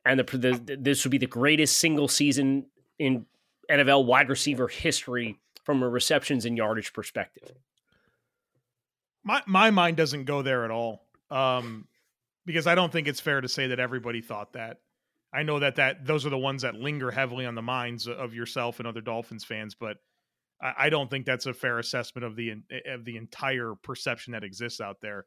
And 0.05 0.21
the, 0.21 0.39
the, 0.39 0.77
this 0.79 1.05
would 1.05 1.11
be 1.11 1.19
the 1.19 1.27
greatest 1.27 1.79
single 1.79 2.09
season 2.09 2.67
in 2.99 3.27
NFL 3.71 4.07
wide 4.07 4.29
receiver 4.29 4.69
history 4.69 5.39
from 5.65 5.83
a 5.83 5.89
receptions 5.89 6.45
and 6.45 6.57
yardage 6.57 6.93
perspective. 6.93 7.53
My 9.25 9.43
my 9.47 9.71
mind 9.71 9.97
doesn't 9.97 10.25
go 10.25 10.43
there 10.43 10.65
at 10.65 10.71
all. 10.71 11.07
Um, 11.31 11.89
because 12.47 12.67
I 12.67 12.75
don't 12.75 12.93
think 12.93 13.09
it's 13.09 13.21
fair 13.21 13.41
to 13.41 13.49
say 13.49 13.69
that 13.69 13.81
everybody 13.81 14.21
thought 14.21 14.53
that. 14.53 14.79
I 15.33 15.43
know 15.43 15.59
that 15.59 15.77
that 15.77 16.07
those 16.07 16.25
are 16.27 16.31
the 16.31 16.39
ones 16.39 16.63
that 16.63 16.75
linger 16.75 17.11
heavily 17.11 17.47
on 17.47 17.55
the 17.55 17.63
minds 17.63 18.07
of 18.07 18.35
yourself 18.35 18.79
and 18.79 18.87
other 18.87 19.01
Dolphins 19.01 19.45
fans, 19.45 19.75
but 19.75 19.97
I, 20.63 20.75
I 20.79 20.91
don't 20.91 21.11
think 21.11 21.27
that's 21.27 21.47
a 21.47 21.55
fair 21.55 21.79
assessment 21.79 22.25
of 22.25 22.37
the 22.37 22.53
of 22.87 23.05
the 23.05 23.17
entire 23.17 23.75
perception 23.83 24.33
that 24.33 24.45
exists 24.45 24.81
out 24.81 24.99
there. 25.01 25.27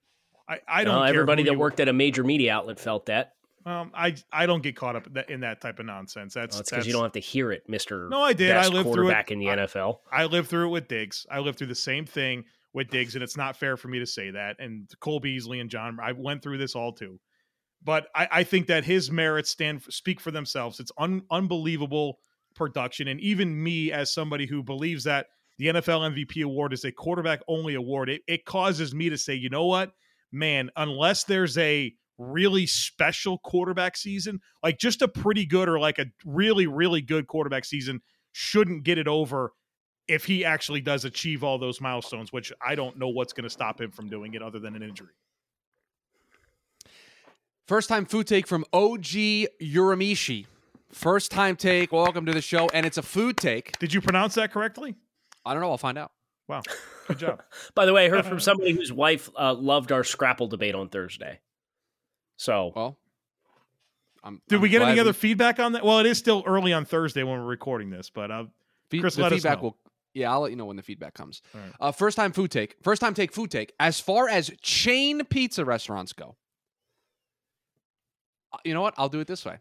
I, 0.50 0.60
I 0.68 0.84
don't. 0.86 0.96
No, 0.96 1.04
everybody 1.04 1.44
that 1.44 1.58
worked 1.58 1.80
at 1.80 1.90
a 1.90 1.94
major 1.94 2.24
media 2.24 2.54
outlet 2.54 2.80
felt 2.80 3.08
that. 3.08 3.34
Um, 3.68 3.92
I 3.94 4.16
I 4.32 4.46
don't 4.46 4.64
get 4.64 4.78
caught 4.78 4.96
up 4.96 5.10
in 5.28 5.42
that 5.42 5.60
type 5.60 5.80
of 5.80 5.86
nonsense. 5.86 6.34
That's 6.34 6.56
well, 6.56 6.64
because 6.64 6.88
you 6.88 6.94
don't 6.94 7.04
have 7.04 7.12
to 7.12 7.20
hear 7.20 7.52
it, 7.52 7.64
Mister. 7.68 8.08
No, 8.08 8.22
I 8.22 8.32
did. 8.32 8.56
I 8.56 8.70
lived 8.70 8.94
through 8.94 9.10
it 9.10 9.12
back 9.12 9.30
in 9.30 9.40
the 9.40 9.50
I, 9.50 9.58
NFL. 9.58 9.98
I 10.10 10.24
lived 10.24 10.48
through 10.48 10.68
it 10.68 10.72
with 10.72 10.88
Diggs. 10.88 11.26
I 11.30 11.40
lived 11.40 11.58
through 11.58 11.68
the 11.68 11.76
same 11.76 12.06
thing 12.06 12.46
with 12.72 12.90
Diggs, 12.90 13.16
and 13.16 13.24
it's 13.24 13.36
not 13.36 13.58
fair 13.58 13.76
for 13.76 13.90
me 13.90 14.00
to 14.00 14.06
say 14.06 14.32
that. 14.32 14.56
And 14.60 14.90
Cole 15.02 15.20
Beasley 15.20 15.60
and 15.60 15.70
John, 15.70 15.98
I 16.02 16.14
went 16.14 16.44
through 16.44 16.60
this 16.60 16.76
all 16.76 16.94
too. 16.94 17.20
But 17.84 18.08
I, 18.16 18.28
I 18.32 18.44
think 18.46 18.68
that 18.68 18.86
his 18.86 19.12
merits 19.12 19.50
stand 19.50 19.84
speak 19.90 20.22
for 20.22 20.32
themselves. 20.32 20.80
It's 20.80 20.94
un, 20.98 21.24
unbelievable 21.30 22.20
production, 22.56 23.10
and 23.10 23.20
even 23.20 23.62
me 23.62 23.92
as 23.92 24.14
somebody 24.14 24.46
who 24.46 24.64
believes 24.64 25.04
that 25.04 25.28
the 25.58 25.68
NFL 25.68 26.16
MVP 26.16 26.42
award 26.42 26.72
is 26.72 26.86
a 26.86 26.92
quarterback 26.94 27.42
only 27.50 27.76
award, 27.76 28.10
it, 28.10 28.22
it 28.28 28.46
causes 28.46 28.96
me 28.96 29.10
to 29.10 29.18
say, 29.18 29.34
you 29.34 29.50
know 29.50 29.66
what, 29.66 29.92
man, 30.32 30.70
unless 30.78 31.26
there's 31.26 31.58
a 31.58 31.94
really 32.18 32.66
special 32.66 33.38
quarterback 33.40 33.98
season, 33.98 34.40
like 34.64 34.78
just 34.78 35.02
a 35.02 35.08
pretty 35.08 35.46
good 35.46 35.70
or 35.70 35.80
like 35.80 36.00
a 36.00 36.06
really, 36.26 36.68
really 36.68 37.02
good 37.02 37.28
quarterback 37.28 37.66
season, 37.66 38.02
shouldn't 38.32 38.84
get 38.84 38.98
it 38.98 39.08
over 39.08 39.54
if 40.08 40.26
he 40.26 40.46
actually 40.46 40.82
does 40.82 41.06
achieve 41.06 41.44
all 41.44 41.58
those 41.58 41.82
milestones, 41.82 42.32
which 42.32 42.54
I 42.66 42.76
don't 42.76 42.98
know 42.98 43.10
what's 43.10 43.34
going 43.34 43.44
to 43.44 43.50
stop 43.50 43.80
him 43.82 43.92
from 43.92 44.10
doing 44.10 44.34
it 44.34 44.42
other 44.42 44.60
than 44.60 44.76
an 44.76 44.84
injury. 44.84 45.14
First 47.68 47.90
time 47.90 48.06
food 48.06 48.28
take 48.28 48.48
from 48.48 48.64
OG 48.72 49.04
Uramishi. 49.62 50.46
First 50.90 51.32
time 51.32 51.58
take. 51.58 51.92
Welcome 51.92 52.26
to 52.26 52.32
the 52.32 52.42
show. 52.42 52.70
And 52.70 52.86
it's 52.86 52.98
a 52.98 53.02
food 53.02 53.36
take. 53.36 53.78
Did 53.80 53.94
you 53.94 54.00
pronounce 54.00 54.36
that 54.36 54.54
correctly? 54.54 54.96
I 55.46 55.54
don't 55.54 55.62
know. 55.62 55.72
I'll 55.72 55.78
find 55.78 55.98
out. 55.98 56.12
Wow. 56.48 56.62
Good 57.08 57.20
job. 57.20 57.44
By 57.76 57.86
the 57.86 57.94
way, 57.94 58.06
I 58.06 58.10
heard 58.10 58.26
from 58.30 58.40
somebody 58.40 58.72
whose 58.72 58.94
wife 58.94 59.30
uh, 59.38 59.54
loved 59.54 59.92
our 59.92 60.06
Scrapple 60.06 60.48
debate 60.48 60.76
on 60.76 60.88
Thursday. 60.88 61.40
So, 62.38 62.72
well, 62.76 62.98
I'm, 64.24 64.42
did 64.48 64.58
I'm 64.58 64.62
we 64.62 64.70
get 64.70 64.82
any 64.82 65.00
other 65.00 65.14
feedback 65.14 65.60
on 65.60 65.74
that? 65.74 65.84
Well, 65.84 66.00
it 66.00 66.06
is 66.06 66.18
still 66.18 66.44
early 66.46 66.72
on 66.72 66.86
Thursday 66.86 67.24
when 67.24 67.40
we're 67.40 67.46
recording 67.46 67.90
this, 67.90 68.10
but 68.10 68.32
uh, 68.32 68.46
Fe- 68.90 69.00
Chris, 69.00 69.18
let 69.18 69.32
feedback 69.32 69.58
us 69.58 69.58
know. 69.58 69.64
will. 69.64 69.78
Yeah, 70.14 70.32
I'll 70.32 70.42
let 70.42 70.52
you 70.52 70.58
know 70.58 70.66
when 70.66 70.78
the 70.78 70.84
feedback 70.84 71.14
comes. 71.14 71.42
Right. 71.54 71.64
Uh, 71.80 71.92
first 71.92 72.16
time 72.16 72.32
food 72.32 72.50
take. 72.50 72.76
First 72.82 73.02
time 73.02 73.14
take 73.14 73.32
food 73.32 73.52
take. 73.52 73.74
As 73.80 74.00
far 74.00 74.30
as 74.30 74.52
chain 74.62 75.24
pizza 75.26 75.64
restaurants 75.64 76.14
go, 76.14 76.36
uh, 78.54 78.58
you 78.64 78.74
know 78.74 78.82
what? 78.82 78.94
I'll 78.98 79.10
do 79.10 79.20
it 79.20 79.28
this 79.28 79.46
way. 79.46 79.58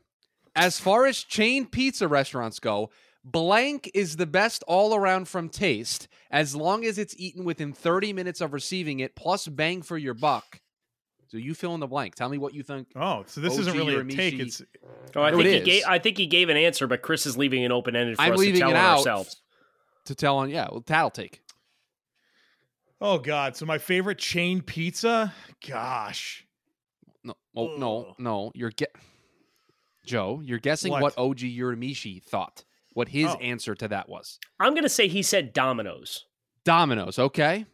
As 0.54 0.78
far 0.80 1.06
as 1.06 1.22
chain 1.22 1.66
pizza 1.66 2.08
restaurants 2.08 2.58
go, 2.60 2.90
blank 3.22 3.90
is 3.92 4.16
the 4.16 4.26
best 4.26 4.62
all 4.66 4.94
around 4.94 5.28
from 5.28 5.48
taste 5.48 6.08
as 6.30 6.56
long 6.56 6.84
as 6.84 6.98
it's 6.98 7.14
eaten 7.18 7.44
within 7.44 7.72
30 7.72 8.14
minutes 8.14 8.40
of 8.40 8.52
receiving 8.54 9.00
it 9.00 9.14
plus 9.14 9.46
bang 9.48 9.82
for 9.82 9.98
your 9.98 10.14
buck. 10.14 10.60
So 11.28 11.38
you 11.38 11.54
fill 11.54 11.74
in 11.74 11.80
the 11.80 11.86
blank. 11.86 12.14
Tell 12.14 12.28
me 12.28 12.38
what 12.38 12.54
you 12.54 12.62
think. 12.62 12.88
Oh, 12.94 13.24
so 13.26 13.40
this 13.40 13.54
OG 13.54 13.60
isn't 13.60 13.76
really 13.76 13.96
a 13.96 14.04
take. 14.04 14.38
It's 14.38 14.62
oh, 15.14 15.22
I 15.22 15.32
think 15.32 15.46
he 15.46 15.60
gave. 15.60 15.82
I 15.86 15.98
think 15.98 16.18
he 16.18 16.26
gave 16.26 16.48
an 16.48 16.56
answer, 16.56 16.86
but 16.86 17.02
Chris 17.02 17.26
is 17.26 17.36
leaving 17.36 17.62
it 17.62 17.72
open 17.72 17.96
ended 17.96 18.16
for 18.16 18.22
I'm 18.22 18.32
us 18.32 18.38
leaving 18.38 18.54
to 18.54 18.60
tell 18.60 18.70
it 18.70 18.76
out 18.76 18.98
ourselves. 18.98 19.42
To 20.06 20.14
tell 20.14 20.38
on, 20.38 20.50
yeah, 20.50 20.68
well, 20.70 20.84
that'll 20.86 21.10
take. 21.10 21.42
Oh 23.00 23.18
God! 23.18 23.56
So 23.56 23.66
my 23.66 23.78
favorite 23.78 24.18
chain 24.18 24.62
pizza. 24.62 25.34
Gosh, 25.66 26.46
no, 27.24 27.34
oh, 27.56 27.76
no, 27.76 28.14
no. 28.18 28.52
You're 28.54 28.70
get 28.70 28.94
Joe. 30.04 30.40
You're 30.44 30.60
guessing 30.60 30.92
what, 30.92 31.02
what 31.02 31.18
OG 31.18 31.38
Uramishi 31.38 32.22
thought. 32.22 32.64
What 32.92 33.08
his 33.08 33.26
oh. 33.26 33.38
answer 33.38 33.74
to 33.74 33.88
that 33.88 34.08
was. 34.08 34.38
I'm 34.60 34.74
gonna 34.74 34.88
say 34.88 35.08
he 35.08 35.22
said 35.22 35.52
Domino's. 35.52 36.24
Domino's. 36.64 37.18
Okay. 37.18 37.66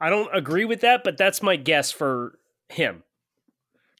I 0.00 0.10
don't 0.10 0.28
agree 0.32 0.64
with 0.64 0.82
that, 0.82 1.02
but 1.02 1.16
that's 1.16 1.42
my 1.42 1.56
guess 1.56 1.90
for 1.90 2.38
him. 2.68 3.02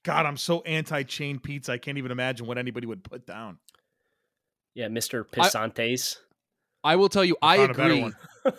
God, 0.02 0.26
I'm 0.26 0.36
so 0.36 0.62
anti 0.62 1.02
chain 1.02 1.38
pizza. 1.38 1.72
I 1.72 1.78
can't 1.78 1.98
even 1.98 2.10
imagine 2.10 2.46
what 2.46 2.58
anybody 2.58 2.86
would 2.86 3.04
put 3.04 3.26
down. 3.26 3.58
Yeah, 4.74 4.88
Mr. 4.88 5.24
Pisantes. 5.24 6.16
I, 6.84 6.92
I 6.92 6.96
will 6.96 7.08
tell 7.08 7.24
you, 7.24 7.36
I, 7.42 7.58
I 7.58 7.64
agree. 7.64 8.12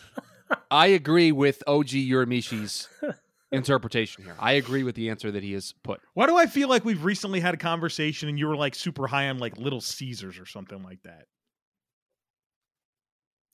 I 0.70 0.88
agree 0.88 1.32
with 1.32 1.62
OG 1.66 1.88
Uramishi's 1.88 2.88
interpretation 3.52 4.24
here. 4.24 4.34
I 4.38 4.52
agree 4.52 4.82
with 4.82 4.94
the 4.94 5.10
answer 5.10 5.30
that 5.30 5.42
he 5.42 5.52
has 5.52 5.72
put. 5.82 6.00
Why 6.14 6.26
do 6.26 6.36
I 6.36 6.46
feel 6.46 6.68
like 6.68 6.84
we've 6.84 7.04
recently 7.04 7.40
had 7.40 7.54
a 7.54 7.56
conversation 7.56 8.28
and 8.28 8.38
you 8.38 8.48
were 8.48 8.56
like 8.56 8.74
super 8.74 9.06
high 9.06 9.28
on 9.28 9.38
like 9.38 9.56
Little 9.56 9.80
Caesars 9.80 10.38
or 10.38 10.46
something 10.46 10.82
like 10.82 11.02
that? 11.02 11.26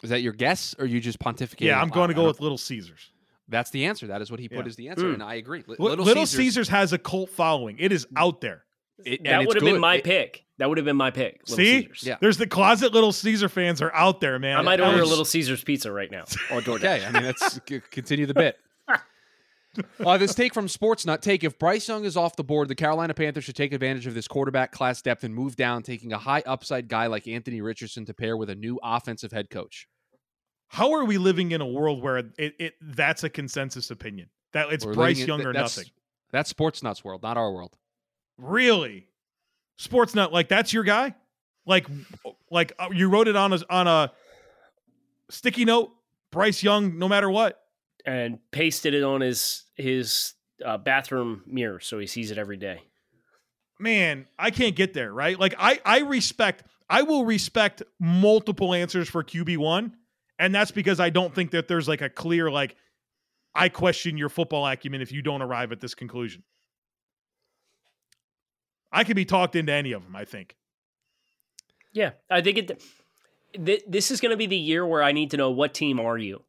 Is 0.02 0.10
that 0.10 0.22
your 0.22 0.32
guess 0.32 0.74
or 0.78 0.86
you 0.86 1.00
just 1.00 1.18
pontificate? 1.18 1.68
Yeah, 1.68 1.80
I'm 1.80 1.88
going 1.88 2.08
to 2.08 2.14
go 2.14 2.26
with 2.26 2.40
Little 2.40 2.58
Caesars. 2.58 3.10
That's 3.50 3.70
the 3.70 3.84
answer. 3.86 4.06
That 4.06 4.22
is 4.22 4.30
what 4.30 4.40
he 4.40 4.48
put 4.48 4.60
yeah. 4.60 4.66
as 4.66 4.76
the 4.76 4.88
answer, 4.88 5.06
mm. 5.06 5.14
and 5.14 5.22
I 5.22 5.34
agree. 5.34 5.64
Little, 5.66 6.04
Little 6.04 6.26
Caesars, 6.26 6.38
Caesars, 6.38 6.68
has 6.68 6.92
a 6.92 6.98
cult 6.98 7.30
following. 7.30 7.76
It 7.78 7.92
is 7.92 8.06
out 8.16 8.40
there. 8.40 8.64
It, 9.04 9.24
that 9.24 9.46
would 9.46 9.56
have 9.56 9.64
been 9.64 9.80
my 9.80 9.96
it, 9.96 10.04
pick. 10.04 10.44
That 10.58 10.68
would 10.68 10.78
have 10.78 10.84
been 10.84 10.96
my 10.96 11.10
pick. 11.10 11.40
Little 11.48 11.56
see, 11.56 11.82
Caesars. 11.82 12.04
yeah. 12.04 12.16
There's 12.20 12.36
the 12.36 12.46
closet 12.46 12.92
Little 12.92 13.12
Caesar 13.12 13.48
fans 13.48 13.82
are 13.82 13.92
out 13.94 14.20
there, 14.20 14.38
man. 14.38 14.56
I 14.58 14.62
might 14.62 14.80
order 14.80 15.02
a 15.02 15.06
Little 15.06 15.24
Caesars 15.24 15.64
pizza 15.64 15.90
right 15.90 16.10
now. 16.10 16.24
okay, 16.52 17.04
I 17.04 17.10
mean 17.10 17.24
let's 17.24 17.58
continue 17.90 18.26
the 18.26 18.34
bit. 18.34 18.58
uh, 20.04 20.18
this 20.18 20.34
take 20.34 20.52
from 20.52 20.66
Sportsnut 20.66 21.20
take 21.20 21.44
if 21.44 21.58
Bryce 21.58 21.88
Young 21.88 22.04
is 22.04 22.16
off 22.16 22.36
the 22.36 22.44
board, 22.44 22.68
the 22.68 22.74
Carolina 22.74 23.14
Panthers 23.14 23.44
should 23.44 23.56
take 23.56 23.72
advantage 23.72 24.06
of 24.06 24.14
this 24.14 24.28
quarterback 24.28 24.72
class 24.72 25.00
depth 25.00 25.24
and 25.24 25.34
move 25.34 25.56
down, 25.56 25.82
taking 25.82 26.12
a 26.12 26.18
high 26.18 26.42
upside 26.46 26.88
guy 26.88 27.06
like 27.06 27.26
Anthony 27.26 27.60
Richardson 27.60 28.04
to 28.06 28.14
pair 28.14 28.36
with 28.36 28.50
a 28.50 28.54
new 28.54 28.78
offensive 28.82 29.32
head 29.32 29.50
coach. 29.50 29.88
How 30.72 30.92
are 30.94 31.04
we 31.04 31.18
living 31.18 31.50
in 31.50 31.60
a 31.60 31.66
world 31.66 32.00
where 32.00 32.18
it, 32.18 32.32
it 32.38 32.74
that's 32.80 33.24
a 33.24 33.28
consensus 33.28 33.90
opinion 33.90 34.28
that 34.52 34.72
it's 34.72 34.86
We're 34.86 34.94
Bryce 34.94 35.18
Young 35.18 35.40
in, 35.40 35.46
or 35.48 35.52
that's, 35.52 35.76
nothing? 35.76 35.90
That's 36.30 36.52
Sportsnut's 36.52 37.04
world, 37.04 37.22
not 37.22 37.36
our 37.36 37.52
world. 37.52 37.76
Really, 38.38 39.08
Sportsnut 39.78 40.32
like 40.32 40.48
that's 40.48 40.72
your 40.72 40.84
guy? 40.84 41.14
Like, 41.66 41.86
like 42.50 42.72
uh, 42.78 42.88
you 42.92 43.08
wrote 43.08 43.28
it 43.28 43.36
on 43.36 43.52
a 43.52 43.58
on 43.68 43.86
a 43.88 44.12
sticky 45.28 45.64
note, 45.64 45.90
Bryce 46.30 46.62
Young, 46.62 46.98
no 46.98 47.08
matter 47.08 47.28
what 47.28 47.60
and 48.06 48.38
pasted 48.50 48.94
it 48.94 49.02
on 49.02 49.20
his 49.20 49.64
his 49.74 50.34
uh, 50.64 50.78
bathroom 50.78 51.42
mirror 51.46 51.80
so 51.80 51.98
he 51.98 52.06
sees 52.06 52.30
it 52.30 52.38
every 52.38 52.56
day. 52.56 52.82
Man, 53.78 54.26
I 54.38 54.50
can't 54.50 54.76
get 54.76 54.92
there, 54.92 55.12
right? 55.12 55.38
Like 55.38 55.54
I 55.58 55.80
I 55.84 56.00
respect 56.00 56.64
I 56.88 57.02
will 57.02 57.24
respect 57.24 57.82
multiple 57.98 58.74
answers 58.74 59.08
for 59.08 59.24
QB1 59.24 59.92
and 60.40 60.54
that's 60.54 60.70
because 60.70 60.98
I 60.98 61.10
don't 61.10 61.34
think 61.34 61.50
that 61.52 61.68
there's 61.68 61.86
like 61.86 62.00
a 62.00 62.08
clear 62.08 62.50
like 62.50 62.74
I 63.54 63.68
question 63.68 64.16
your 64.16 64.30
football 64.30 64.66
acumen 64.66 65.02
if 65.02 65.12
you 65.12 65.22
don't 65.22 65.42
arrive 65.42 65.70
at 65.70 65.80
this 65.80 65.94
conclusion. 65.94 66.42
I 68.90 69.04
could 69.04 69.16
be 69.16 69.24
talked 69.24 69.54
into 69.54 69.72
any 69.72 69.92
of 69.92 70.02
them, 70.02 70.16
I 70.16 70.24
think. 70.24 70.56
Yeah, 71.92 72.12
I 72.30 72.40
think 72.40 72.58
it 72.58 72.82
th- 73.64 73.84
this 73.86 74.10
is 74.10 74.20
going 74.20 74.30
to 74.30 74.36
be 74.36 74.46
the 74.46 74.56
year 74.56 74.84
where 74.86 75.02
I 75.02 75.12
need 75.12 75.32
to 75.32 75.36
know 75.36 75.50
what 75.50 75.74
team 75.74 76.00
are 76.00 76.16
you? 76.16 76.42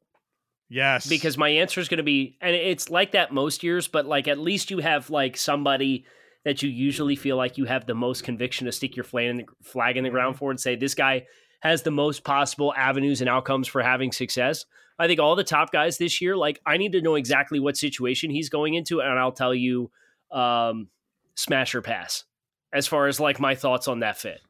Yes. 0.70 1.08
Because 1.08 1.38
my 1.38 1.50
answer 1.50 1.82
is 1.82 1.90
going 1.90 1.98
to 1.98 2.04
be, 2.04 2.38
and 2.40 2.56
it's 2.56 2.90
like 2.90 3.12
that 3.12 3.34
most 3.34 3.62
years, 3.62 3.90
but 3.90 4.06
like 4.06 4.30
at 4.30 4.40
least 4.40 4.72
you 4.72 4.80
have 4.80 5.10
like 5.10 5.36
somebody 5.36 6.06
that 6.46 6.64
you 6.64 6.70
usually 6.70 7.16
feel 7.16 7.36
like 7.36 7.58
you 7.58 7.66
have 7.66 7.86
the 7.86 7.94
most 7.94 8.24
conviction 8.24 8.66
to 8.66 8.72
stick 8.72 8.96
your 8.96 9.04
flag 9.04 9.26
in 9.26 9.38
the, 9.38 9.46
flag 9.62 9.98
in 9.98 10.04
the 10.06 10.10
ground 10.10 10.36
mm-hmm. 10.36 10.40
for 10.40 10.50
and 10.50 10.60
say, 10.60 10.76
this 10.76 10.96
guy 10.96 11.26
has 11.62 11.84
the 11.84 11.92
most 11.92 12.24
possible 12.24 12.74
avenues 12.76 13.22
and 13.22 13.30
outcomes 13.30 13.68
for 13.68 13.82
having 13.82 14.12
success. 14.12 14.66
I 15.00 15.08
think 15.08 15.20
all 15.20 15.36
the 15.36 15.44
top 15.44 15.72
guys 15.72 15.98
this 15.98 16.22
year, 16.22 16.38
like 16.38 16.60
I 16.66 16.78
need 16.78 16.92
to 16.92 17.02
know 17.02 17.16
exactly 17.16 17.60
what 17.60 17.78
situation 17.78 18.30
he's 18.30 18.50
going 18.50 18.74
into, 18.76 19.02
and 19.02 19.18
I'll 19.18 19.32
tell 19.32 19.56
you, 19.56 19.90
um, 20.32 20.90
smash 21.36 21.74
or 21.74 21.82
pass 21.82 22.26
as 22.74 22.88
far 22.88 23.08
as 23.08 23.20
like 23.20 23.40
my 23.40 23.56
thoughts 23.56 23.88
on 23.88 24.00
that 24.00 24.18
fit. 24.18 24.42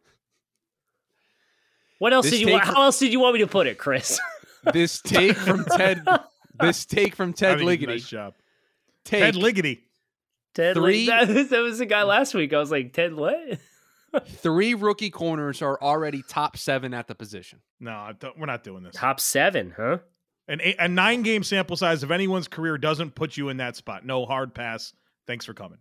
What 1.99 2.13
else 2.13 2.25
this 2.25 2.39
did 2.39 2.47
you 2.47 2.53
want? 2.53 2.63
How 2.63 2.83
else 2.83 2.99
did 2.99 3.11
you 3.11 3.19
want 3.19 3.35
me 3.35 3.41
to 3.41 3.47
put 3.47 3.67
it, 3.67 3.77
Chris? 3.77 4.19
this 4.73 5.01
take 5.01 5.37
from 5.37 5.65
Ted. 5.65 6.05
This 6.59 6.85
take 6.85 7.15
from 7.15 7.33
Ted 7.33 7.57
Ligety. 7.57 7.87
Nice 7.87 8.07
job. 8.07 8.35
Take 9.03 9.21
Ted 9.21 9.35
Ligety. 9.35 9.79
Ted 10.53 10.75
three. 10.75 11.07
That, 11.07 11.27
that 11.49 11.59
was 11.59 11.79
the 11.79 11.87
guy 11.87 12.03
last 12.03 12.35
week. 12.35 12.53
I 12.53 12.59
was 12.59 12.69
like, 12.69 12.93
Ted, 12.93 13.15
what? 13.15 13.57
Three 14.25 14.73
rookie 14.73 15.09
corners 15.09 15.61
are 15.61 15.81
already 15.81 16.23
top 16.27 16.57
seven 16.57 16.93
at 16.93 17.07
the 17.07 17.15
position. 17.15 17.59
No, 17.79 18.11
we're 18.37 18.45
not 18.45 18.63
doing 18.63 18.83
this. 18.83 18.95
Top 18.95 19.19
seven, 19.19 19.73
huh? 19.75 19.99
An 20.47 20.59
eight, 20.61 20.75
a 20.79 20.87
nine 20.87 21.21
game 21.21 21.43
sample 21.43 21.77
size 21.77 22.03
of 22.03 22.11
anyone's 22.11 22.47
career 22.47 22.77
doesn't 22.77 23.15
put 23.15 23.37
you 23.37 23.49
in 23.49 23.57
that 23.57 23.75
spot. 23.75 24.05
No 24.05 24.25
hard 24.25 24.53
pass. 24.53 24.93
Thanks 25.27 25.45
for 25.45 25.53
coming. 25.53 25.77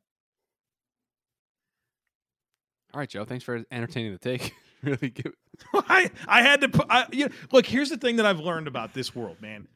All 2.92 3.00
right, 3.00 3.08
Joe. 3.08 3.24
Thanks 3.24 3.44
for 3.44 3.64
entertaining 3.70 4.12
the 4.12 4.18
take. 4.18 4.52
really 4.82 5.10
good. 5.10 5.32
I 5.74 6.10
I 6.26 6.42
had 6.42 6.60
to 6.62 6.68
put. 6.68 6.86
I, 6.88 7.06
you 7.10 7.26
know, 7.26 7.34
look, 7.52 7.66
here's 7.66 7.90
the 7.90 7.96
thing 7.96 8.16
that 8.16 8.26
I've 8.26 8.40
learned 8.40 8.68
about 8.68 8.94
this 8.94 9.14
world, 9.14 9.40
man. 9.40 9.66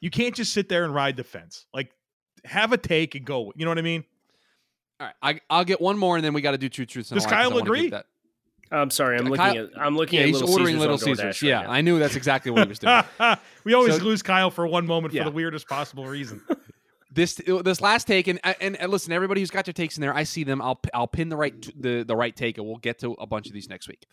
You 0.00 0.10
can't 0.10 0.34
just 0.34 0.52
sit 0.52 0.68
there 0.68 0.84
and 0.84 0.94
ride 0.94 1.16
the 1.16 1.24
fence. 1.24 1.66
Like, 1.72 1.90
have 2.44 2.72
a 2.72 2.76
take 2.76 3.14
and 3.14 3.24
go. 3.24 3.52
You 3.54 3.64
know 3.64 3.70
what 3.70 3.78
I 3.78 3.82
mean? 3.82 4.04
All 5.02 5.08
right, 5.22 5.40
I, 5.50 5.58
will 5.58 5.64
get 5.64 5.80
one 5.80 5.98
more, 5.98 6.14
and 6.16 6.24
then 6.24 6.32
we 6.32 6.42
got 6.42 6.52
to 6.52 6.58
do 6.58 6.68
two 6.68 6.86
truths. 6.86 7.10
And 7.10 7.18
Does 7.18 7.26
Kyle 7.26 7.58
agree? 7.58 7.90
That. 7.90 8.06
I'm 8.70 8.90
sorry, 8.90 9.18
I'm 9.18 9.24
looking 9.24 9.36
Kyle, 9.36 9.64
at. 9.64 9.70
I'm 9.76 9.96
looking 9.96 10.18
yeah, 10.18 10.22
at. 10.22 10.28
He's 10.28 10.40
Little 10.40 10.50
ordering 10.50 10.76
Caesars 10.76 10.80
Little 10.80 10.98
Caesars. 10.98 11.42
Right 11.42 11.42
yeah, 11.42 11.62
now. 11.62 11.70
I 11.72 11.80
knew 11.80 11.98
that's 11.98 12.14
exactly 12.14 12.52
what 12.52 12.62
he 12.62 12.68
was 12.68 12.78
doing. 12.78 13.02
we 13.64 13.74
always 13.74 13.96
so, 13.96 14.04
lose 14.04 14.22
Kyle 14.22 14.50
for 14.52 14.64
one 14.64 14.86
moment 14.86 15.12
yeah. 15.12 15.24
for 15.24 15.30
the 15.30 15.34
weirdest 15.34 15.68
possible 15.68 16.06
reason. 16.06 16.40
this 17.12 17.34
this 17.64 17.80
last 17.80 18.06
take, 18.06 18.28
and, 18.28 18.38
and, 18.60 18.76
and 18.76 18.92
listen, 18.92 19.12
everybody 19.12 19.40
who's 19.40 19.50
got 19.50 19.64
their 19.64 19.72
takes 19.72 19.96
in 19.96 20.02
there, 20.02 20.14
I 20.14 20.22
see 20.22 20.44
them. 20.44 20.62
I'll 20.62 20.80
I'll 20.94 21.08
pin 21.08 21.30
the 21.30 21.36
right 21.36 21.82
the 21.82 22.04
the 22.04 22.14
right 22.14 22.34
take, 22.34 22.58
and 22.58 22.66
we'll 22.66 22.76
get 22.76 23.00
to 23.00 23.14
a 23.14 23.26
bunch 23.26 23.48
of 23.48 23.54
these 23.54 23.68
next 23.68 23.88
week. 23.88 24.06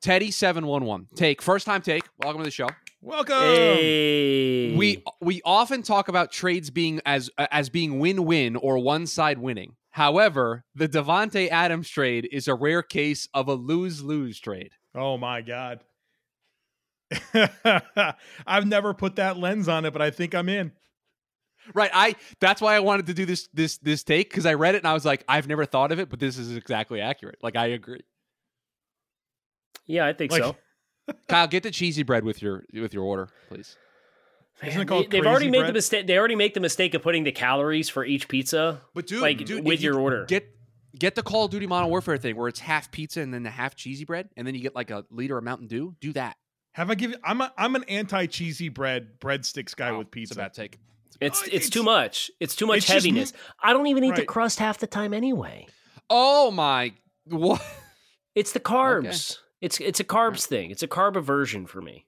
Teddy 0.00 0.30
seven 0.30 0.68
one 0.68 0.84
one 0.84 1.08
take 1.16 1.42
first 1.42 1.66
time 1.66 1.82
take. 1.82 2.04
Welcome 2.22 2.42
to 2.42 2.44
the 2.44 2.52
show. 2.52 2.68
Welcome. 3.02 3.34
Hey. 3.34 4.76
We 4.76 5.02
we 5.20 5.42
often 5.44 5.82
talk 5.82 6.06
about 6.06 6.30
trades 6.30 6.70
being 6.70 7.00
as 7.04 7.28
as 7.36 7.68
being 7.70 7.98
win 7.98 8.24
win 8.24 8.54
or 8.54 8.78
one 8.78 9.08
side 9.08 9.38
winning. 9.38 9.74
However, 9.98 10.64
the 10.76 10.88
Davante 10.88 11.48
Adams 11.48 11.90
trade 11.90 12.28
is 12.30 12.46
a 12.46 12.54
rare 12.54 12.84
case 12.84 13.28
of 13.34 13.48
a 13.48 13.54
lose 13.54 14.00
lose 14.00 14.38
trade. 14.38 14.70
Oh 14.94 15.18
my 15.18 15.42
god. 15.42 15.82
I've 18.46 18.64
never 18.64 18.94
put 18.94 19.16
that 19.16 19.38
lens 19.38 19.66
on 19.66 19.84
it, 19.86 19.92
but 19.92 20.00
I 20.00 20.12
think 20.12 20.36
I'm 20.36 20.48
in. 20.48 20.70
Right. 21.74 21.90
I 21.92 22.14
that's 22.40 22.60
why 22.60 22.76
I 22.76 22.80
wanted 22.80 23.06
to 23.06 23.14
do 23.14 23.26
this 23.26 23.48
this 23.52 23.78
this 23.78 24.04
take 24.04 24.30
because 24.30 24.46
I 24.46 24.54
read 24.54 24.76
it 24.76 24.78
and 24.78 24.86
I 24.86 24.94
was 24.94 25.04
like, 25.04 25.24
I've 25.28 25.48
never 25.48 25.64
thought 25.64 25.90
of 25.90 25.98
it, 25.98 26.08
but 26.08 26.20
this 26.20 26.38
is 26.38 26.54
exactly 26.54 27.00
accurate. 27.00 27.38
Like 27.42 27.56
I 27.56 27.66
agree. 27.66 28.04
Yeah, 29.88 30.06
I 30.06 30.12
think 30.12 30.30
like, 30.30 30.44
so. 30.44 30.54
Kyle, 31.28 31.48
get 31.48 31.64
the 31.64 31.72
cheesy 31.72 32.04
bread 32.04 32.22
with 32.22 32.40
your 32.40 32.62
with 32.72 32.94
your 32.94 33.02
order, 33.02 33.30
please. 33.48 33.76
Man, 34.62 34.86
they, 34.86 35.16
have 35.18 35.26
already 35.26 35.50
made 35.50 35.58
bread? 35.58 35.68
the 35.68 35.72
mistake. 35.72 36.06
They 36.06 36.18
already 36.18 36.34
make 36.34 36.54
the 36.54 36.60
mistake 36.60 36.94
of 36.94 37.02
putting 37.02 37.24
the 37.24 37.32
calories 37.32 37.88
for 37.88 38.04
each 38.04 38.26
pizza, 38.26 38.80
but 38.92 39.06
dude, 39.06 39.20
like 39.22 39.44
dude, 39.44 39.64
with 39.64 39.80
your 39.80 39.94
you 39.94 40.00
order. 40.00 40.24
Get 40.26 40.52
get 40.98 41.14
the 41.14 41.22
Call 41.22 41.44
of 41.44 41.50
Duty 41.50 41.66
Modern 41.66 41.90
Warfare 41.90 42.16
thing 42.16 42.36
where 42.36 42.48
it's 42.48 42.58
half 42.58 42.90
pizza 42.90 43.20
and 43.20 43.32
then 43.32 43.44
the 43.44 43.50
half 43.50 43.76
cheesy 43.76 44.04
bread, 44.04 44.30
and 44.36 44.46
then 44.46 44.54
you 44.54 44.60
get 44.60 44.74
like 44.74 44.90
a 44.90 45.04
liter 45.10 45.38
of 45.38 45.44
Mountain 45.44 45.68
Dew. 45.68 45.94
Do 46.00 46.12
that. 46.14 46.36
Have 46.72 46.90
I 46.90 46.94
given? 46.94 47.18
I'm 47.24 47.40
a, 47.40 47.52
I'm 47.56 47.76
an 47.76 47.84
anti 47.84 48.26
cheesy 48.26 48.68
bread 48.68 49.20
breadsticks 49.20 49.76
guy 49.76 49.90
oh, 49.90 49.98
with 49.98 50.10
pizza. 50.10 50.32
It's 50.32 50.36
a 50.36 50.40
bad 50.40 50.54
take. 50.54 50.78
It's 51.20 51.40
oh, 51.40 51.44
it's, 51.46 51.54
it's 51.54 51.70
too 51.70 51.82
much. 51.82 52.30
It's 52.40 52.54
too 52.54 52.66
much 52.66 52.86
heaviness. 52.86 53.32
Just, 53.32 53.44
I 53.62 53.72
don't 53.72 53.86
even 53.88 54.04
eat 54.04 54.10
right. 54.10 54.20
the 54.20 54.26
crust 54.26 54.58
half 54.58 54.78
the 54.78 54.86
time 54.86 55.14
anyway. 55.14 55.66
Oh 56.10 56.50
my 56.50 56.94
what? 57.26 57.62
It's 58.34 58.52
the 58.52 58.60
carbs. 58.60 59.32
Okay. 59.32 59.40
It's 59.60 59.80
it's 59.80 60.00
a 60.00 60.04
carbs 60.04 60.46
thing. 60.46 60.70
It's 60.70 60.82
a 60.82 60.88
carb 60.88 61.16
aversion 61.16 61.66
for 61.66 61.80
me. 61.80 62.06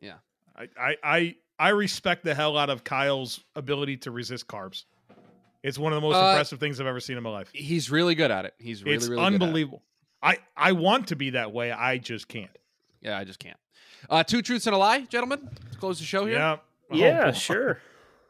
Yeah. 0.00 0.16
I, 0.54 0.68
I 0.78 0.96
I 1.02 1.34
I 1.62 1.68
respect 1.68 2.24
the 2.24 2.34
hell 2.34 2.58
out 2.58 2.70
of 2.70 2.82
Kyle's 2.82 3.38
ability 3.54 3.98
to 3.98 4.10
resist 4.10 4.48
carbs. 4.48 4.82
It's 5.62 5.78
one 5.78 5.92
of 5.92 5.96
the 5.96 6.00
most 6.00 6.16
uh, 6.16 6.30
impressive 6.30 6.58
things 6.58 6.80
I've 6.80 6.88
ever 6.88 6.98
seen 6.98 7.16
in 7.16 7.22
my 7.22 7.30
life. 7.30 7.50
He's 7.52 7.88
really 7.88 8.16
good 8.16 8.32
at 8.32 8.46
it. 8.46 8.54
He's 8.58 8.82
really, 8.82 8.96
it's 8.96 9.06
really 9.06 9.22
unbelievable. 9.22 9.80
I 10.20 10.38
I 10.56 10.72
want 10.72 11.06
to 11.08 11.16
be 11.16 11.30
that 11.30 11.52
way. 11.52 11.70
I 11.70 11.98
just 11.98 12.26
can't. 12.26 12.50
Yeah, 13.00 13.16
I 13.16 13.22
just 13.22 13.38
can't. 13.38 13.56
Uh, 14.10 14.24
two 14.24 14.42
truths 14.42 14.66
and 14.66 14.74
a 14.74 14.76
lie, 14.76 15.02
gentlemen. 15.02 15.48
Let's 15.64 15.76
close 15.76 16.00
the 16.00 16.04
show 16.04 16.26
here. 16.26 16.34
Yeah. 16.34 16.56
Yeah, 16.90 17.26
oh, 17.28 17.32
sure. 17.32 17.78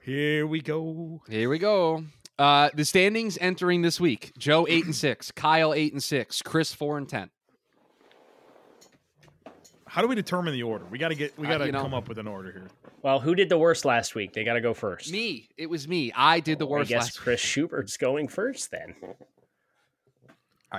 Here 0.03 0.47
we 0.47 0.61
go. 0.61 1.23
Here 1.27 1.49
we 1.49 1.59
go. 1.59 2.05
Uh, 2.39 2.69
the 2.75 2.85
standings 2.85 3.39
entering 3.41 3.81
this 3.81 3.99
week: 3.99 4.33
Joe 4.37 4.67
eight 4.69 4.85
and 4.85 4.95
six, 4.95 5.31
Kyle 5.31 5.73
eight 5.73 5.95
and 5.95 6.03
six, 6.03 6.43
Chris 6.43 6.75
four 6.75 6.99
and 6.99 7.09
ten. 7.09 7.31
How 9.93 10.01
do 10.01 10.09
we 10.09 10.15
determine 10.15 10.55
the 10.55 10.63
order? 10.63 10.87
We 10.87 10.97
got 10.97 11.09
to 11.09 11.15
get. 11.15 11.39
We 11.39 11.47
got 11.47 11.59
to 11.59 11.65
uh, 11.65 11.83
come 11.83 11.91
know, 11.91 11.99
up 11.99 12.09
with 12.09 12.17
an 12.17 12.27
order 12.27 12.51
here. 12.51 12.67
Well, 13.03 13.21
who 13.21 13.35
did 13.35 13.51
the 13.51 13.59
worst 13.59 13.85
last 13.85 14.15
week? 14.15 14.33
They 14.33 14.43
got 14.43 14.55
to 14.55 14.63
go 14.63 14.73
first. 14.73 15.13
Me. 15.13 15.51
It 15.59 15.69
was 15.69 15.87
me. 15.87 16.11
I 16.17 16.41
did 16.41 16.59
the 16.59 16.65
worst. 16.65 16.91
Last 16.91 16.91
week. 16.91 16.97
I 16.97 16.99
guess 16.99 17.07
last 17.09 17.21
Chris 17.21 17.43
week. 17.43 17.47
Schubert's 17.47 17.99
going 17.99 18.29
first 18.29 18.71
then. 18.71 18.95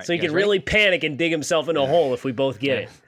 so 0.02 0.12
he 0.12 0.18
can 0.18 0.32
ready? 0.32 0.42
really 0.42 0.58
panic 0.58 1.04
and 1.04 1.16
dig 1.16 1.30
himself 1.30 1.68
in 1.68 1.76
a 1.76 1.86
hole 1.86 2.12
if 2.12 2.24
we 2.24 2.32
both 2.32 2.58
get 2.58 2.78
it. 2.78 2.90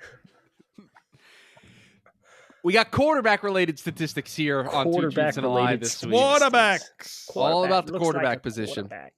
We 2.62 2.72
got 2.72 2.90
quarterback 2.90 3.44
related 3.44 3.78
statistics 3.78 4.34
here 4.34 4.64
on 4.64 4.92
two 4.92 5.10
truths 5.10 5.36
and 5.36 5.46
a 5.46 5.48
lie 5.48 5.76
this 5.76 6.04
week. 6.04 6.16
Quarterbacks. 6.16 7.30
All 7.36 7.64
about 7.64 7.86
the 7.86 7.96
quarterback 7.96 8.24
like 8.24 8.42
position. 8.42 8.88
Quarterback. 8.88 9.12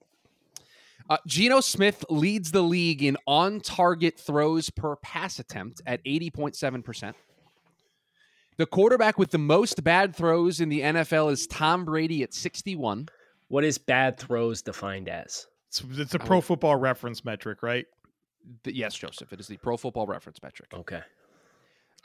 Uh, 1.09 1.17
Geno 1.27 1.61
Smith 1.61 2.05
leads 2.11 2.51
the 2.51 2.63
league 2.63 3.03
in 3.03 3.17
on 3.27 3.61
target 3.61 4.19
throws 4.19 4.69
per 4.71 4.97
pass 4.97 5.39
attempt 5.39 5.81
at 5.87 6.05
80.7%. 6.05 7.15
The 8.59 8.67
quarterback 8.67 9.19
with 9.19 9.31
the 9.31 9.39
most 9.39 9.85
bad 9.85 10.15
throws 10.15 10.61
in 10.61 10.69
the 10.69 10.81
NFL 10.81 11.33
is 11.33 11.47
Tom 11.47 11.85
Brady 11.85 12.23
at 12.23 12.35
61. 12.35 13.09
What 13.47 13.65
is 13.65 13.79
bad 13.79 14.19
throws 14.19 14.63
defined 14.63 15.09
as? 15.09 15.47
It's, 15.69 15.83
it's 15.93 16.15
a 16.15 16.19
pro 16.19 16.41
football 16.41 16.77
reference 16.77 17.25
metric, 17.25 17.63
right? 17.63 17.87
yes, 18.65 18.95
Joseph. 18.95 19.33
It 19.33 19.41
is 19.41 19.47
the 19.47 19.57
pro 19.59 19.77
football 19.77 20.07
reference 20.07 20.43
metric. 20.43 20.71
Okay. 20.75 21.01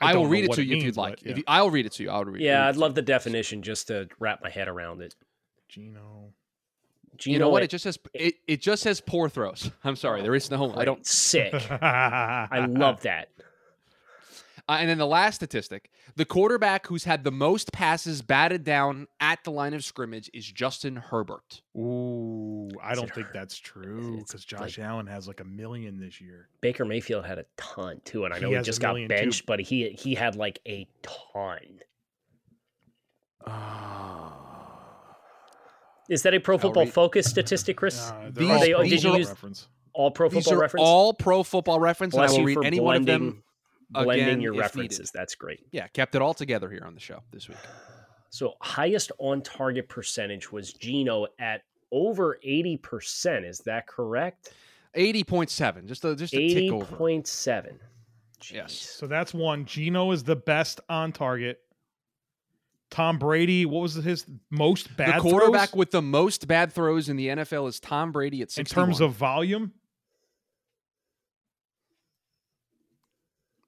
I, 0.00 0.12
I 0.12 0.16
will 0.16 0.26
read 0.26 0.44
it 0.44 0.52
to 0.52 0.64
you 0.64 0.72
means, 0.72 0.82
if 0.82 0.86
you'd 0.86 0.96
like. 0.96 1.22
Yeah. 1.22 1.32
If 1.32 1.38
you, 1.38 1.44
I'll 1.46 1.70
read 1.70 1.86
it 1.86 1.92
to 1.92 2.02
you. 2.02 2.10
I'll 2.10 2.24
read. 2.24 2.42
Yeah, 2.42 2.60
read 2.60 2.68
I'd 2.68 2.76
love 2.76 2.94
the 2.94 3.02
definition 3.02 3.62
just 3.62 3.88
to 3.88 4.08
wrap 4.18 4.42
my 4.42 4.50
head 4.50 4.68
around 4.68 5.02
it. 5.02 5.14
Geno. 5.68 6.32
Geno 7.16 7.32
you 7.32 7.38
know 7.38 7.48
what? 7.48 7.62
It, 7.62 7.66
it 7.66 7.70
just 7.70 7.84
says 7.84 7.98
it, 8.12 8.34
it 8.46 8.60
just 8.60 8.82
says 8.82 9.00
poor 9.00 9.28
throws. 9.28 9.70
I'm 9.84 9.96
sorry, 9.96 10.22
there 10.22 10.34
is 10.34 10.50
no. 10.50 10.74
I 10.74 10.84
don't 10.84 11.06
sick. 11.06 11.54
I 11.70 12.66
love 12.68 13.02
that. 13.02 13.28
Uh, 14.66 14.78
and 14.80 14.88
then 14.88 14.96
the 14.96 15.06
last 15.06 15.36
statistic: 15.36 15.90
the 16.16 16.24
quarterback 16.24 16.86
who's 16.86 17.04
had 17.04 17.22
the 17.22 17.30
most 17.30 17.72
passes 17.72 18.22
batted 18.22 18.64
down 18.64 19.08
at 19.20 19.44
the 19.44 19.50
line 19.50 19.74
of 19.74 19.84
scrimmage 19.84 20.30
is 20.32 20.50
Justin 20.50 20.96
Herbert. 20.96 21.60
Ooh, 21.76 22.70
I 22.82 22.94
don't 22.94 23.12
think 23.12 23.26
that's 23.34 23.58
true 23.58 24.18
because 24.18 24.44
Josh 24.44 24.78
like, 24.78 24.86
Allen 24.86 25.06
has 25.06 25.28
like 25.28 25.40
a 25.40 25.44
million 25.44 26.00
this 26.00 26.20
year. 26.20 26.48
Baker 26.62 26.86
Mayfield 26.86 27.26
had 27.26 27.38
a 27.38 27.44
ton 27.58 28.00
too, 28.04 28.24
and 28.24 28.32
I 28.32 28.38
know 28.38 28.50
he, 28.50 28.56
he 28.56 28.62
just 28.62 28.80
got 28.80 28.96
benched, 29.06 29.40
too. 29.40 29.44
but 29.46 29.60
he 29.60 29.90
he 29.90 30.14
had 30.14 30.34
like 30.34 30.60
a 30.66 30.86
ton. 31.02 31.80
Oh. 33.46 34.43
Is 36.08 36.22
that 36.22 36.34
a 36.34 36.40
Pro 36.40 36.58
Football 36.58 36.86
Focus 36.86 37.26
statistic, 37.26 37.76
Chris? 37.76 38.10
Uh, 38.10 38.30
these, 38.32 38.50
are 38.50 38.58
they, 38.60 38.82
these 38.82 39.02
did 39.02 39.04
you 39.04 39.16
use 39.16 39.28
reference. 39.28 39.68
all 39.92 40.10
Pro 40.10 40.28
Football 40.28 40.56
reference? 40.56 40.84
All 40.84 41.14
Pro 41.14 41.42
Football 41.42 41.80
reference. 41.80 42.14
Bless 42.14 42.32
and 42.32 42.36
I 42.36 42.40
will 42.40 42.46
read 42.46 42.66
any 42.66 42.80
one 42.80 42.96
of 42.96 43.06
them. 43.06 43.42
Blending 43.90 44.26
again, 44.26 44.40
your 44.40 44.54
references. 44.54 44.98
Needed. 44.98 45.10
That's 45.14 45.34
great. 45.34 45.60
Yeah, 45.70 45.86
kept 45.88 46.14
it 46.14 46.22
all 46.22 46.34
together 46.34 46.68
here 46.68 46.82
on 46.84 46.94
the 46.94 47.00
show 47.00 47.22
this 47.32 47.48
week. 47.48 47.58
So 48.30 48.54
highest 48.60 49.12
on 49.18 49.42
target 49.42 49.88
percentage 49.88 50.50
was 50.50 50.72
Geno 50.72 51.26
at 51.38 51.62
over 51.92 52.38
80%. 52.44 53.48
Is 53.48 53.58
that 53.60 53.86
correct? 53.86 54.52
80.7. 54.96 55.86
Just 55.86 56.04
a 56.04 56.16
just 56.16 56.34
a 56.34 56.38
80. 56.38 56.54
tick 56.54 56.72
over. 56.72 56.96
80.7. 56.96 57.78
Yes. 58.50 58.72
So 58.72 59.06
that's 59.06 59.32
one. 59.32 59.64
Geno 59.64 60.10
is 60.10 60.24
the 60.24 60.36
best 60.36 60.80
on 60.88 61.12
target. 61.12 61.60
Tom 62.90 63.18
Brady, 63.18 63.66
what 63.66 63.82
was 63.82 63.94
his 63.94 64.26
most 64.50 64.96
bad? 64.96 65.16
The 65.16 65.20
quarterback 65.20 65.70
throws? 65.70 65.78
with 65.78 65.90
the 65.90 66.02
most 66.02 66.46
bad 66.46 66.72
throws 66.72 67.08
in 67.08 67.16
the 67.16 67.28
NFL 67.28 67.68
is 67.68 67.80
Tom 67.80 68.12
Brady 68.12 68.40
at 68.42 68.50
61. 68.50 68.82
In 68.82 68.86
terms 68.86 69.00
of 69.00 69.12
volume? 69.12 69.72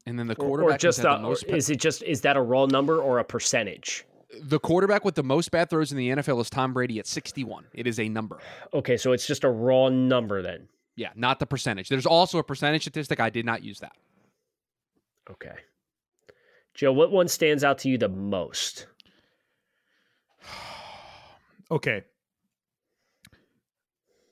And 0.06 0.18
then 0.18 0.28
the 0.28 0.36
quarterback 0.36 0.70
or, 0.70 0.74
or 0.74 0.78
just 0.78 1.02
the 1.02 1.18
most 1.18 1.44
is 1.44 1.68
it 1.68 1.80
just 1.80 2.02
is 2.04 2.20
that 2.20 2.36
a 2.36 2.40
raw 2.40 2.66
number 2.66 3.00
or 3.00 3.18
a 3.18 3.24
percentage? 3.24 4.04
The 4.42 4.60
quarterback 4.60 5.04
with 5.04 5.16
the 5.16 5.22
most 5.22 5.50
bad 5.50 5.70
throws 5.70 5.90
in 5.90 5.98
the 5.98 6.10
NFL 6.10 6.40
is 6.40 6.50
Tom 6.50 6.72
Brady 6.72 6.98
at 6.98 7.06
61. 7.06 7.64
It 7.72 7.86
is 7.86 7.98
a 7.98 8.08
number. 8.08 8.38
Okay, 8.74 8.96
so 8.96 9.12
it's 9.12 9.26
just 9.26 9.44
a 9.44 9.50
raw 9.50 9.88
number 9.88 10.42
then. 10.42 10.68
Yeah, 10.94 11.10
not 11.14 11.38
the 11.38 11.46
percentage. 11.46 11.88
There's 11.88 12.06
also 12.06 12.38
a 12.38 12.44
percentage 12.44 12.82
statistic. 12.82 13.18
I 13.18 13.30
did 13.30 13.44
not 13.44 13.62
use 13.62 13.80
that. 13.80 13.96
Okay. 15.30 15.54
Joe, 16.74 16.92
what 16.92 17.10
one 17.10 17.28
stands 17.28 17.64
out 17.64 17.78
to 17.78 17.88
you 17.88 17.98
the 17.98 18.08
most? 18.08 18.86
Okay. 21.70 22.02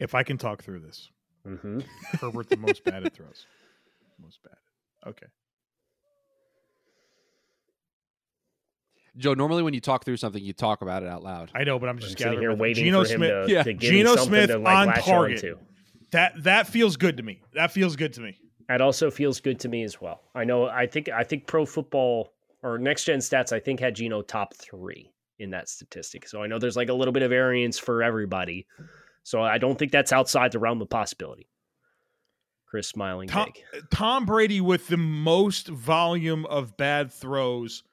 If 0.00 0.14
I 0.14 0.22
can 0.22 0.38
talk 0.38 0.62
through 0.62 0.80
this, 0.80 1.10
mm-hmm. 1.46 1.80
Herbert 2.20 2.50
the 2.50 2.56
most 2.56 2.84
bad 2.84 3.06
at 3.06 3.14
throws. 3.14 3.46
Most 4.20 4.40
bad. 4.42 5.08
Okay. 5.08 5.26
Joe, 9.16 9.34
normally 9.34 9.62
when 9.62 9.74
you 9.74 9.80
talk 9.80 10.04
through 10.04 10.16
something, 10.16 10.42
you 10.42 10.52
talk 10.52 10.82
about 10.82 11.02
it 11.02 11.08
out 11.08 11.22
loud. 11.22 11.50
I 11.54 11.62
know, 11.62 11.78
but 11.78 11.88
I'm 11.88 11.98
just 11.98 12.12
I'm 12.12 12.18
sitting 12.18 12.40
here 12.40 12.54
waiting 12.54 12.84
Geno 12.84 13.04
for 13.04 13.12
him 13.12 13.18
Smith, 13.18 13.46
to, 13.46 13.52
yeah. 13.52 13.62
to 13.62 13.72
give 13.72 13.90
Geno 13.90 14.16
Smith 14.16 14.50
to, 14.50 14.58
like, 14.58 14.88
on 14.88 14.94
target. 15.02 15.44
On 15.44 15.58
that 16.10 16.42
that 16.42 16.66
feels 16.66 16.96
good 16.96 17.16
to 17.18 17.22
me. 17.22 17.40
That 17.54 17.70
feels 17.70 17.94
good 17.94 18.12
to 18.14 18.20
me. 18.20 18.36
That 18.68 18.80
also 18.80 19.10
feels 19.10 19.40
good 19.40 19.60
to 19.60 19.68
me 19.68 19.84
as 19.84 20.00
well. 20.00 20.22
I 20.34 20.44
know. 20.44 20.66
I 20.66 20.86
think. 20.86 21.08
I 21.08 21.22
think 21.22 21.46
Pro 21.46 21.64
Football 21.64 22.32
or 22.62 22.78
Next 22.78 23.04
Gen 23.04 23.20
Stats. 23.20 23.52
I 23.52 23.60
think 23.60 23.78
had 23.78 23.94
Geno 23.94 24.22
top 24.22 24.54
three 24.54 25.12
in 25.38 25.50
that 25.50 25.68
statistic. 25.68 26.28
So 26.28 26.42
I 26.42 26.46
know 26.46 26.58
there's 26.58 26.76
like 26.76 26.88
a 26.88 26.94
little 26.94 27.12
bit 27.12 27.22
of 27.22 27.30
variance 27.30 27.78
for 27.78 28.02
everybody. 28.02 28.66
So 29.22 29.42
I 29.42 29.58
don't 29.58 29.78
think 29.78 29.92
that's 29.92 30.12
outside 30.12 30.52
the 30.52 30.58
realm 30.58 30.80
of 30.82 30.90
possibility. 30.90 31.48
Chris 32.66 32.88
smiling 32.88 33.28
Tom, 33.28 33.50
big. 33.72 33.90
Tom 33.90 34.26
Brady 34.26 34.60
with 34.60 34.88
the 34.88 34.96
most 34.96 35.68
volume 35.68 36.44
of 36.46 36.76
bad 36.76 37.12
throws 37.12 37.84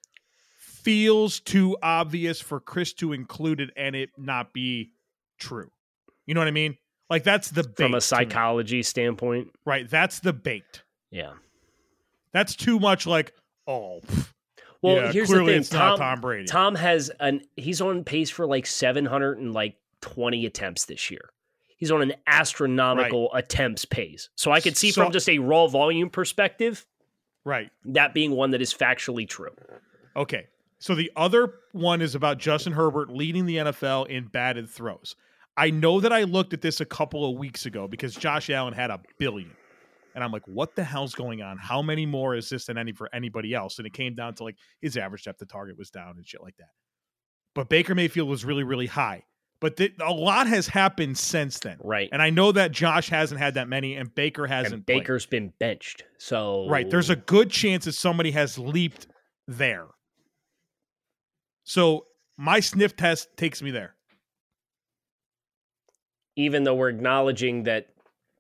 feels 0.59 1.39
too 1.39 1.77
obvious 1.83 2.41
for 2.41 2.59
Chris 2.59 2.93
to 2.93 3.13
include 3.13 3.61
it 3.61 3.69
and 3.77 3.95
it 3.95 4.09
not 4.17 4.53
be 4.53 4.91
true. 5.37 5.71
You 6.25 6.33
know 6.33 6.41
what 6.41 6.47
I 6.47 6.51
mean? 6.51 6.77
Like 7.09 7.23
that's 7.23 7.49
the 7.51 7.63
bait 7.63 7.75
from 7.77 7.93
a 7.93 8.01
psychology 8.01 8.83
standpoint. 8.83 9.49
Right. 9.65 9.87
That's 9.89 10.19
the 10.19 10.33
bait. 10.33 10.83
Yeah. 11.11 11.33
That's 12.31 12.55
too 12.55 12.79
much 12.79 13.05
like, 13.05 13.33
oh. 13.67 14.01
Well, 14.81 14.95
yeah, 14.95 15.11
here's 15.11 15.29
the 15.29 15.37
thing. 15.37 15.49
it's 15.49 15.69
Tom, 15.69 15.79
not 15.79 15.97
Tom 15.97 16.21
Brady. 16.21 16.47
Tom 16.47 16.75
has 16.75 17.11
an 17.19 17.41
he's 17.55 17.81
on 17.81 18.03
pace 18.03 18.29
for 18.29 18.45
like 18.45 18.65
700 18.65 19.37
and 19.37 19.53
like 19.53 19.75
20 20.01 20.45
attempts 20.45 20.85
this 20.85 21.11
year. 21.11 21.29
He's 21.77 21.91
on 21.91 22.01
an 22.01 22.13
astronomical 22.27 23.29
right. 23.33 23.43
attempts 23.43 23.85
pace. 23.85 24.29
So 24.35 24.51
I 24.51 24.59
could 24.59 24.77
see 24.77 24.91
so, 24.91 25.03
from 25.03 25.11
just 25.11 25.29
a 25.29 25.39
raw 25.39 25.67
volume 25.67 26.09
perspective, 26.09 26.85
right, 27.43 27.69
that 27.85 28.13
being 28.13 28.31
one 28.31 28.51
that 28.51 28.61
is 28.61 28.73
factually 28.73 29.27
true. 29.27 29.55
Okay. 30.15 30.47
So 30.79 30.95
the 30.95 31.11
other 31.15 31.53
one 31.73 32.01
is 32.01 32.15
about 32.15 32.39
Justin 32.39 32.73
Herbert 32.73 33.11
leading 33.11 33.45
the 33.45 33.57
NFL 33.57 34.07
in 34.07 34.25
batted 34.25 34.67
throws. 34.67 35.15
I 35.55 35.69
know 35.69 35.99
that 35.99 36.11
I 36.11 36.23
looked 36.23 36.53
at 36.53 36.61
this 36.61 36.81
a 36.81 36.85
couple 36.85 37.29
of 37.29 37.37
weeks 37.37 37.67
ago 37.67 37.87
because 37.87 38.15
Josh 38.15 38.49
Allen 38.49 38.73
had 38.73 38.89
a 38.89 38.99
billion. 39.19 39.51
And 40.15 40.23
I'm 40.23 40.31
like, 40.31 40.47
what 40.47 40.75
the 40.75 40.83
hell's 40.83 41.15
going 41.15 41.41
on? 41.41 41.57
How 41.57 41.81
many 41.81 42.05
more 42.05 42.35
is 42.35 42.49
this 42.49 42.65
than 42.65 42.77
any 42.77 42.91
for 42.91 43.09
anybody 43.13 43.53
else? 43.53 43.77
And 43.77 43.87
it 43.87 43.93
came 43.93 44.15
down 44.15 44.35
to 44.35 44.43
like 44.43 44.55
his 44.81 44.97
average 44.97 45.23
depth 45.23 45.41
of 45.41 45.47
target 45.47 45.77
was 45.77 45.89
down 45.89 46.15
and 46.17 46.27
shit 46.27 46.41
like 46.41 46.57
that. 46.57 46.69
But 47.55 47.69
Baker 47.69 47.95
Mayfield 47.95 48.29
was 48.29 48.45
really, 48.45 48.63
really 48.63 48.87
high. 48.87 49.23
But 49.59 49.77
th- 49.77 49.93
a 50.01 50.11
lot 50.11 50.47
has 50.47 50.67
happened 50.67 51.17
since 51.17 51.59
then. 51.59 51.77
Right. 51.83 52.09
And 52.11 52.21
I 52.21 52.31
know 52.31 52.51
that 52.51 52.71
Josh 52.71 53.09
hasn't 53.09 53.39
had 53.39 53.53
that 53.53 53.67
many 53.67 53.95
and 53.95 54.13
Baker 54.13 54.47
hasn't. 54.47 54.73
And 54.73 54.85
Baker's 54.85 55.25
played. 55.25 55.39
been 55.39 55.53
benched. 55.59 56.03
So 56.17 56.67
Right. 56.67 56.89
There's 56.89 57.11
a 57.11 57.15
good 57.15 57.51
chance 57.51 57.85
that 57.85 57.93
somebody 57.93 58.31
has 58.31 58.57
leaped 58.57 59.07
there. 59.47 59.85
So 61.63 62.07
my 62.37 62.59
sniff 62.59 62.95
test 62.95 63.29
takes 63.37 63.61
me 63.61 63.71
there. 63.71 63.95
Even 66.35 66.63
though 66.63 66.75
we're 66.75 66.89
acknowledging 66.89 67.63
that 67.63 67.87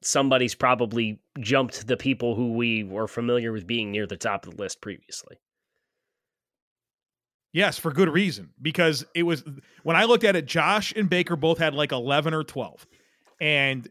somebody's 0.01 0.55
probably 0.55 1.21
jumped 1.39 1.87
the 1.87 1.97
people 1.97 2.35
who 2.35 2.53
we 2.53 2.83
were 2.83 3.07
familiar 3.07 3.51
with 3.51 3.67
being 3.67 3.91
near 3.91 4.07
the 4.07 4.17
top 4.17 4.45
of 4.45 4.55
the 4.55 4.61
list 4.61 4.81
previously. 4.81 5.37
Yes, 7.53 7.77
for 7.77 7.91
good 7.91 8.09
reason. 8.09 8.51
Because 8.61 9.05
it 9.13 9.23
was 9.23 9.43
when 9.83 9.95
I 9.95 10.05
looked 10.05 10.23
at 10.23 10.35
it, 10.35 10.45
Josh 10.45 10.93
and 10.95 11.09
Baker 11.09 11.35
both 11.35 11.57
had 11.57 11.73
like 11.73 11.91
11 11.91 12.33
or 12.33 12.43
12. 12.43 12.87
And 13.39 13.87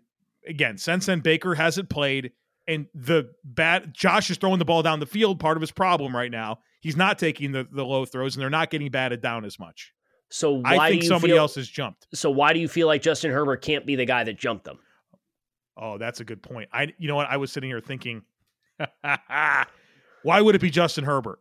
again, 0.47 0.79
since 0.79 1.07
then, 1.07 1.21
Baker 1.21 1.55
hasn't 1.55 1.89
played. 1.89 2.33
And 2.67 2.87
the 2.95 3.31
bat, 3.43 3.93
Josh 3.93 4.31
is 4.31 4.37
throwing 4.37 4.59
the 4.59 4.65
ball 4.65 4.83
down 4.83 5.01
the 5.01 5.07
field, 5.07 5.41
part 5.41 5.57
of 5.57 5.61
his 5.61 5.73
problem 5.73 6.15
right 6.15 6.31
now. 6.31 6.61
He's 6.81 6.97
not 6.97 7.19
taking 7.19 7.53
the, 7.53 7.67
the 7.71 7.85
low 7.85 8.05
throws 8.05 8.37
and 8.37 8.43
they're 8.43 8.51
not 8.51 8.71
getting 8.71 8.91
batted 8.91 9.21
down 9.21 9.45
as 9.45 9.59
much. 9.59 9.93
So 10.31 10.63
I 10.65 10.91
think 10.91 11.03
somebody 11.03 11.33
feel, 11.33 11.41
else 11.41 11.57
has 11.57 11.69
jumped. 11.69 12.07
So 12.15 12.31
why 12.31 12.53
do 12.53 12.61
you 12.61 12.69
feel 12.69 12.87
like 12.87 13.03
Justin 13.03 13.33
Herbert 13.33 13.63
can't 13.63 13.85
be 13.85 13.97
the 13.97 14.05
guy 14.05 14.23
that 14.23 14.39
jumped 14.39 14.65
them? 14.65 14.79
Oh, 15.77 15.99
that's 15.99 16.21
a 16.21 16.25
good 16.25 16.43
point. 16.43 16.69
I 16.73 16.93
you 16.99 17.09
know 17.09 17.17
what? 17.17 17.29
I 17.29 17.37
was 17.37 17.53
sitting 17.53 17.71
here 17.71 17.81
thinking, 17.81 18.23
why 20.23 20.41
would 20.41 20.55
it 20.55 20.61
be 20.61 20.71
Justin 20.71 21.05
Herbert? 21.05 21.41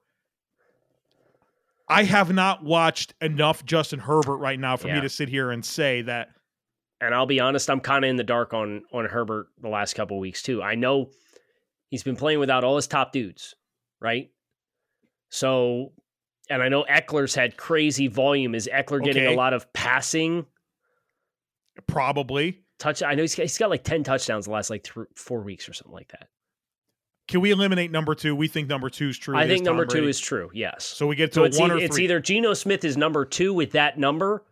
I 1.90 2.04
have 2.04 2.32
not 2.32 2.64
watched 2.64 3.16
enough 3.20 3.66
Justin 3.66 4.00
Herbert 4.00 4.38
right 4.38 4.60
now 4.60 4.78
for 4.78 4.88
yeah. 4.88 4.96
me 4.96 5.02
to 5.02 5.10
sit 5.10 5.28
here 5.28 5.50
and 5.50 5.66
say 5.66 6.04
that. 6.04 6.30
And 7.02 7.16
I'll 7.16 7.26
be 7.26 7.40
honest, 7.40 7.70
I'm 7.70 7.80
kind 7.80 8.06
of 8.06 8.10
in 8.10 8.18
the 8.18 8.24
dark 8.24 8.54
on 8.54 8.84
on 8.92 9.06
Herbert 9.06 9.48
the 9.62 9.70
last 9.70 9.96
couple 9.96 10.20
weeks 10.20 10.44
too. 10.44 10.62
I 10.62 10.76
know 10.76 11.10
he's 11.90 12.04
been 12.04 12.18
playing 12.18 12.40
without 12.40 12.64
all 12.64 12.76
his 12.76 12.88
top 12.88 13.12
dudes, 13.12 13.56
right? 14.02 14.30
So, 15.30 15.94
and 16.50 16.62
I 16.62 16.70
know 16.70 16.84
Ekeler's 16.84 17.36
had 17.36 17.56
crazy 17.58 18.08
volume. 18.08 18.54
Is 18.54 18.68
getting 18.68 19.10
okay. 19.10 19.26
a 19.34 19.38
lot 19.38 19.54
of 19.54 19.72
passing? 19.74 20.46
Probably 21.88 22.62
touch. 22.80 23.04
I 23.04 23.14
know 23.14 23.22
he's 23.24 23.36
got, 23.36 23.44
he's 23.44 23.58
got 23.58 23.70
like 23.70 23.84
ten 23.84 24.04
touchdowns 24.04 24.46
the 24.46 24.52
last 24.52 24.70
like 24.70 24.84
th- 24.84 25.08
four 25.16 25.42
weeks 25.42 25.70
or 25.70 25.74
something 25.74 25.94
like 25.94 26.10
that. 26.10 26.28
Can 27.28 27.42
we 27.42 27.52
eliminate 27.52 27.92
number 27.92 28.16
two? 28.16 28.36
We 28.36 28.48
think 28.48 28.68
number 28.68 28.90
two 28.90 29.10
is 29.10 29.18
true. 29.18 29.38
I 29.38 29.48
think 29.48 29.64
number 29.64 29.86
two 29.86 30.08
is 30.08 30.20
true. 30.20 30.50
Yes. 30.54 30.84
So 30.86 31.06
we 31.06 31.16
get 31.16 31.32
to 31.34 31.42
so 31.42 31.44
it's 31.44 31.60
one 31.60 31.70
e- 31.70 31.74
or 31.74 31.78
It's 31.78 31.96
three. 31.98 32.06
either 32.06 32.20
Geno 32.20 32.56
Smith 32.56 32.84
is 32.84 32.98
number 32.98 33.24
two 33.26 33.54
with 33.54 33.74
that 33.74 34.00
number, 34.00 34.44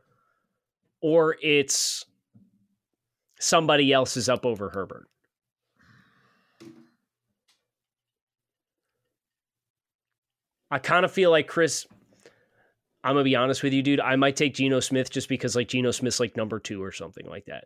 or 1.01 1.37
it's 1.41 2.05
somebody 3.39 3.91
else 3.91 4.15
is 4.15 4.29
up 4.29 4.45
over 4.45 4.69
Herbert. 4.69 5.07
I 10.69 10.79
kind 10.79 11.05
of 11.05 11.11
feel 11.11 11.31
like 11.31 11.47
Chris. 11.47 11.87
I'm 13.03 13.13
gonna 13.13 13.23
be 13.23 13.35
honest 13.35 13.63
with 13.63 13.73
you, 13.73 13.81
dude. 13.81 13.99
I 14.01 14.15
might 14.17 14.35
take 14.35 14.53
Geno 14.55 14.79
Smith 14.81 15.09
just 15.09 15.29
because 15.29 15.55
like 15.55 15.69
Geno 15.69 15.91
Smith's 15.91 16.19
like 16.19 16.35
number 16.35 16.59
two 16.59 16.83
or 16.83 16.91
something 16.91 17.25
like 17.27 17.45
that. 17.45 17.65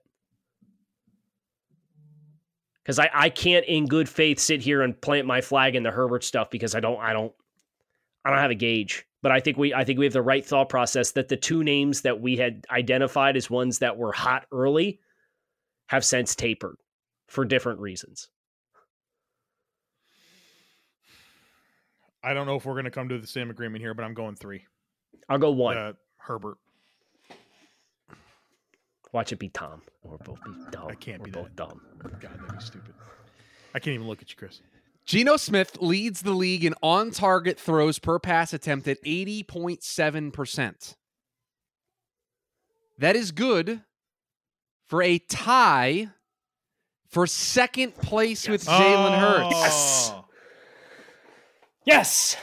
Because 2.84 3.00
I, 3.00 3.10
I 3.14 3.30
can't 3.30 3.66
in 3.66 3.86
good 3.86 4.10
faith 4.10 4.40
sit 4.40 4.62
here 4.62 4.82
and 4.82 5.00
plant 5.00 5.28
my 5.28 5.42
flag 5.42 5.76
in 5.76 5.84
the 5.84 5.92
Herbert 5.92 6.24
stuff 6.24 6.50
because 6.50 6.74
I 6.74 6.80
don't 6.80 7.00
I 7.00 7.14
don't 7.14 7.34
I 8.26 8.30
don't 8.30 8.40
have 8.40 8.52
a 8.52 8.56
gauge. 8.56 9.06
But 9.22 9.32
I 9.32 9.40
think 9.40 9.58
we 9.58 9.74
I 9.74 9.84
think 9.84 10.00
we 10.00 10.06
have 10.06 10.14
the 10.14 10.22
right 10.22 10.46
thought 10.46 10.70
process 10.70 11.12
that 11.12 11.28
the 11.28 11.38
two 11.38 11.64
names 11.64 12.02
that 12.02 12.22
we 12.22 12.38
had 12.38 12.66
identified 12.72 13.38
as 13.38 13.50
ones 13.50 13.80
that 13.80 13.98
were 13.98 14.12
hot 14.12 14.46
early 14.52 15.00
have 15.88 16.04
since 16.04 16.36
tapered 16.36 16.78
for 17.28 17.46
different 17.46 17.80
reasons. 17.80 18.30
I 22.24 22.34
don't 22.34 22.46
know 22.46 22.56
if 22.56 22.66
we're 22.66 22.74
going 22.74 22.86
to 22.86 22.92
come 22.92 23.10
to 23.10 23.18
the 23.18 23.28
same 23.28 23.50
agreement 23.50 23.82
here, 23.82 23.94
but 23.94 24.04
I'm 24.04 24.14
going 24.14 24.36
three. 24.36 24.66
I'll 25.28 25.40
go 25.40 25.52
one. 25.52 25.78
Uh, 25.78 25.94
Herbert. 26.18 26.58
Watch 29.14 29.32
it 29.32 29.40
be 29.40 29.50
Tom. 29.50 29.82
Or 30.04 30.18
both 30.18 30.44
be 30.44 30.52
dumb. 30.72 30.88
I 30.90 30.96
can't 30.96 31.20
We're 31.20 31.26
be 31.26 31.32
both 31.32 31.48
that. 31.48 31.56
dumb. 31.56 31.82
God, 32.02 32.22
that'd 32.22 32.58
be 32.58 32.64
stupid. 32.64 32.94
I 33.74 33.80
can't 33.80 33.96
even 33.96 34.08
look 34.08 34.22
at 34.22 34.30
you, 34.30 34.36
Chris. 34.38 34.62
Geno 35.06 35.38
Smith 35.38 35.78
leads 35.82 36.22
the 36.22 36.32
league 36.32 36.64
in 36.64 36.76
on 36.82 37.12
target 37.12 37.60
throws 37.60 38.00
per 38.00 38.20
pass 38.20 38.54
attempt 38.54 38.88
at 38.88 39.04
80.7%. 39.04 40.96
That 43.00 43.16
is 43.16 43.32
good 43.32 43.82
for 44.88 45.02
a 45.02 45.18
tie 45.18 46.10
for 47.08 47.26
second 47.28 47.96
place 47.96 48.48
yes. 48.48 48.52
with 48.52 48.66
Jalen 48.66 49.20
Hurts. 49.20 50.12
Oh. 50.14 50.26
Yes. 51.86 52.36
Yes. 52.36 52.38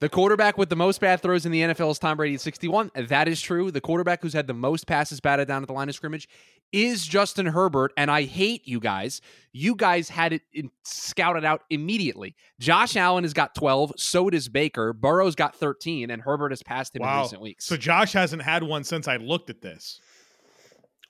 The 0.00 0.08
quarterback 0.08 0.58
with 0.58 0.68
the 0.68 0.76
most 0.76 1.00
bad 1.00 1.20
throws 1.22 1.46
in 1.46 1.52
the 1.52 1.60
NFL 1.60 1.92
is 1.92 1.98
Tom 1.98 2.16
Brady 2.16 2.34
at 2.34 2.40
61. 2.40 2.90
That 3.08 3.28
is 3.28 3.40
true. 3.40 3.70
The 3.70 3.80
quarterback 3.80 4.22
who's 4.22 4.32
had 4.32 4.46
the 4.46 4.54
most 4.54 4.86
passes 4.86 5.20
batted 5.20 5.48
down 5.48 5.62
at 5.62 5.68
the 5.68 5.72
line 5.72 5.88
of 5.88 5.94
scrimmage 5.94 6.28
is 6.72 7.06
Justin 7.06 7.46
Herbert. 7.46 7.92
And 7.96 8.10
I 8.10 8.22
hate 8.22 8.66
you 8.66 8.80
guys. 8.80 9.20
You 9.52 9.76
guys 9.76 10.08
had 10.08 10.32
it 10.32 10.42
in, 10.52 10.70
scouted 10.82 11.44
out 11.44 11.62
immediately. 11.70 12.34
Josh 12.58 12.96
Allen 12.96 13.24
has 13.24 13.32
got 13.32 13.54
12. 13.54 13.92
So 13.96 14.28
does 14.30 14.48
Baker. 14.48 14.92
Burrow's 14.92 15.36
got 15.36 15.54
13. 15.56 16.10
And 16.10 16.20
Herbert 16.20 16.50
has 16.50 16.62
passed 16.62 16.96
him 16.96 17.02
wow. 17.02 17.18
in 17.18 17.22
recent 17.22 17.40
weeks. 17.40 17.64
So 17.64 17.76
Josh 17.76 18.12
hasn't 18.12 18.42
had 18.42 18.64
one 18.64 18.82
since 18.82 19.06
I 19.06 19.16
looked 19.16 19.48
at 19.48 19.62
this. 19.62 20.00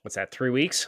What's 0.02 0.16
that, 0.16 0.30
three 0.30 0.50
weeks? 0.50 0.86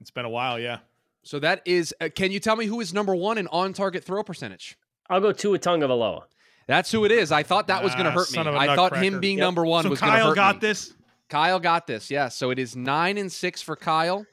It's 0.00 0.10
been 0.10 0.24
a 0.24 0.30
while, 0.30 0.58
yeah. 0.58 0.78
So 1.22 1.38
that 1.38 1.62
is, 1.64 1.94
uh, 2.00 2.08
can 2.14 2.32
you 2.32 2.40
tell 2.40 2.56
me 2.56 2.66
who 2.66 2.80
is 2.80 2.92
number 2.92 3.14
one 3.14 3.38
in 3.38 3.46
on 3.46 3.72
target 3.72 4.04
throw 4.04 4.22
percentage? 4.24 4.76
I'll 5.08 5.20
go 5.20 5.32
to 5.32 5.54
a 5.54 5.58
tongue 5.58 5.80
Tua 5.80 5.88
Tagovailoa. 5.88 6.22
That's 6.66 6.90
who 6.90 7.04
it 7.04 7.12
is. 7.12 7.30
I 7.30 7.42
thought 7.42 7.66
that 7.66 7.82
was 7.82 7.92
going 7.92 8.06
to 8.06 8.10
ah, 8.10 8.14
hurt 8.14 8.32
me. 8.32 8.40
I 8.40 8.74
thought 8.74 8.96
him 8.96 9.20
being 9.20 9.38
yep. 9.38 9.46
number 9.46 9.66
one 9.66 9.82
so 9.84 9.90
was 9.90 10.00
going 10.00 10.12
to 10.12 10.18
hurt 10.18 10.30
me. 10.30 10.34
Kyle 10.34 10.52
got 10.52 10.56
me. 10.56 10.68
this. 10.68 10.94
Kyle 11.28 11.60
got 11.60 11.86
this. 11.86 12.10
Yes. 12.10 12.36
So 12.36 12.50
it 12.50 12.58
is 12.58 12.76
nine 12.76 13.18
and 13.18 13.30
six 13.30 13.60
for 13.60 13.76
Kyle. 13.76 14.26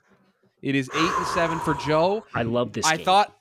It 0.61 0.75
is 0.75 0.89
eight 0.93 1.11
and 1.17 1.27
seven 1.27 1.59
for 1.59 1.73
Joe. 1.73 2.23
I 2.33 2.43
love 2.43 2.73
this. 2.73 2.85
I 2.85 2.97
game. 2.97 3.05
thought, 3.05 3.35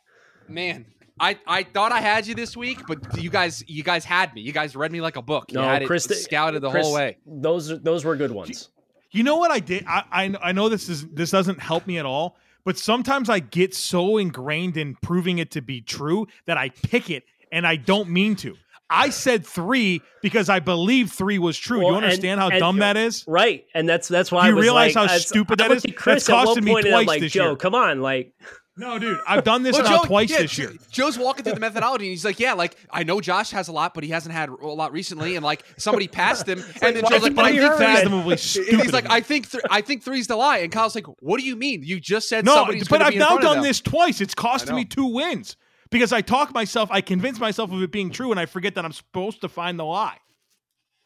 man, 0.48 0.86
I, 1.20 1.38
I 1.46 1.64
thought 1.64 1.92
I 1.92 2.00
had 2.00 2.26
you 2.26 2.34
this 2.34 2.56
week, 2.56 2.80
but 2.88 3.22
you 3.22 3.28
guys 3.28 3.62
you 3.68 3.82
guys 3.82 4.04
had 4.04 4.34
me. 4.34 4.40
You 4.40 4.52
guys 4.52 4.74
read 4.74 4.90
me 4.90 5.02
like 5.02 5.16
a 5.16 5.22
book. 5.22 5.52
You 5.52 5.58
no, 5.58 5.64
had 5.64 5.86
Chris, 5.86 6.10
it 6.10 6.14
scouted 6.14 6.62
the 6.62 6.70
Chris, 6.70 6.86
whole 6.86 6.94
way. 6.94 7.18
Those 7.26 7.80
those 7.82 8.04
were 8.04 8.16
good 8.16 8.30
ones. 8.30 8.70
You 9.10 9.22
know 9.22 9.36
what 9.36 9.50
I 9.50 9.60
did? 9.60 9.84
I, 9.86 10.04
I 10.10 10.34
I 10.42 10.52
know 10.52 10.70
this 10.70 10.88
is 10.88 11.06
this 11.08 11.30
doesn't 11.30 11.60
help 11.60 11.86
me 11.86 11.98
at 11.98 12.06
all, 12.06 12.36
but 12.64 12.78
sometimes 12.78 13.28
I 13.28 13.40
get 13.40 13.74
so 13.74 14.16
ingrained 14.16 14.78
in 14.78 14.96
proving 15.02 15.38
it 15.38 15.50
to 15.52 15.60
be 15.60 15.82
true 15.82 16.26
that 16.46 16.56
I 16.56 16.70
pick 16.70 17.10
it 17.10 17.24
and 17.52 17.66
I 17.66 17.76
don't 17.76 18.08
mean 18.08 18.34
to. 18.36 18.56
I 18.90 19.10
said 19.10 19.46
three 19.46 20.02
because 20.20 20.48
I 20.48 20.58
believe 20.58 21.12
three 21.12 21.38
was 21.38 21.56
true. 21.56 21.78
Well, 21.78 21.90
you 21.90 21.96
understand 21.96 22.40
and, 22.40 22.52
how 22.52 22.58
dumb 22.58 22.78
that 22.78 22.96
is? 22.96 23.24
Right. 23.26 23.64
And 23.74 23.88
that's 23.88 24.08
that's 24.08 24.32
why 24.32 24.48
you 24.48 24.52
I 24.52 24.54
was 24.54 24.62
realize 24.62 24.96
like, 24.96 25.08
how 25.08 25.12
uh, 25.12 25.16
I, 25.16 25.18
stupid 25.18 25.60
I 25.60 25.68
that 25.68 25.76
is? 25.76 25.86
Chris 25.96 26.26
that's 26.26 26.28
costing 26.28 26.64
me 26.64 26.72
twice 26.82 27.06
like, 27.06 27.20
this 27.20 27.32
Joe, 27.32 27.48
year. 27.48 27.56
come 27.56 27.74
on, 27.74 28.00
like 28.00 28.34
no, 28.80 28.98
dude, 28.98 29.18
I've 29.28 29.44
done 29.44 29.62
this 29.62 29.76
well, 29.76 29.84
now 29.84 29.98
Joe, 29.98 30.04
twice 30.06 30.30
yeah, 30.30 30.38
this 30.38 30.56
year. 30.56 30.72
Joe's 30.90 31.18
walking 31.18 31.44
through 31.44 31.52
the 31.52 31.60
methodology, 31.60 32.06
and 32.06 32.12
he's 32.12 32.24
like, 32.24 32.40
"Yeah, 32.40 32.54
like 32.54 32.76
I 32.90 33.02
know 33.02 33.20
Josh 33.20 33.50
has 33.50 33.68
a 33.68 33.72
lot, 33.72 33.92
but 33.92 34.04
he 34.04 34.10
hasn't 34.10 34.34
had 34.34 34.48
a 34.48 34.66
lot 34.66 34.92
recently, 34.92 35.36
and 35.36 35.44
like 35.44 35.64
somebody 35.76 36.08
passed 36.08 36.48
him, 36.48 36.60
and 36.82 36.96
then 36.96 37.04
Joe's 37.06 37.22
like, 37.22 37.34
but 37.34 37.44
I 37.44 37.58
think 37.58 37.78
reasonably 37.78 38.36
stupid. 38.38 38.80
He's 38.80 38.92
like, 38.92 39.10
I 39.10 39.20
think 39.20 39.50
th- 39.50 39.64
I 39.70 39.82
think 39.82 40.02
three's 40.02 40.28
the 40.28 40.36
lie, 40.36 40.58
and 40.58 40.72
Kyle's 40.72 40.94
like, 40.94 41.06
what 41.18 41.38
do 41.38 41.46
you 41.46 41.56
mean? 41.56 41.82
You 41.82 42.00
just 42.00 42.28
said 42.28 42.46
no, 42.46 42.54
somebody's 42.54 42.88
but 42.88 43.02
I've 43.02 43.12
be 43.12 43.18
now 43.18 43.36
done 43.36 43.56
them. 43.56 43.64
this 43.64 43.80
twice. 43.80 44.22
It's 44.22 44.34
costing 44.34 44.74
me 44.74 44.86
two 44.86 45.06
wins 45.06 45.56
because 45.90 46.12
I 46.12 46.20
talk 46.20 46.54
myself, 46.54 46.90
I 46.90 47.00
convince 47.00 47.38
myself 47.38 47.72
of 47.72 47.82
it 47.82 47.90
being 47.90 48.10
true, 48.10 48.30
and 48.30 48.40
I 48.40 48.46
forget 48.46 48.74
that 48.76 48.84
I'm 48.84 48.92
supposed 48.92 49.40
to 49.42 49.48
find 49.48 49.78
the 49.78 49.84
lie. 49.84 50.18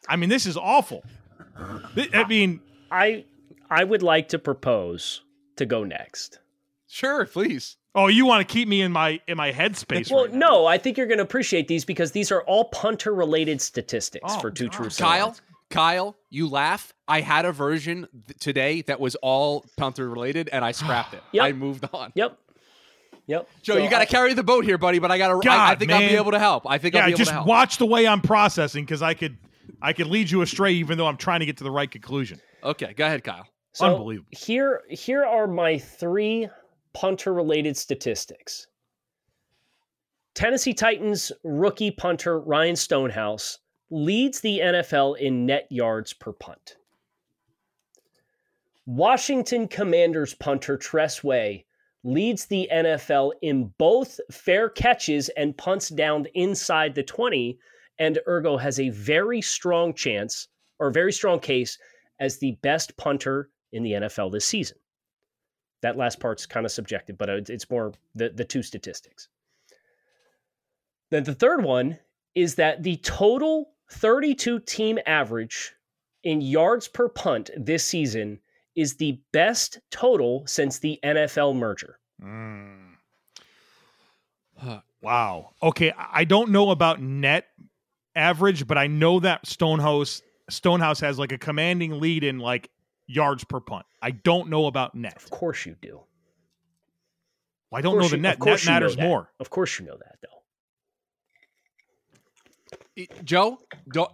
I 0.07 0.15
mean, 0.15 0.29
this 0.29 0.45
is 0.45 0.57
awful. 0.57 1.03
I 1.57 2.25
mean, 2.27 2.61
I 2.91 3.25
I 3.69 3.83
would 3.83 4.03
like 4.03 4.29
to 4.29 4.39
propose 4.39 5.21
to 5.55 5.65
go 5.65 5.83
next. 5.83 6.39
Sure, 6.87 7.25
please. 7.25 7.77
Oh, 7.93 8.07
you 8.07 8.25
want 8.25 8.45
to 8.45 8.53
keep 8.53 8.67
me 8.67 8.81
in 8.81 8.91
my 8.91 9.21
in 9.27 9.37
my 9.37 9.51
headspace? 9.51 10.11
Well, 10.11 10.25
right 10.25 10.33
no, 10.33 10.65
I 10.65 10.77
think 10.77 10.97
you're 10.97 11.07
going 11.07 11.17
to 11.17 11.23
appreciate 11.23 11.67
these 11.67 11.85
because 11.85 12.11
these 12.11 12.31
are 12.31 12.41
all 12.41 12.65
punter 12.65 13.13
related 13.13 13.61
statistics 13.61 14.33
oh, 14.35 14.39
for 14.39 14.51
two 14.51 14.67
true. 14.67 14.89
Kyle, 14.89 15.35
Kyle, 15.69 16.15
you 16.29 16.49
laugh. 16.49 16.93
I 17.07 17.21
had 17.21 17.45
a 17.45 17.51
version 17.51 18.07
th- 18.27 18.39
today 18.39 18.81
that 18.83 18.99
was 18.99 19.15
all 19.15 19.65
punter 19.77 20.09
related, 20.09 20.49
and 20.51 20.65
I 20.65 20.73
scrapped 20.73 21.13
it. 21.15 21.23
yep. 21.31 21.45
I 21.45 21.53
moved 21.53 21.87
on. 21.93 22.11
Yep. 22.15 22.37
Yep. 23.27 23.49
Joe, 23.63 23.73
so 23.73 23.79
you 23.79 23.89
got 23.89 23.99
to 23.99 24.05
carry 24.05 24.33
the 24.33 24.43
boat 24.43 24.65
here, 24.65 24.77
buddy. 24.77 24.99
But 24.99 25.11
I 25.11 25.17
got 25.17 25.41
to. 25.41 25.49
I, 25.49 25.71
I, 25.71 25.75
think 25.75 25.89
man. 25.89 26.03
I'll 26.03 26.09
be 26.09 26.15
able 26.15 26.31
to 26.31 26.39
help. 26.39 26.69
I 26.69 26.77
think 26.77 26.93
yeah, 26.93 27.01
I'll 27.01 27.05
be 27.07 27.11
able 27.11 27.17
just 27.17 27.29
to 27.29 27.33
help. 27.33 27.45
Just 27.45 27.49
watch 27.49 27.77
the 27.77 27.85
way 27.85 28.07
I'm 28.07 28.21
processing 28.21 28.85
because 28.85 29.01
I 29.01 29.13
could, 29.13 29.37
I 29.81 29.93
could 29.93 30.07
lead 30.07 30.29
you 30.29 30.41
astray, 30.41 30.73
even 30.73 30.97
though 30.97 31.07
I'm 31.07 31.17
trying 31.17 31.39
to 31.39 31.45
get 31.45 31.57
to 31.57 31.63
the 31.63 31.71
right 31.71 31.89
conclusion. 31.89 32.39
Okay, 32.63 32.93
go 32.93 33.05
ahead, 33.05 33.23
Kyle. 33.23 33.47
So 33.73 33.87
Unbelievable. 33.87 34.29
Here, 34.31 34.81
here 34.89 35.25
are 35.25 35.47
my 35.47 35.77
three 35.77 36.47
punter-related 36.93 37.75
statistics. 37.75 38.67
Tennessee 40.33 40.73
Titans 40.73 41.31
rookie 41.43 41.91
punter 41.91 42.39
Ryan 42.39 42.75
Stonehouse 42.75 43.59
leads 43.89 44.41
the 44.41 44.59
NFL 44.59 45.17
in 45.19 45.45
net 45.45 45.67
yards 45.69 46.13
per 46.13 46.31
punt. 46.33 46.77
Washington 48.85 49.67
Commanders 49.67 50.33
punter 50.33 50.77
Tress 50.77 51.23
Way 51.23 51.64
leads 52.05 52.45
the 52.45 52.69
NFL 52.71 53.31
in 53.41 53.73
both 53.79 54.19
fair 54.31 54.69
catches 54.69 55.29
and 55.29 55.57
punts 55.57 55.89
down 55.89 56.27
inside 56.35 56.93
the 56.93 57.03
20, 57.03 57.57
and 57.97 58.19
ergo 58.27 58.57
has 58.57 58.79
a 58.79 58.89
very 58.89 59.41
strong 59.41 59.93
chance 59.93 60.47
or 60.79 60.91
very 60.91 61.11
strong 61.11 61.39
case 61.39 61.77
as 62.19 62.37
the 62.37 62.57
best 62.61 62.95
punter 62.95 63.49
in 63.71 63.81
the 63.81 63.93
NFL 63.93 64.31
this 64.31 64.45
season. 64.45 64.77
That 65.81 65.97
last 65.97 66.19
part's 66.19 66.45
kind 66.45 66.65
of 66.65 66.71
subjective, 66.71 67.17
but 67.17 67.29
it's 67.29 67.69
more 67.69 67.93
the, 68.13 68.29
the 68.29 68.45
two 68.45 68.61
statistics. 68.61 69.27
Then 71.09 71.23
the 71.23 71.35
third 71.35 71.63
one 71.63 71.97
is 72.35 72.55
that 72.55 72.83
the 72.83 72.97
total 72.97 73.71
32 73.91 74.59
team 74.59 74.99
average 75.05 75.73
in 76.23 76.41
yards 76.41 76.87
per 76.87 77.09
punt 77.09 77.49
this 77.57 77.83
season 77.83 78.39
is 78.75 78.95
the 78.95 79.19
best 79.31 79.79
total 79.91 80.43
since 80.47 80.79
the 80.79 80.99
NFL 81.03 81.55
merger. 81.55 81.99
Mm. 82.21 82.91
Wow. 85.01 85.51
Okay, 85.61 85.93
I 85.97 86.23
don't 86.23 86.49
know 86.49 86.71
about 86.71 87.01
net 87.01 87.45
average, 88.15 88.65
but 88.65 88.77
I 88.77 88.87
know 88.87 89.19
that 89.19 89.45
Stonehouse 89.45 90.21
Stonehouse 90.49 90.99
has 90.99 91.19
like 91.19 91.31
a 91.31 91.37
commanding 91.37 91.99
lead 91.99 92.23
in 92.23 92.39
like 92.39 92.69
yards 93.07 93.43
per 93.43 93.59
punt. 93.59 93.85
I 94.01 94.11
don't 94.11 94.49
know 94.49 94.67
about 94.67 94.95
net. 94.95 95.15
Of 95.17 95.29
course 95.29 95.65
you 95.65 95.75
do. 95.81 96.01
Well, 97.69 97.79
I 97.79 97.81
don't 97.81 97.97
know 97.97 98.07
the 98.07 98.15
you, 98.15 98.21
net. 98.21 98.43
Net 98.43 98.65
matters 98.65 98.97
more. 98.97 99.31
Of 99.39 99.49
course 99.49 99.79
you 99.79 99.85
know 99.85 99.97
that 99.97 100.17
though. 100.21 100.29
Joe, 103.25 103.59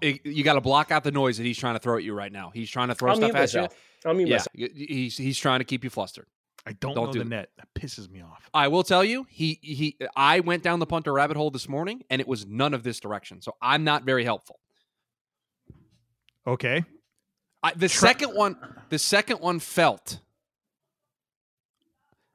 you 0.01 0.43
got 0.43 0.53
to 0.53 0.61
block 0.61 0.91
out 0.91 1.03
the 1.03 1.11
noise 1.11 1.37
that 1.37 1.43
he's 1.43 1.57
trying 1.57 1.75
to 1.75 1.79
throw 1.79 1.97
at 1.97 2.03
you 2.03 2.13
right 2.13 2.31
now. 2.31 2.51
He's 2.53 2.69
trying 2.69 2.87
to 2.87 2.95
throw 2.95 3.11
I'll 3.11 3.15
stuff 3.15 3.29
at 3.29 3.35
myself. 3.35 3.71
you. 3.71 3.77
I'll 4.05 4.13
mute 4.13 4.27
yeah, 4.27 4.35
myself. 4.35 4.71
he's 4.75 5.17
he's 5.17 5.37
trying 5.37 5.59
to 5.59 5.65
keep 5.65 5.83
you 5.83 5.89
flustered. 5.89 6.27
I 6.65 6.73
don't, 6.73 6.93
don't 6.93 7.07
know 7.07 7.11
do 7.11 7.19
the 7.19 7.25
net. 7.25 7.49
That 7.57 7.67
pisses 7.73 8.09
me 8.09 8.21
off. 8.21 8.49
I 8.53 8.67
will 8.67 8.83
tell 8.83 9.03
you, 9.03 9.25
he 9.29 9.59
he. 9.61 9.97
I 10.15 10.41
went 10.41 10.63
down 10.63 10.79
the 10.79 10.85
punter 10.85 11.13
rabbit 11.13 11.37
hole 11.37 11.49
this 11.51 11.67
morning, 11.67 12.03
and 12.09 12.21
it 12.21 12.27
was 12.27 12.45
none 12.45 12.73
of 12.73 12.83
this 12.83 12.99
direction. 12.99 13.41
So 13.41 13.55
I'm 13.61 13.83
not 13.83 14.03
very 14.03 14.23
helpful. 14.23 14.59
Okay. 16.45 16.83
I, 17.63 17.73
the 17.73 17.87
Tra- 17.87 18.09
second 18.09 18.29
one, 18.29 18.57
the 18.89 18.97
second 18.99 19.39
one 19.39 19.59
felt 19.59 20.19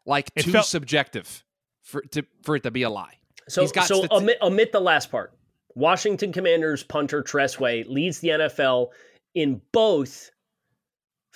like 0.04 0.30
it 0.36 0.44
too 0.44 0.52
felt- 0.52 0.66
subjective 0.66 1.44
for 1.82 2.02
to 2.02 2.24
for 2.42 2.56
it 2.56 2.62
to 2.64 2.70
be 2.70 2.82
a 2.82 2.90
lie. 2.90 3.14
So 3.48 3.66
so 3.66 4.06
omit, 4.10 4.38
omit 4.42 4.72
the 4.72 4.80
last 4.80 5.10
part. 5.10 5.32
Washington 5.76 6.32
Commanders 6.32 6.82
punter 6.82 7.22
Tress 7.22 7.60
Way 7.60 7.84
leads 7.84 8.18
the 8.18 8.28
NFL 8.28 8.88
in 9.34 9.60
both 9.72 10.30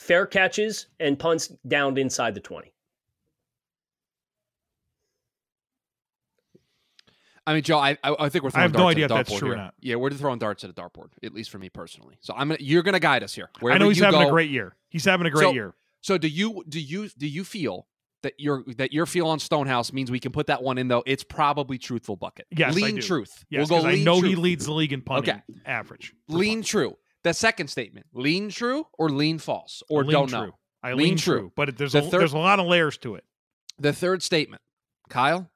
fair 0.01 0.25
catches 0.25 0.87
and 0.99 1.19
punts 1.19 1.49
down 1.69 1.97
inside 1.99 2.35
the 2.35 2.41
20. 2.41 2.73
I 7.47 7.55
mean, 7.55 7.63
Joe, 7.63 7.79
I 7.79 7.99
I 8.05 8.29
think 8.29 8.45
we're 8.45 8.51
throwing 8.51 8.61
I 8.61 8.63
have 8.63 8.75
no 8.75 8.89
idea 8.89 9.07
if 9.07 9.11
that's 9.11 9.37
true 9.37 9.49
here. 9.49 9.55
or 9.55 9.57
not. 9.57 9.75
Yeah, 9.81 9.97
we're 9.97 10.11
throwing 10.11 10.39
darts 10.39 10.63
at 10.63 10.71
a 10.71 10.73
dartboard, 10.73 11.09
at 11.23 11.35
least 11.35 11.51
for 11.51 11.59
me 11.59 11.69
personally. 11.69 12.17
So 12.21 12.33
I'm 12.37 12.49
gonna 12.49 12.59
you're 12.61 12.83
gonna 12.83 13.01
guide 13.01 13.23
us 13.23 13.35
here. 13.35 13.51
Wherever 13.61 13.77
I 13.77 13.79
know 13.79 13.89
he's 13.89 13.99
having 13.99 14.21
go, 14.21 14.29
a 14.29 14.31
great 14.31 14.51
year. 14.51 14.77
He's 14.89 15.05
having 15.05 15.27
a 15.27 15.31
great 15.31 15.45
so, 15.45 15.53
year. 15.53 15.75
So 16.01 16.17
do 16.17 16.29
you 16.29 16.63
do 16.69 16.81
you 16.81 17.09
do 17.09 17.27
you 17.27 17.43
feel 17.43 17.87
that 18.23 18.35
your 18.39 18.65
that 18.77 18.93
your 18.93 19.07
feel 19.07 19.27
on 19.27 19.39
Stonehouse 19.39 19.93
means 19.93 20.11
we 20.11 20.21
can 20.21 20.33
put 20.33 20.47
that 20.47 20.63
one 20.63 20.79
in 20.79 20.89
though? 20.89 21.03
It's 21.07 21.25
probably 21.25 21.77
truthful 21.77 22.17
bucket. 22.17 22.47
Yes, 22.51 22.75
lean 22.75 23.01
truth. 23.01 23.45
Yes, 23.51 23.69
we'll 23.69 23.83
go 23.83 23.89
I 23.89 23.97
know 23.97 24.21
truth. 24.21 24.31
he 24.31 24.37
leads 24.37 24.67
the 24.67 24.73
league 24.73 24.93
in 24.93 25.03
punting 25.03 25.35
okay. 25.35 25.43
average. 25.67 26.15
Lean 26.29 26.59
punt. 26.59 26.67
true. 26.67 26.97
The 27.23 27.35
second 27.35 27.69
statement: 27.69 28.07
lean 28.13 28.49
true 28.49 28.87
or 28.99 29.11
lean 29.11 29.39
false 29.39 29.83
or 29.89 30.03
lean 30.03 30.13
don't 30.13 30.29
true. 30.29 30.39
know. 30.39 30.59
I 30.83 30.93
lean, 30.93 31.09
lean 31.09 31.17
true. 31.17 31.39
true, 31.39 31.53
but 31.55 31.77
there's 31.77 31.93
the 31.93 31.99
a, 31.99 32.03
third, 32.03 32.21
there's 32.21 32.33
a 32.33 32.39
lot 32.39 32.59
of 32.59 32.67
layers 32.67 32.97
to 32.99 33.17
it. 33.17 33.25
The 33.79 33.93
third 33.93 34.23
statement, 34.23 34.63
Kyle. 35.09 35.51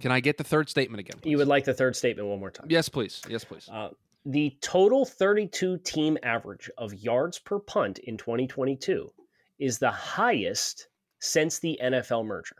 Can 0.00 0.12
I 0.12 0.20
get 0.20 0.38
the 0.38 0.44
third 0.44 0.68
statement 0.68 1.00
again? 1.00 1.18
Please? 1.20 1.30
You 1.30 1.38
would 1.38 1.48
like 1.48 1.64
the 1.64 1.74
third 1.74 1.96
statement 1.96 2.28
one 2.28 2.38
more 2.38 2.52
time? 2.52 2.68
Yes, 2.70 2.88
please. 2.88 3.20
Yes, 3.28 3.42
please. 3.42 3.68
Uh, 3.68 3.88
the 4.24 4.56
total 4.60 5.04
32 5.04 5.78
team 5.78 6.16
average 6.22 6.70
of 6.78 6.94
yards 6.94 7.38
per 7.40 7.58
punt 7.58 7.98
in 7.98 8.16
2022 8.16 9.10
is 9.58 9.78
the 9.78 9.90
highest 9.90 10.86
since 11.18 11.58
the 11.58 11.78
NFL 11.82 12.24
merger. 12.24 12.56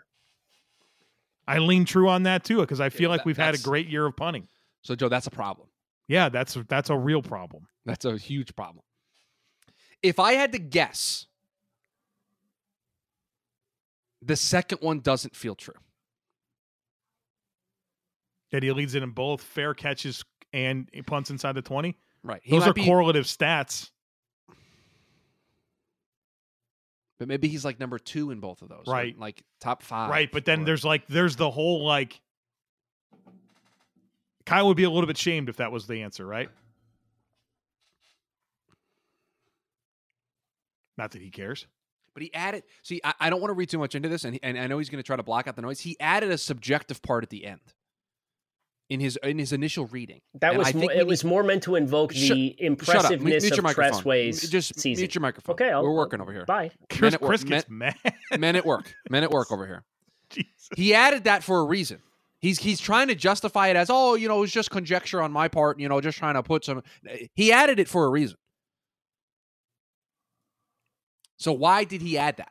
I 1.47 1.59
lean 1.59 1.85
true 1.85 2.09
on 2.09 2.25
that 2.25 2.45
too 2.45 2.61
because 2.61 2.81
I 2.81 2.91
feel 2.91 3.09
yeah, 3.09 3.17
like 3.17 3.25
we've 3.25 3.37
had 3.37 3.55
a 3.55 3.59
great 3.59 3.89
year 3.89 4.07
of 4.07 4.17
punting. 4.17 4.49
So, 4.83 4.95
Joe, 4.95 5.09
that's 5.09 5.27
a 5.27 5.31
problem. 5.31 5.68
Yeah, 6.09 6.31
that's 6.31 6.57
that's 6.69 6.91
a 6.91 6.97
real 6.97 7.23
problem. 7.23 7.67
That's 7.85 8.05
a 8.05 8.17
huge 8.17 8.57
problem. 8.57 8.83
If 10.03 10.19
I 10.19 10.33
had 10.33 10.53
to 10.53 10.59
guess, 10.59 11.27
the 14.23 14.37
second 14.37 14.79
one 14.81 15.01
doesn't 15.01 15.37
feel 15.37 15.55
true. 15.55 15.75
That 18.51 18.63
he 18.63 18.73
leads 18.73 18.95
it 18.95 19.03
in 19.03 19.11
both 19.11 19.43
fair 19.43 19.75
catches 19.75 20.25
and 20.53 20.89
punts 21.07 21.31
inside 21.31 21.53
the 21.53 21.63
20? 21.63 21.97
Right. 22.23 22.41
He 22.43 22.53
Those 22.53 22.67
are 22.67 22.73
be, 22.73 22.85
correlative 22.85 23.25
stats. 23.25 23.91
But 27.19 27.29
maybe 27.29 27.49
he's 27.49 27.65
like 27.65 27.79
number 27.79 27.99
two 27.99 28.31
in 28.31 28.41
both 28.41 28.63
of 28.63 28.69
those. 28.69 28.85
Right. 28.87 29.19
Like 29.19 29.43
top 29.61 29.83
five. 29.83 30.11
Right. 30.11 30.31
But 30.33 30.45
then 30.47 30.63
or, 30.63 30.65
there's 30.65 30.85
like, 30.85 31.07
there's 31.09 31.37
the 31.37 31.51
whole 31.51 31.85
like, 31.85 32.21
Kyle 34.49 34.67
would 34.67 34.79
be 34.79 34.85
a 34.85 34.91
little 34.91 35.07
bit 35.07 35.19
shamed 35.19 35.51
if 35.51 35.59
that 35.59 35.71
was 35.71 35.87
the 35.87 36.01
answer, 36.01 36.27
right? 36.27 36.49
Not 40.97 41.11
that 41.11 41.21
he 41.21 41.29
cares. 41.31 41.67
But 42.15 42.23
he 42.23 42.33
added, 42.33 42.63
see, 42.83 42.99
I, 43.05 43.13
I 43.21 43.31
don't 43.31 43.43
want 43.43 43.51
to 43.51 43.55
read 43.55 43.69
too 43.69 43.77
much 43.77 43.95
into 43.95 44.09
this, 44.09 44.25
and, 44.25 44.39
and 44.43 44.59
I 44.59 44.67
know 44.67 44.79
he's 44.79 44.89
going 44.89 45.03
to 45.03 45.07
try 45.07 45.17
to 45.17 45.23
block 45.23 45.49
out 45.49 45.55
the 45.55 45.61
noise. 45.61 45.81
He 45.81 46.01
added 46.01 46.31
a 46.31 46.39
subjective 46.39 47.03
part 47.03 47.25
at 47.25 47.29
the 47.29 47.45
end 47.45 47.61
in 48.89 49.01
his 49.01 49.19
in 49.23 49.39
his 49.39 49.53
initial 49.53 49.85
reading. 49.89 50.23
That 50.41 50.55
and 50.55 50.59
was 50.59 50.75
more, 50.75 50.93
it 50.93 51.07
was 51.07 51.25
more 51.25 51.43
meant 51.43 51.65
to 51.65 51.77
invoke 51.77 52.15
sh- 52.15 52.31
the 52.31 52.57
impressiveness 52.59 53.43
mute, 53.43 53.43
mute 53.43 53.59
of 53.59 53.75
Tress 53.75 54.03
Way's 54.03 54.49
Just 54.49 54.81
season. 54.81 55.03
mute 55.03 55.15
your 55.15 55.21
microphone. 55.21 55.53
Okay, 55.53 55.71
I'll, 55.71 55.83
we're 55.83 55.95
working 55.95 56.23
over 56.23 56.33
here. 56.33 56.47
Bye. 56.47 56.71
Chris, 56.89 57.21
men 57.21 57.29
Chris 57.29 57.45
gets 57.45 57.69
men, 57.69 57.95
mad. 58.03 58.15
Men 58.39 58.57
at 58.57 58.65
work. 58.65 58.95
Men 59.11 59.25
at 59.25 59.31
work 59.31 59.53
over 59.53 59.67
here. 59.67 59.85
Jesus. 60.31 60.71
He 60.75 60.95
added 60.95 61.25
that 61.25 61.43
for 61.45 61.61
a 61.61 61.65
reason. 61.65 62.01
He's 62.41 62.59
he's 62.61 62.81
trying 62.81 63.09
to 63.09 63.15
justify 63.15 63.69
it 63.69 63.77
as 63.77 63.91
oh 63.91 64.15
you 64.15 64.29
know 64.29 64.39
it 64.39 64.41
was 64.41 64.53
just 64.53 64.71
conjecture 64.71 65.21
on 65.21 65.33
my 65.33 65.49
part 65.49 65.81
you 65.81 65.89
know 65.89 66.01
just 66.01 66.19
trying 66.19 66.35
to 66.35 66.43
put 66.43 66.65
some. 66.65 66.83
He 67.35 67.53
added 67.53 67.79
it 67.81 67.89
for 67.89 68.05
a 68.05 68.09
reason. 68.09 68.37
So 71.37 71.53
why 71.53 71.85
did 71.85 72.03
he 72.03 72.19
add 72.19 72.37
that? 72.39 72.51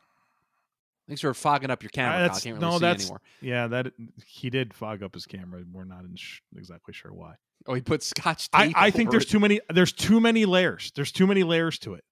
Thanks 1.08 1.22
for 1.22 1.34
fogging 1.34 1.70
up 1.70 1.84
your 1.84 1.90
camera. 1.90 2.24
Uh, 2.24 2.26
I 2.26 2.28
can't 2.28 2.46
really 2.46 2.60
no, 2.60 2.72
see 2.74 2.80
that's, 2.80 3.04
anymore. 3.04 3.22
Yeah, 3.42 3.68
that 3.68 3.94
he 4.26 4.50
did 4.50 4.74
fog 4.74 5.04
up 5.04 5.14
his 5.14 5.26
camera. 5.26 5.64
We're 5.72 5.86
not 5.86 6.04
sh- 6.16 6.40
exactly 6.56 6.94
sure 6.94 7.14
why. 7.14 7.36
Oh, 7.66 7.74
he 7.74 7.82
put 7.82 8.04
scotch 8.04 8.50
I, 8.54 8.74
I 8.76 8.92
think 8.92 9.12
there's 9.12 9.24
it. 9.24 9.30
too 9.30 9.40
many. 9.40 9.62
There's 9.70 9.94
too 9.94 10.20
many 10.20 10.46
layers. 10.46 10.92
There's 10.96 11.12
too 11.12 11.26
many 11.26 11.44
layers 11.44 11.80
to 11.80 11.94
it. 11.94 12.04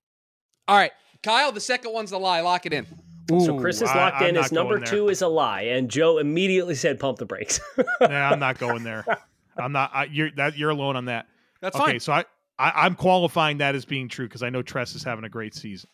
All 0.67 0.78
right, 0.78 0.91
Kyle. 1.23 1.51
The 1.51 1.59
second 1.59 1.93
one's 1.93 2.11
the 2.11 2.19
lie. 2.19 2.39
Lock 2.39 2.65
it 2.65 2.73
in. 2.73 2.88
Ooh, 3.32 3.43
so 3.43 3.59
Chris 3.59 3.78
is 3.78 3.89
locked 3.89 4.21
I, 4.21 4.30
in. 4.30 4.36
His 4.36 4.51
number 4.51 4.80
two 4.80 5.09
is 5.09 5.21
a 5.21 5.28
lie, 5.28 5.61
and 5.61 5.89
Joe 5.89 6.17
immediately 6.17 6.76
said, 6.76 6.99
"Pump 6.99 7.17
the 7.17 7.26
brakes." 7.26 7.59
yeah, 8.01 8.30
I'm 8.30 8.39
not 8.39 8.59
going 8.59 8.84
there. 8.84 9.05
I'm 9.57 9.71
not. 9.71 9.91
I, 9.93 10.05
you're 10.05 10.32
that. 10.32 10.57
You're 10.57 10.69
alone 10.69 10.95
on 10.95 11.05
that. 11.05 11.28
That's 11.61 11.76
okay, 11.76 11.93
fine. 11.93 11.99
So 11.99 12.13
I, 12.13 12.26
I 12.59 12.86
I'm 12.86 12.95
qualifying 12.95 13.57
that 13.59 13.73
as 13.73 13.86
being 13.86 14.09
true 14.09 14.28
because 14.28 14.43
I 14.43 14.49
know 14.49 14.61
Tress 14.61 14.95
is 14.95 15.03
having 15.03 15.26
a 15.26 15.30
great 15.30 15.55
season. 15.55 15.89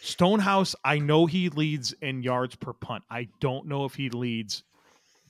Stonehouse, 0.00 0.74
I 0.84 0.98
know 0.98 1.26
he 1.26 1.48
leads 1.48 1.92
in 2.00 2.22
yards 2.22 2.56
per 2.56 2.72
punt. 2.72 3.04
I 3.10 3.28
don't 3.40 3.66
know 3.66 3.84
if 3.84 3.94
he 3.94 4.10
leads 4.10 4.64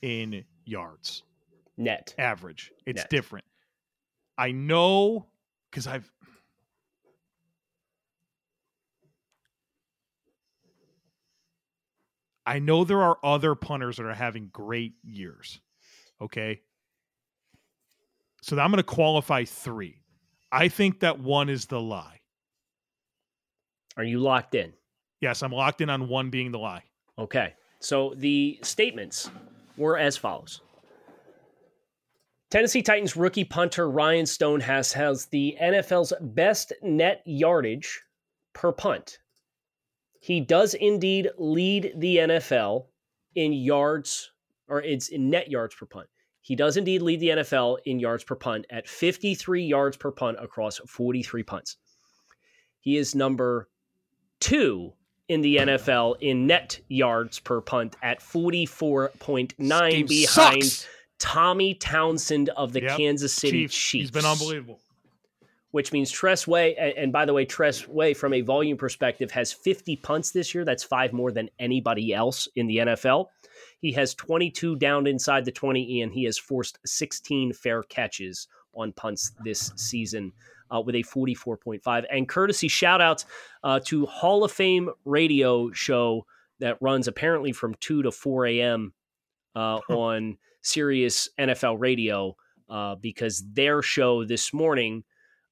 in 0.01 0.45
yards. 0.65 1.23
Net. 1.77 2.13
Average. 2.17 2.71
It's 2.85 2.97
Net. 2.97 3.09
different. 3.09 3.45
I 4.37 4.51
know 4.51 5.27
because 5.69 5.87
I've 5.87 6.11
I 12.45 12.59
know 12.59 12.83
there 12.83 13.01
are 13.01 13.17
other 13.23 13.55
punters 13.55 13.97
that 13.97 14.05
are 14.05 14.13
having 14.13 14.49
great 14.51 14.93
years. 15.03 15.59
Okay. 16.21 16.61
So 18.41 18.59
I'm 18.59 18.71
going 18.71 18.77
to 18.77 18.83
qualify 18.83 19.45
three. 19.45 20.01
I 20.51 20.67
think 20.67 20.99
that 20.99 21.19
one 21.19 21.49
is 21.49 21.65
the 21.65 21.79
lie. 21.79 22.19
Are 23.95 24.03
you 24.03 24.19
locked 24.19 24.55
in? 24.55 24.73
Yes, 25.21 25.41
I'm 25.41 25.51
locked 25.51 25.81
in 25.81 25.89
on 25.89 26.09
one 26.09 26.29
being 26.29 26.51
the 26.51 26.59
lie. 26.59 26.83
Okay. 27.17 27.53
So 27.79 28.13
the 28.17 28.59
statements 28.61 29.29
were 29.77 29.97
as 29.97 30.17
follows 30.17 30.61
Tennessee 32.53 32.83
Titans 32.83 33.15
rookie 33.15 33.43
punter 33.43 33.89
Ryan 33.89 34.25
Stonehouse 34.25 34.93
has 34.93 35.25
the 35.25 35.57
NFL's 35.59 36.13
best 36.21 36.71
net 36.83 37.23
yardage 37.25 38.01
per 38.53 38.71
punt. 38.71 39.17
He 40.23 40.39
does 40.39 40.73
indeed 40.73 41.31
lead 41.37 41.95
the 41.97 42.15
NFL 42.15 42.85
in 43.35 43.51
yards, 43.51 44.31
or 44.69 44.81
it's 44.81 45.09
in 45.09 45.29
net 45.29 45.51
yards 45.51 45.75
per 45.75 45.85
punt. 45.85 46.07
He 46.39 46.55
does 46.55 46.77
indeed 46.77 47.01
lead 47.01 47.19
the 47.19 47.27
NFL 47.27 47.79
in 47.83 47.99
yards 47.99 48.23
per 48.23 48.35
punt 48.35 48.65
at 48.69 48.87
53 48.87 49.65
yards 49.65 49.97
per 49.97 50.11
punt 50.11 50.37
across 50.39 50.77
43 50.77 51.43
punts. 51.43 51.75
He 52.79 52.95
is 52.95 53.13
number 53.13 53.67
two 54.39 54.93
in 55.27 55.41
the 55.41 55.57
NFL 55.57 56.15
in 56.21 56.47
net 56.47 56.79
yards 56.87 57.41
per 57.41 57.59
punt 57.59 57.97
at 58.01 58.21
44.9 58.21 60.07
behind 60.07 60.63
sucks. 60.63 60.87
Tommy 61.19 61.73
Townsend 61.73 62.47
of 62.47 62.71
the 62.71 62.83
yep. 62.83 62.95
Kansas 62.95 63.33
City 63.33 63.63
Chiefs. 63.63 63.75
Chiefs. 63.75 63.91
He's 63.91 64.11
been 64.11 64.25
unbelievable. 64.25 64.79
Which 65.73 65.91
means 65.91 66.11
Tress 66.11 66.45
Way, 66.47 66.75
and 66.75 67.11
by 67.11 67.25
the 67.25 67.33
way, 67.33 67.45
Tress 67.45 67.87
Way, 67.87 68.13
from 68.13 68.31
a 68.31 68.41
volume 68.41 68.77
perspective, 68.77 69.31
has 69.31 69.51
50 69.51 69.95
punts 69.97 70.29
this 70.29 70.53
year. 70.53 70.63
That's 70.63 70.83
five 70.83 71.13
more 71.13 71.31
than 71.31 71.49
anybody 71.57 72.13
else 72.13 72.47
in 72.55 72.67
the 72.67 72.77
NFL. 72.77 73.29
He 73.79 73.91
has 73.93 74.13
22 74.13 74.75
down 74.75 75.07
inside 75.07 75.45
the 75.45 75.51
20, 75.51 76.01
and 76.01 76.13
he 76.13 76.25
has 76.25 76.37
forced 76.37 76.77
16 76.85 77.53
fair 77.53 77.81
catches 77.81 78.47
on 78.75 78.93
punts 78.93 79.31
this 79.43 79.71
season 79.75 80.31
uh, 80.73 80.81
with 80.81 80.95
a 80.95 81.03
44.5. 81.03 82.05
And 82.11 82.27
courtesy 82.29 82.67
shout 82.67 83.01
out 83.01 83.25
uh, 83.63 83.79
to 83.85 84.05
Hall 84.05 84.43
of 84.43 84.51
Fame 84.51 84.89
radio 85.05 85.71
show 85.71 86.25
that 86.59 86.77
runs 86.81 87.07
apparently 87.07 87.51
from 87.51 87.75
2 87.79 88.03
to 88.03 88.11
4 88.11 88.45
a.m. 88.47 88.93
Uh, 89.55 89.79
on 89.89 90.37
Sirius 90.61 91.29
NFL 91.39 91.79
radio 91.79 92.35
uh, 92.69 92.95
because 92.95 93.43
their 93.53 93.81
show 93.81 94.23
this 94.23 94.53
morning 94.53 95.03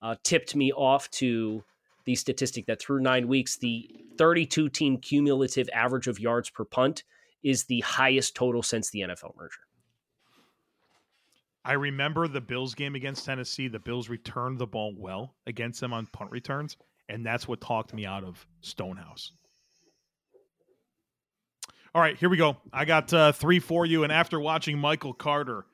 uh, 0.02 0.16
tipped 0.24 0.56
me 0.56 0.72
off 0.72 1.10
to 1.12 1.64
the 2.06 2.16
statistic 2.16 2.66
that 2.66 2.82
through 2.82 3.02
nine 3.02 3.28
weeks, 3.28 3.58
the 3.58 3.89
32 4.18 4.70
team 4.70 4.97
cumulative 4.97 5.70
average 5.74 6.08
of 6.08 6.20
yards 6.20 6.49
per 6.49 6.66
punt 6.66 7.04
is 7.43 7.66
the 7.66 7.82
highest 7.82 8.36
total 8.36 8.64
since 8.64 8.89
the 8.89 9.02
NFL 9.02 9.36
merger. 9.38 9.62
I 11.64 11.74
remember 11.74 12.28
the 12.28 12.41
Bills 12.41 12.74
game 12.74 12.95
against 12.95 13.26
Tennessee. 13.26 13.68
The 13.68 13.80
Bills 13.80 14.10
returned 14.10 14.58
the 14.58 14.66
ball 14.66 14.93
well 14.97 15.36
against 15.45 15.80
them 15.80 15.93
on 15.93 16.08
punt 16.08 16.32
returns, 16.32 16.78
and 17.08 17.26
that's 17.26 17.47
what 17.47 17.62
talked 17.62 17.93
me 17.93 18.06
out 18.06 18.24
of 18.24 18.45
Stonehouse. 18.62 19.32
All 21.93 22.02
right, 22.02 22.18
here 22.18 22.30
we 22.30 22.38
go. 22.38 22.58
I 22.74 22.86
got 22.86 23.14
uh, 23.14 23.32
three 23.32 23.60
for 23.60 23.86
you, 23.86 24.04
and 24.04 24.12
after 24.12 24.39
watching 24.39 24.80
Michael 24.80 25.14
Carter 25.14 25.66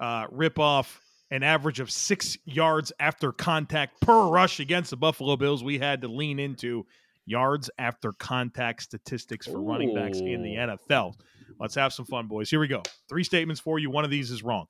uh, 0.00 0.26
rip 0.30 0.58
off 0.58 1.00
an 1.30 1.42
average 1.42 1.80
of 1.80 1.90
six 1.90 2.36
yards 2.44 2.92
after 3.00 3.32
contact 3.32 4.00
per 4.00 4.28
rush 4.28 4.60
against 4.60 4.90
the 4.90 4.96
Buffalo 4.96 5.36
Bills, 5.36 5.64
we 5.64 5.78
had 5.78 6.00
to 6.02 6.08
lean 6.08 6.38
into 6.38 6.86
yards 7.24 7.68
after 7.78 8.12
contact 8.12 8.82
statistics 8.82 9.46
for 9.46 9.58
Ooh. 9.58 9.68
running 9.68 9.94
backs 9.94 10.18
in 10.18 10.42
the 10.42 10.54
NFL. 10.54 11.14
Let's 11.58 11.74
have 11.74 11.92
some 11.92 12.06
fun, 12.06 12.28
boys. 12.28 12.50
Here 12.50 12.60
we 12.60 12.68
go. 12.68 12.82
Three 13.08 13.24
statements 13.24 13.60
for 13.60 13.78
you. 13.78 13.90
One 13.90 14.04
of 14.04 14.10
these 14.10 14.30
is 14.30 14.42
wrong. 14.42 14.66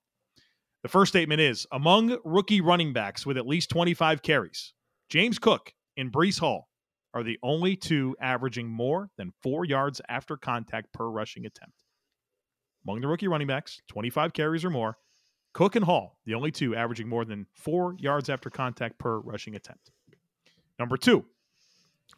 The 0.83 0.89
first 0.89 1.13
statement 1.13 1.41
is 1.41 1.67
among 1.73 2.17
rookie 2.25 2.61
running 2.61 2.93
backs 2.93 3.27
with 3.27 3.37
at 3.37 3.47
least 3.47 3.71
25 3.71 4.23
carries, 4.23 4.73
James 5.09 5.39
Cook 5.39 5.73
and 5.97 6.13
Breece 6.13 6.39
Hall 6.39 6.69
are 7.15 7.23
the 7.23 7.39
only 7.43 7.77
two 7.77 8.17
averaging 8.21 8.69
more 8.69 9.09
than 9.17 9.33
four 9.43 9.65
yards 9.65 10.01
after 10.09 10.37
contact 10.37 10.93
per 10.93 11.09
rushing 11.09 11.47
attempt. 11.47 11.85
Among 12.87 13.01
the 13.01 13.09
rookie 13.09 13.29
running 13.29 13.47
backs, 13.47 13.81
25 13.89 14.33
carries 14.33 14.65
or 14.65 14.71
more, 14.71 14.97
Cook 15.57 15.75
and 15.75 15.87
Hall, 15.87 16.19
the 16.27 16.35
only 16.35 16.51
two 16.51 16.77
averaging 16.77 17.09
more 17.09 17.25
than 17.25 17.47
four 17.55 17.97
yards 17.99 18.29
after 18.29 18.51
contact 18.51 18.99
per 18.99 19.21
rushing 19.21 19.55
attempt. 19.55 19.91
Number 20.79 20.99
two, 20.99 21.25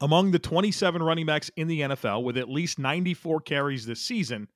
among 0.00 0.32
the 0.32 0.40
27 0.40 1.00
running 1.00 1.24
backs 1.24 1.48
in 1.54 1.68
the 1.68 1.82
NFL 1.82 2.24
with 2.24 2.36
at 2.36 2.48
least 2.48 2.80
94 2.80 3.42
carries 3.42 3.86
this 3.86 4.00
season, 4.00 4.48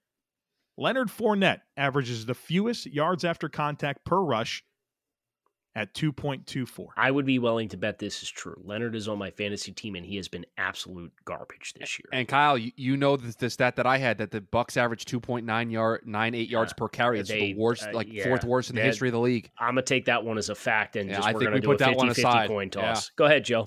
Leonard 0.77 1.11
Fournette 1.11 1.61
averages 1.77 2.27
the 2.27 2.35
fewest 2.35 2.87
yards 2.87 3.25
after 3.25 3.49
contact 3.49 4.05
per 4.05 4.19
rush 4.19 4.65
at 5.75 5.95
2.24. 5.95 6.89
I 6.97 7.11
would 7.11 7.25
be 7.25 7.39
willing 7.39 7.69
to 7.71 7.77
bet 7.77 7.99
this 7.99 8.23
is 8.23 8.31
true. 8.31 8.61
Leonard 8.63 8.95
is 8.95 9.09
on 9.09 9.19
my 9.19 9.31
fantasy 9.31 9.73
team 9.73 9.95
and 9.95 10.05
he 10.05 10.17
has 10.17 10.29
been 10.29 10.45
absolute 10.59 11.13
garbage 11.25 11.75
this 11.79 11.99
year. 11.99 12.07
And 12.13 12.29
Kyle, 12.29 12.59
you, 12.59 12.73
you 12.77 12.97
know 12.97 13.17
the, 13.17 13.35
the 13.39 13.49
stat 13.49 13.77
that 13.77 13.87
I 13.87 13.97
had 13.97 14.19
that 14.19 14.31
the 14.31 14.41
Bucs 14.41 14.77
average 14.77 15.07
2.9 15.07 15.73
yard 15.73 16.03
98 16.05 16.49
yards 16.49 16.73
per 16.75 16.89
carry. 16.89 17.21
It's 17.21 17.31
they, 17.31 17.53
the 17.53 17.55
worst 17.55 17.85
uh, 17.85 17.93
like 17.93 18.13
yeah, 18.13 18.25
fourth 18.25 18.45
worst 18.45 18.71
in 18.71 18.77
the 18.77 18.83
history 18.83 19.09
of 19.09 19.13
the 19.13 19.21
league. 19.21 19.51
I'm 19.59 19.75
going 19.75 19.77
to 19.77 19.83
take 19.83 20.05
that 20.07 20.25
one 20.25 20.37
as 20.37 20.51
a 20.51 20.55
fact 20.55 20.97
and 20.97 21.09
yeah, 21.09 21.17
just 21.17 21.29
I 21.29 21.33
we're 21.33 21.41
going 21.41 21.53
to 21.53 21.61
do 21.61 21.73
a 21.73 21.77
50-50 21.77 22.47
coin 22.49 22.71
toss. 22.71 23.07
Yeah. 23.07 23.11
Go 23.17 23.25
ahead, 23.25 23.45
Joe. 23.45 23.65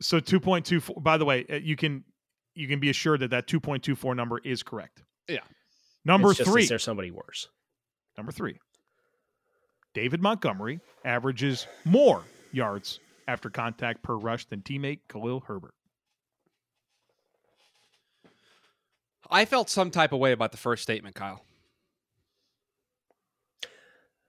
So 0.00 0.20
2.24 0.20 1.02
by 1.02 1.18
the 1.18 1.24
way, 1.24 1.44
uh, 1.50 1.56
you 1.56 1.74
can 1.74 2.04
you 2.54 2.68
can 2.68 2.78
be 2.78 2.90
assured 2.90 3.20
that 3.20 3.30
that 3.30 3.48
2.24 3.48 4.14
number 4.14 4.38
is 4.38 4.62
correct. 4.62 5.02
Yeah. 5.28 5.40
Number 6.04 6.30
it's 6.30 6.40
three. 6.40 6.62
Is 6.62 6.68
there 6.68 6.78
somebody 6.78 7.10
worse? 7.10 7.48
Number 8.16 8.30
three. 8.30 8.60
David 9.96 10.20
Montgomery 10.20 10.78
averages 11.06 11.66
more 11.86 12.22
yards 12.52 13.00
after 13.26 13.48
contact 13.48 14.02
per 14.02 14.14
rush 14.14 14.44
than 14.44 14.60
teammate 14.60 15.00
Khalil 15.08 15.40
Herbert. 15.46 15.72
I 19.30 19.46
felt 19.46 19.70
some 19.70 19.90
type 19.90 20.12
of 20.12 20.20
way 20.20 20.32
about 20.32 20.52
the 20.52 20.58
first 20.58 20.82
statement, 20.82 21.14
Kyle. 21.14 21.46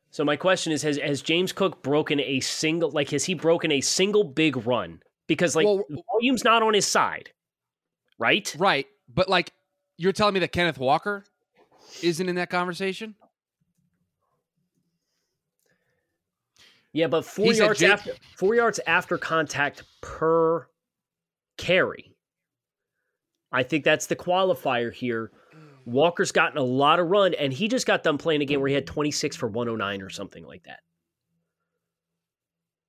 So 0.09 0.23
my 0.23 0.37
question 0.37 0.71
is: 0.71 0.83
Has 0.83 0.97
has 0.99 1.21
James 1.21 1.51
Cook 1.51 1.83
broken 1.83 2.21
a 2.21 2.39
single? 2.39 2.89
Like, 2.89 3.09
has 3.09 3.25
he 3.25 3.33
broken 3.33 3.69
a 3.73 3.81
single 3.81 4.23
big 4.23 4.65
run? 4.65 5.01
Because 5.27 5.53
like 5.53 5.65
well, 5.65 5.83
volume's 6.13 6.45
not 6.45 6.63
on 6.63 6.75
his 6.75 6.85
side, 6.85 7.31
right? 8.17 8.55
Right, 8.57 8.87
but 9.13 9.27
like 9.27 9.51
you're 9.97 10.13
telling 10.13 10.33
me 10.33 10.39
that 10.39 10.53
Kenneth 10.53 10.77
Walker 10.77 11.25
isn't 12.01 12.29
in 12.29 12.35
that 12.35 12.49
conversation? 12.49 13.15
Yeah, 16.97 17.05
but 17.05 17.25
four 17.25 17.53
yards 17.53 17.83
after 17.83 18.13
four 18.37 18.55
yards 18.55 18.79
after 18.87 19.19
contact 19.19 19.83
per 20.01 20.67
carry. 21.55 22.15
I 23.51 23.61
think 23.61 23.83
that's 23.83 24.07
the 24.07 24.15
qualifier 24.15 24.91
here. 24.91 25.29
Walker's 25.85 26.31
gotten 26.31 26.57
a 26.57 26.63
lot 26.63 26.99
of 26.99 27.07
run, 27.07 27.35
and 27.35 27.53
he 27.53 27.67
just 27.67 27.85
got 27.85 28.01
done 28.01 28.17
playing 28.17 28.41
a 28.41 28.45
game 28.45 28.61
where 28.61 28.69
he 28.69 28.73
had 28.73 28.87
26 28.87 29.35
for 29.35 29.47
109 29.47 30.01
or 30.01 30.09
something 30.09 30.43
like 30.43 30.63
that. 30.63 30.79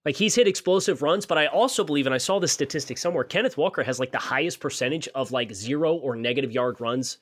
Like 0.07 0.17
he's 0.17 0.35
hit 0.35 0.49
explosive 0.49 1.03
runs, 1.03 1.27
but 1.27 1.37
I 1.37 1.49
also 1.49 1.85
believe, 1.85 2.07
and 2.07 2.15
I 2.15 2.19
saw 2.19 2.39
the 2.39 2.49
statistic 2.49 2.97
somewhere, 2.97 3.25
Kenneth 3.25 3.59
Walker 3.59 3.83
has 3.83 4.01
like 4.01 4.11
the 4.11 4.17
highest 4.17 4.59
percentage 4.59 5.07
of 5.09 5.33
like 5.33 5.53
zero 5.53 5.95
or 5.97 6.17
negative 6.17 6.51
yard 6.51 6.81
runs 6.81 7.19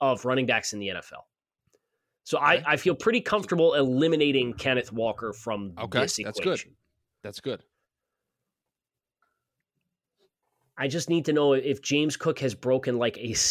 of 0.00 0.24
running 0.24 0.46
backs 0.46 0.72
in 0.72 0.78
the 0.78 0.88
NFL. 0.88 1.24
So 2.24 2.38
okay. 2.38 2.64
I, 2.66 2.72
I 2.72 2.76
feel 2.76 2.94
pretty 2.94 3.20
comfortable 3.20 3.74
eliminating 3.74 4.54
Kenneth 4.54 4.92
Walker 4.92 5.32
from 5.32 5.74
okay. 5.78 6.00
this 6.00 6.18
equation. 6.18 6.32
That's 6.32 6.40
good. 6.40 6.60
That's 7.22 7.40
good. 7.40 7.62
I 10.76 10.88
just 10.88 11.08
need 11.08 11.26
to 11.26 11.32
know 11.32 11.52
if 11.52 11.82
James 11.82 12.16
Cook 12.16 12.40
has 12.40 12.54
broken 12.54 12.98
like 12.98 13.16
a. 13.18 13.34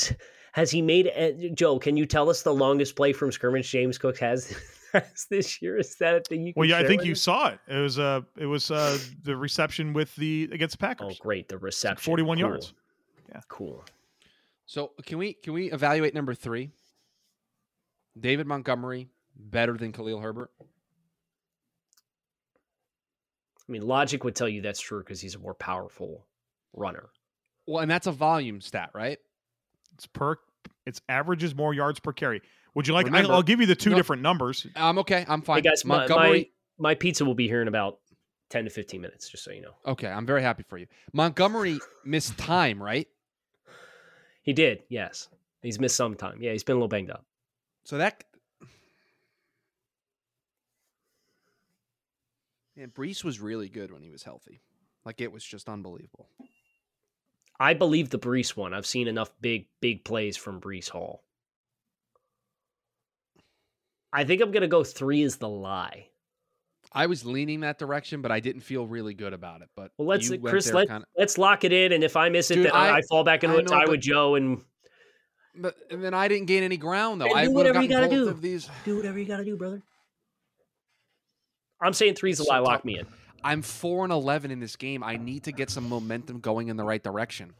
Has 0.53 0.69
he 0.69 0.83
made 0.83 1.07
a, 1.07 1.49
Joe? 1.49 1.79
Can 1.79 1.97
you 1.97 2.05
tell 2.05 2.29
us 2.29 2.43
the 2.43 2.53
longest 2.53 2.95
play 2.95 3.11
from 3.11 3.31
scrimmage 3.31 3.71
James 3.71 3.97
Cook 3.97 4.19
has, 4.19 4.55
has 4.93 5.25
this 5.27 5.59
year? 5.63 5.79
Is 5.79 5.95
that 5.95 6.13
a 6.13 6.19
thing 6.19 6.45
you? 6.45 6.53
Can 6.53 6.59
Well, 6.59 6.69
yeah, 6.69 6.77
I 6.77 6.85
think 6.85 7.03
you 7.03 7.15
saw 7.15 7.47
it. 7.47 7.59
It 7.67 7.79
was 7.79 7.97
uh, 7.97 8.21
it 8.37 8.45
was 8.45 8.69
uh, 8.69 8.99
the 9.23 9.35
reception 9.35 9.93
with 9.93 10.15
the 10.15 10.47
against 10.51 10.73
the 10.73 10.77
Packers. 10.77 11.17
Oh, 11.19 11.23
great, 11.23 11.49
the 11.49 11.57
reception, 11.57 12.03
forty 12.03 12.21
one 12.21 12.37
cool. 12.37 12.49
yards. 12.49 12.75
Yeah, 13.29 13.41
cool. 13.47 13.83
So 14.67 14.91
can 15.07 15.17
we 15.17 15.33
can 15.33 15.53
we 15.53 15.71
evaluate 15.71 16.13
number 16.13 16.35
three? 16.35 16.69
David 18.19 18.47
Montgomery 18.47 19.09
better 19.35 19.77
than 19.77 19.91
Khalil 19.91 20.19
Herbert? 20.19 20.51
I 23.67 23.71
mean, 23.71 23.81
logic 23.81 24.23
would 24.23 24.35
tell 24.35 24.49
you 24.49 24.61
that's 24.61 24.81
true 24.81 24.99
because 24.99 25.21
he's 25.21 25.35
a 25.35 25.39
more 25.39 25.53
powerful 25.53 26.25
runner. 26.73 27.09
Well, 27.65 27.81
and 27.81 27.89
that's 27.89 28.07
a 28.07 28.11
volume 28.11 28.59
stat, 28.61 28.91
right? 28.93 29.17
It's 29.93 30.05
per. 30.05 30.35
It's 30.85 31.01
averages 31.07 31.55
more 31.55 31.73
yards 31.73 31.99
per 31.99 32.11
carry. 32.11 32.41
Would 32.75 32.87
you 32.87 32.93
like? 32.93 33.05
Remember, 33.05 33.31
I'll 33.31 33.43
give 33.43 33.61
you 33.61 33.65
the 33.65 33.75
two 33.75 33.91
no, 33.91 33.95
different 33.95 34.21
numbers. 34.21 34.67
I'm 34.75 34.97
okay. 34.99 35.23
I'm 35.27 35.41
fine. 35.41 35.63
Hey 35.63 35.69
guys, 35.69 35.85
Montgomery. 35.85 36.51
My, 36.77 36.89
my, 36.89 36.89
my 36.89 36.95
pizza 36.95 37.23
will 37.23 37.35
be 37.35 37.47
here 37.47 37.61
in 37.61 37.69
about 37.69 37.99
10 38.49 38.65
to 38.65 38.69
15 38.69 39.01
minutes, 39.01 39.29
just 39.29 39.43
so 39.43 39.51
you 39.51 39.61
know. 39.61 39.73
Okay, 39.85 40.07
I'm 40.07 40.25
very 40.25 40.41
happy 40.41 40.63
for 40.63 40.77
you. 40.77 40.85
Montgomery 41.11 41.79
missed 42.05 42.37
time, 42.37 42.81
right? 42.81 43.07
He 44.43 44.53
did, 44.53 44.83
yes. 44.89 45.29
He's 45.61 45.79
missed 45.79 45.95
some 45.95 46.15
time. 46.15 46.37
Yeah, 46.41 46.51
he's 46.51 46.63
been 46.63 46.75
a 46.75 46.77
little 46.77 46.87
banged 46.89 47.09
up. 47.09 47.25
So 47.83 47.97
that 47.97 48.23
Man, 52.75 52.89
Breece 52.89 53.23
was 53.23 53.39
really 53.39 53.69
good 53.69 53.91
when 53.91 54.01
he 54.01 54.09
was 54.09 54.23
healthy. 54.23 54.61
Like 55.05 55.21
it 55.21 55.31
was 55.31 55.43
just 55.43 55.69
unbelievable. 55.69 56.27
I 57.59 57.73
believe 57.73 58.09
the 58.09 58.19
Breece 58.19 58.55
one. 58.55 58.73
I've 58.73 58.85
seen 58.85 59.07
enough 59.07 59.31
big, 59.41 59.67
big 59.79 60.03
plays 60.03 60.37
from 60.37 60.59
Breece 60.59 60.89
Hall. 60.89 61.23
I 64.11 64.23
think 64.23 64.41
I'm 64.41 64.51
gonna 64.51 64.67
go 64.67 64.83
three 64.83 65.21
is 65.21 65.37
the 65.37 65.49
lie. 65.49 66.07
I 66.91 67.07
was 67.07 67.25
leaning 67.25 67.61
that 67.61 67.79
direction, 67.79 68.21
but 68.21 68.31
I 68.31 68.39
didn't 68.39 68.61
feel 68.61 68.85
really 68.85 69.13
good 69.13 69.33
about 69.33 69.61
it. 69.61 69.69
But 69.75 69.91
well, 69.97 70.07
let's 70.07 70.29
Chris, 70.29 70.71
let, 70.71 70.87
kinda... 70.87 71.05
let's 71.17 71.37
lock 71.37 71.63
it 71.63 71.73
in, 71.73 71.91
and 71.91 72.03
if 72.03 72.15
I 72.15 72.29
miss 72.29 72.51
it, 72.51 72.55
Dude, 72.55 72.65
then 72.67 72.73
I, 72.73 72.97
I, 72.97 73.01
fall 73.09 73.23
back 73.23 73.43
into 73.43 73.57
I 73.57 73.61
a 73.61 73.63
tie 73.63 73.85
with 73.87 74.01
Joe. 74.01 74.35
And 74.35 74.61
but 75.55 75.75
and 75.91 76.03
then 76.03 76.13
I 76.13 76.27
didn't 76.27 76.47
gain 76.47 76.63
any 76.63 76.77
ground 76.77 77.21
though. 77.21 77.31
I 77.31 77.45
do 77.45 77.51
whatever 77.51 77.81
you 77.81 77.89
gotta 77.89 78.09
do. 78.09 78.31
These... 78.33 78.69
Do 78.85 78.97
whatever 78.97 79.19
you 79.19 79.25
gotta 79.25 79.45
do, 79.45 79.55
brother. 79.55 79.81
I'm 81.81 81.93
saying 81.93 82.15
three's 82.15 82.39
a 82.39 82.43
lie. 82.43 82.59
Lock 82.59 82.85
me 82.85 82.99
in. 82.99 83.07
I'm 83.43 83.61
four 83.61 84.03
and 84.03 84.13
eleven 84.13 84.51
in 84.51 84.59
this 84.59 84.75
game. 84.75 85.03
I 85.03 85.17
need 85.17 85.43
to 85.43 85.51
get 85.51 85.69
some 85.69 85.87
momentum 85.89 86.39
going 86.39 86.69
in 86.69 86.77
the 86.77 86.83
right 86.83 87.03
direction. 87.03 87.53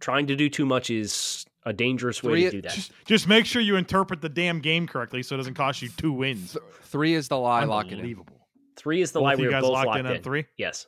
Trying 0.00 0.26
to 0.28 0.36
do 0.36 0.48
too 0.48 0.66
much 0.66 0.90
is 0.90 1.46
a 1.64 1.72
dangerous 1.72 2.22
way 2.22 2.32
three, 2.32 2.44
to 2.44 2.50
do 2.50 2.62
that. 2.62 2.72
Just, 2.72 2.92
just, 3.04 3.28
make 3.28 3.44
sure 3.46 3.62
you 3.62 3.76
interpret 3.76 4.20
the 4.20 4.28
damn 4.28 4.60
game 4.60 4.86
correctly, 4.86 5.22
so 5.22 5.36
it 5.36 5.38
doesn't 5.38 5.54
cost 5.54 5.82
you 5.82 5.90
two 5.90 6.12
wins. 6.12 6.52
Th- 6.52 6.64
three 6.84 7.14
is 7.14 7.28
the 7.28 7.38
lie. 7.38 7.64
Lock 7.64 7.92
it 7.92 8.00
in. 8.00 8.24
Three 8.76 9.02
is 9.02 9.12
the 9.12 9.20
both 9.20 9.24
lie. 9.24 9.34
We 9.36 9.44
you 9.44 9.50
guys 9.50 9.62
both 9.62 9.72
locked, 9.72 9.86
locked 9.88 10.00
in, 10.00 10.06
in 10.06 10.16
on 10.16 10.22
three. 10.22 10.46
Yes. 10.56 10.86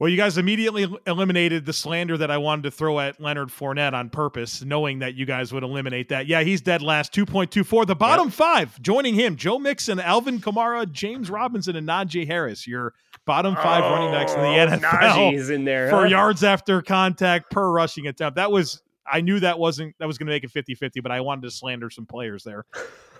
Well, 0.00 0.10
you 0.10 0.16
guys 0.16 0.38
immediately 0.38 0.92
eliminated 1.06 1.66
the 1.66 1.72
slander 1.72 2.16
that 2.18 2.28
I 2.28 2.36
wanted 2.36 2.62
to 2.62 2.72
throw 2.72 2.98
at 2.98 3.20
Leonard 3.20 3.48
Fournette 3.48 3.92
on 3.92 4.10
purpose, 4.10 4.64
knowing 4.64 4.98
that 4.98 5.14
you 5.14 5.24
guys 5.24 5.52
would 5.52 5.62
eliminate 5.62 6.08
that. 6.08 6.26
Yeah, 6.26 6.42
he's 6.42 6.60
dead 6.60 6.82
last, 6.82 7.14
2.24. 7.14 7.86
The 7.86 7.94
bottom 7.94 8.26
yep. 8.26 8.34
five, 8.34 8.82
joining 8.82 9.14
him, 9.14 9.36
Joe 9.36 9.60
Mixon, 9.60 10.00
Alvin 10.00 10.40
Kamara, 10.40 10.90
James 10.90 11.30
Robinson, 11.30 11.76
and 11.76 11.88
Najee 11.88 12.26
Harris. 12.26 12.66
Your 12.66 12.92
bottom 13.24 13.54
five 13.54 13.84
oh, 13.84 13.90
running 13.90 14.10
backs 14.10 14.32
in 14.32 14.40
the 14.40 14.46
NFL. 14.76 15.32
Najee's 15.32 15.50
in 15.50 15.64
there. 15.64 15.90
For 15.90 16.06
yards 16.06 16.42
after 16.42 16.82
contact 16.82 17.52
per 17.52 17.70
rushing 17.70 18.08
attempt. 18.08 18.34
That 18.34 18.50
was, 18.50 18.82
I 19.06 19.20
knew 19.20 19.38
that 19.40 19.60
wasn't, 19.60 19.94
that 20.00 20.08
was 20.08 20.18
going 20.18 20.26
to 20.26 20.32
make 20.32 20.42
it 20.42 20.50
50 20.50 20.74
50, 20.74 21.00
but 21.02 21.12
I 21.12 21.20
wanted 21.20 21.42
to 21.42 21.52
slander 21.52 21.88
some 21.88 22.04
players 22.04 22.42
there. 22.42 22.64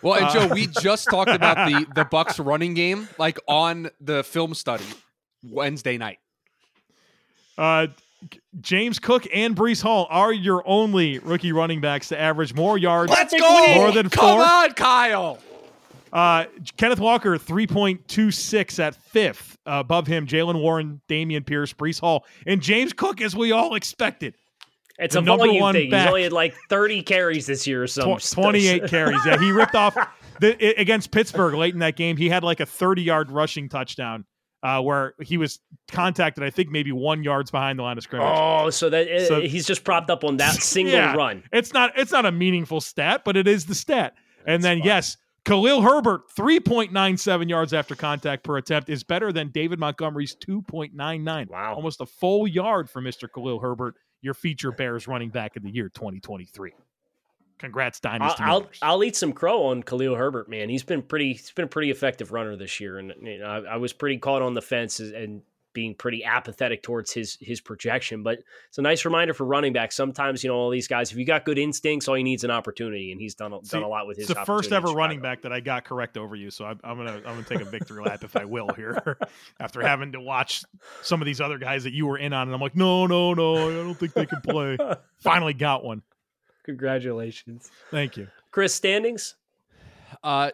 Well, 0.03 0.15
and 0.15 0.29
Joe, 0.33 0.51
uh, 0.51 0.55
we 0.55 0.67
just 0.81 1.09
talked 1.09 1.31
about 1.31 1.69
the, 1.69 1.87
the 1.95 2.05
Bucs 2.05 2.45
running 2.45 2.75
game, 2.75 3.09
like 3.17 3.39
on 3.47 3.91
the 4.01 4.25
film 4.25 4.55
study 4.55 4.85
Wednesday 5.45 5.99
night. 5.99 6.19
Uh, 7.57 7.89
James 8.61 8.99
Cook 8.99 9.27
and 9.33 9.55
Breece 9.55 9.83
Hall 9.83 10.07
are 10.11 10.33
your 10.33 10.63
only 10.67 11.19
rookie 11.19 11.53
running 11.53 11.81
backs 11.81 12.09
to 12.09 12.19
average 12.19 12.55
more 12.55 12.79
yards. 12.79 13.11
Let's 13.11 13.35
go! 13.35 13.75
More 13.75 13.93
than 13.93 14.09
four. 14.09 14.21
Come 14.21 14.41
on, 14.41 14.73
Kyle. 14.73 15.39
Uh, 16.13 16.45
Kenneth 16.77 17.01
Walker, 17.01 17.37
3.26 17.37 18.79
at 18.79 18.95
fifth. 18.95 19.59
Uh, 19.67 19.73
above 19.81 20.07
him, 20.07 20.27
Jaylen 20.27 20.61
Warren, 20.61 21.01
Dameon 21.09 21.45
Pierce, 21.45 21.73
Breece 21.73 22.01
Hall, 22.01 22.25
and 22.47 22.63
James 22.63 22.93
Cook, 22.93 23.21
as 23.21 23.35
we 23.35 23.51
all 23.51 23.75
expected. 23.75 24.35
It's 24.99 25.15
the 25.15 25.21
a 25.21 25.23
volume 25.23 25.61
one 25.61 25.75
thing. 25.75 25.91
Back. 25.91 26.03
He's 26.03 26.09
only 26.09 26.23
had 26.23 26.33
like 26.33 26.55
30 26.69 27.03
carries 27.03 27.47
this 27.47 27.67
year 27.67 27.83
or 27.83 27.89
something. 27.89 28.19
28 28.19 28.85
carries. 28.89 29.19
Yeah, 29.27 29.39
he 29.39 29.51
ripped 29.51 29.75
off 29.75 29.97
the, 30.41 30.81
against 30.81 31.11
Pittsburgh 31.11 31.55
late 31.55 31.75
in 31.75 31.81
that 31.81 31.97
game. 31.97 32.17
He 32.17 32.29
had 32.29 32.45
like 32.45 32.61
a 32.61 32.67
30 32.67 33.03
yard 33.03 33.33
rushing 33.33 33.69
touchdown 33.69 34.25
uh, 34.65 34.81
where 34.81 35.15
he 35.21 35.37
was 35.37 35.61
contacted, 35.93 36.43
I 36.43 36.49
think 36.49 36.71
maybe 36.71 36.91
one 36.91 37.23
yards 37.23 37.51
behind 37.51 37.79
the 37.79 37.83
line 37.83 37.99
of 37.99 38.03
scrimmage. 38.03 38.27
Oh, 38.33 38.71
so 38.71 38.89
that 38.89 39.09
uh, 39.09 39.27
so, 39.27 39.41
he's 39.43 39.67
just 39.67 39.85
propped 39.85 40.09
up 40.09 40.25
on 40.25 40.39
that 40.39 40.55
single 40.63 40.95
yeah, 40.95 41.15
run. 41.15 41.45
It's 41.53 41.75
not 41.75 41.93
it's 41.97 42.11
not 42.11 42.25
a 42.25 42.33
meaningful 42.33 42.81
stat, 42.81 43.23
but 43.25 43.37
it 43.37 43.47
is 43.47 43.67
the 43.67 43.75
stat. 43.75 44.15
That's 44.39 44.47
and 44.55 44.65
then 44.65 44.79
fun. 44.79 44.87
yes, 44.87 45.17
Khalil 45.45 45.83
Herbert, 45.83 46.23
3.97 46.35 47.51
yards 47.51 47.75
after 47.75 47.95
contact 47.95 48.43
per 48.43 48.57
attempt 48.57 48.89
is 48.89 49.05
better 49.05 49.31
than 49.31 49.51
David 49.51 49.79
Montgomery's 49.79 50.35
2.99. 50.37 51.51
Wow. 51.51 51.75
Almost 51.75 52.01
a 52.01 52.07
full 52.07 52.49
yard 52.49 52.89
for 52.89 53.03
Mr. 53.03 53.29
Khalil 53.31 53.61
Herbert, 53.61 53.97
your 54.23 54.33
feature 54.33 54.73
Bears 54.73 55.07
running 55.07 55.29
back 55.29 55.57
of 55.57 55.63
the 55.63 55.71
year 55.71 55.91
2023. 55.91 56.73
Congrats, 57.59 58.01
Dynasty. 58.01 58.43
I'll, 58.43 58.63
I'll, 58.63 58.71
I'll 58.83 59.05
eat 59.05 59.17
some 59.17 59.33
crow 59.33 59.67
on 59.67 59.83
Khalil 59.83 60.17
Herbert, 60.17 60.49
man. 60.49 60.69
He's 60.69 60.83
been 60.83 61.03
pretty. 61.03 61.33
He's 61.33 61.53
been 61.53 61.67
a 61.67 61.69
pretty 61.69 61.91
effective 61.91 62.33
runner 62.33 62.57
this 62.57 62.81
year, 62.81 62.99
and 62.99 63.15
you 63.23 63.39
know, 63.39 63.47
I, 63.47 63.75
I, 63.75 63.77
was 63.77 63.93
pretty 63.93 64.19
caught 64.19 64.43
on 64.43 64.55
the 64.55 64.63
fence 64.63 64.99
and 65.01 65.43
being 65.75 65.95
pretty 65.95 66.25
apathetic 66.25 66.83
towards 66.83 67.13
his 67.13 67.37
his 67.41 67.61
projection. 67.61 68.23
But 68.23 68.39
it's 68.69 68.79
a 68.79 68.83
nice 68.83 69.05
reminder 69.05 69.35
for 69.35 69.45
running 69.45 69.73
back. 69.73 69.93
Sometimes 69.93 70.43
you 70.43 70.49
know 70.49 70.57
all 70.57 70.71
these 70.71 70.89
guys. 70.89 71.13
If 71.13 71.19
you 71.19 71.27
got 71.27 71.45
good 71.45 71.59
instincts, 71.59 72.09
all 72.09 72.17
you 72.17 72.25
need 72.25 72.37
is 72.37 72.45
an 72.45 72.51
opportunity, 72.51 73.13
and 73.13 73.21
he's 73.21 73.35
done 73.35 73.53
a, 73.53 73.65
See, 73.65 73.77
done 73.77 73.83
a 73.83 73.89
lot 73.89 74.07
with 74.07 74.17
his. 74.17 74.31
It's 74.31 74.39
the 74.39 74.47
first 74.47 74.73
ever 74.73 74.89
running 74.89 75.21
back 75.21 75.43
that 75.43 75.53
I 75.53 75.61
got 75.61 75.85
correct 75.85 76.17
over 76.17 76.35
you, 76.35 76.51
so 76.51 76.65
I'm, 76.65 76.81
I'm 76.83 76.97
gonna 76.97 77.17
I'm 77.17 77.23
gonna 77.23 77.43
take 77.43 77.61
a 77.61 77.67
victory 77.67 78.03
lap 78.03 78.25
if 78.25 78.37
I 78.37 78.47
will 78.47 78.69
here. 78.75 79.19
After 79.61 79.83
having 79.83 80.13
to 80.13 80.21
watch 80.21 80.65
some 81.03 81.21
of 81.21 81.27
these 81.27 81.41
other 81.41 81.59
guys 81.59 81.85
that 81.85 81.93
you 81.93 82.07
were 82.07 82.19
in 82.19 82.33
on, 82.33 82.49
and 82.49 82.55
I'm 82.55 82.61
like, 82.61 82.77
no, 82.77 83.07
no, 83.07 83.35
no, 83.35 83.69
I 83.69 83.75
don't 83.75 83.95
think 83.95 84.15
they 84.15 84.27
can 84.27 84.41
play. 84.41 84.79
Finally 85.19 85.55
got 85.55 85.85
one. 85.85 86.03
Congratulations. 86.65 87.71
Thank 87.91 88.17
you. 88.17 88.29
Chris 88.51 88.75
standings? 88.75 89.37
Uh 90.23 90.51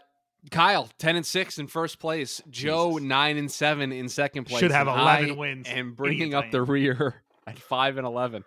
Kyle, 0.51 0.89
10 0.99 1.17
and 1.17 1.27
6 1.27 1.59
in 1.59 1.67
first 1.67 1.99
place. 1.99 2.41
Joe, 2.49 2.93
Jesus. 2.93 3.09
9 3.09 3.37
and 3.37 3.53
7 3.53 3.93
in 3.93 4.09
second 4.09 4.45
place. 4.45 4.61
Should 4.61 4.71
have 4.71 4.89
11 4.89 5.37
wins. 5.37 5.67
And 5.69 5.95
bringing 5.95 6.33
up 6.33 6.51
the 6.51 6.63
rear 6.63 7.23
at 7.47 7.59
5 7.59 7.99
and 7.99 8.07
11. 8.07 8.45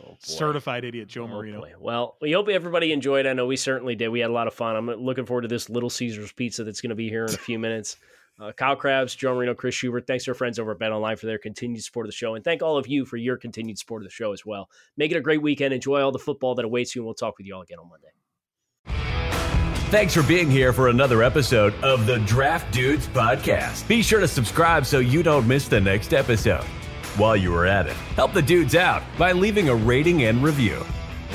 Oh, 0.00 0.16
Certified 0.20 0.84
idiot 0.84 1.08
Joe 1.08 1.24
oh, 1.24 1.28
Marino. 1.28 1.60
Boy. 1.60 1.72
Well, 1.78 2.16
we 2.20 2.32
hope 2.32 2.48
everybody 2.48 2.92
enjoyed. 2.92 3.26
I 3.26 3.32
know 3.34 3.46
we 3.46 3.56
certainly 3.56 3.94
did. 3.94 4.08
We 4.08 4.20
had 4.20 4.30
a 4.30 4.32
lot 4.32 4.46
of 4.46 4.54
fun. 4.54 4.76
I'm 4.76 4.86
looking 4.86 5.26
forward 5.26 5.42
to 5.42 5.48
this 5.48 5.68
Little 5.68 5.90
Caesars 5.90 6.32
pizza 6.32 6.64
that's 6.64 6.80
going 6.80 6.90
to 6.90 6.96
be 6.96 7.08
here 7.08 7.26
in 7.26 7.34
a 7.34 7.38
few 7.38 7.58
minutes. 7.58 7.96
Uh, 8.42 8.50
Kyle 8.50 8.74
Crabbs, 8.74 9.14
Joe 9.14 9.36
Marino, 9.36 9.54
Chris 9.54 9.76
Schubert. 9.76 10.08
Thanks 10.08 10.24
to 10.24 10.32
our 10.32 10.34
friends 10.34 10.58
over 10.58 10.72
at 10.72 10.80
Bet 10.80 10.90
Online 10.90 11.16
for 11.16 11.26
their 11.26 11.38
continued 11.38 11.84
support 11.84 12.06
of 12.06 12.08
the 12.08 12.16
show. 12.16 12.34
And 12.34 12.44
thank 12.44 12.60
all 12.60 12.76
of 12.76 12.88
you 12.88 13.04
for 13.04 13.16
your 13.16 13.36
continued 13.36 13.78
support 13.78 14.02
of 14.02 14.08
the 14.08 14.10
show 14.10 14.32
as 14.32 14.44
well. 14.44 14.68
Make 14.96 15.12
it 15.12 15.16
a 15.16 15.20
great 15.20 15.40
weekend. 15.40 15.72
Enjoy 15.72 16.02
all 16.02 16.10
the 16.10 16.18
football 16.18 16.56
that 16.56 16.64
awaits 16.64 16.96
you, 16.96 17.02
and 17.02 17.06
we'll 17.06 17.14
talk 17.14 17.38
with 17.38 17.46
you 17.46 17.54
all 17.54 17.62
again 17.62 17.78
on 17.78 17.88
Monday. 17.88 18.08
Thanks 19.90 20.12
for 20.12 20.24
being 20.24 20.50
here 20.50 20.72
for 20.72 20.88
another 20.88 21.22
episode 21.22 21.72
of 21.84 22.04
the 22.06 22.18
Draft 22.20 22.72
Dudes 22.72 23.06
Podcast. 23.06 23.86
Be 23.86 24.02
sure 24.02 24.18
to 24.18 24.26
subscribe 24.26 24.86
so 24.86 24.98
you 24.98 25.22
don't 25.22 25.46
miss 25.46 25.68
the 25.68 25.80
next 25.80 26.12
episode. 26.12 26.64
While 27.16 27.36
you 27.36 27.54
are 27.54 27.66
at 27.66 27.86
it, 27.86 27.92
help 28.16 28.32
the 28.32 28.42
dudes 28.42 28.74
out 28.74 29.04
by 29.18 29.30
leaving 29.32 29.68
a 29.68 29.74
rating 29.74 30.24
and 30.24 30.42
review. 30.42 30.84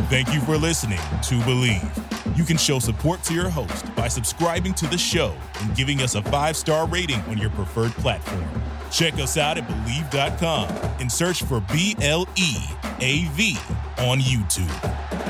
Thank 0.09 0.33
you 0.33 0.41
for 0.41 0.57
listening 0.57 0.97
to 0.97 1.35
Bleav. 1.41 2.35
You 2.35 2.45
can 2.45 2.57
show 2.57 2.79
support 2.79 3.23
to 3.25 3.35
your 3.35 3.51
host 3.51 3.95
by 3.95 4.09
subscribing 4.09 4.73
to 4.73 4.87
the 4.87 4.97
show 4.97 5.37
and 5.61 5.77
giving 5.77 6.01
us 6.01 6.15
a 6.15 6.23
five 6.23 6.57
star 6.57 6.89
rating 6.89 7.21
on 7.29 7.37
your 7.37 7.51
preferred 7.51 7.93
platform. 7.93 8.49
Check 8.91 9.15
us 9.19 9.37
out 9.37 9.59
at 9.59 9.69
Bleav.com 9.69 10.71
and 10.99 11.13
search 11.13 11.43
for 11.43 11.61
B 11.75 11.95
L 12.01 12.27
E 12.37 12.57
A 13.01 13.27
V 13.33 13.55
on 13.99 14.19
YouTube. 14.19 15.22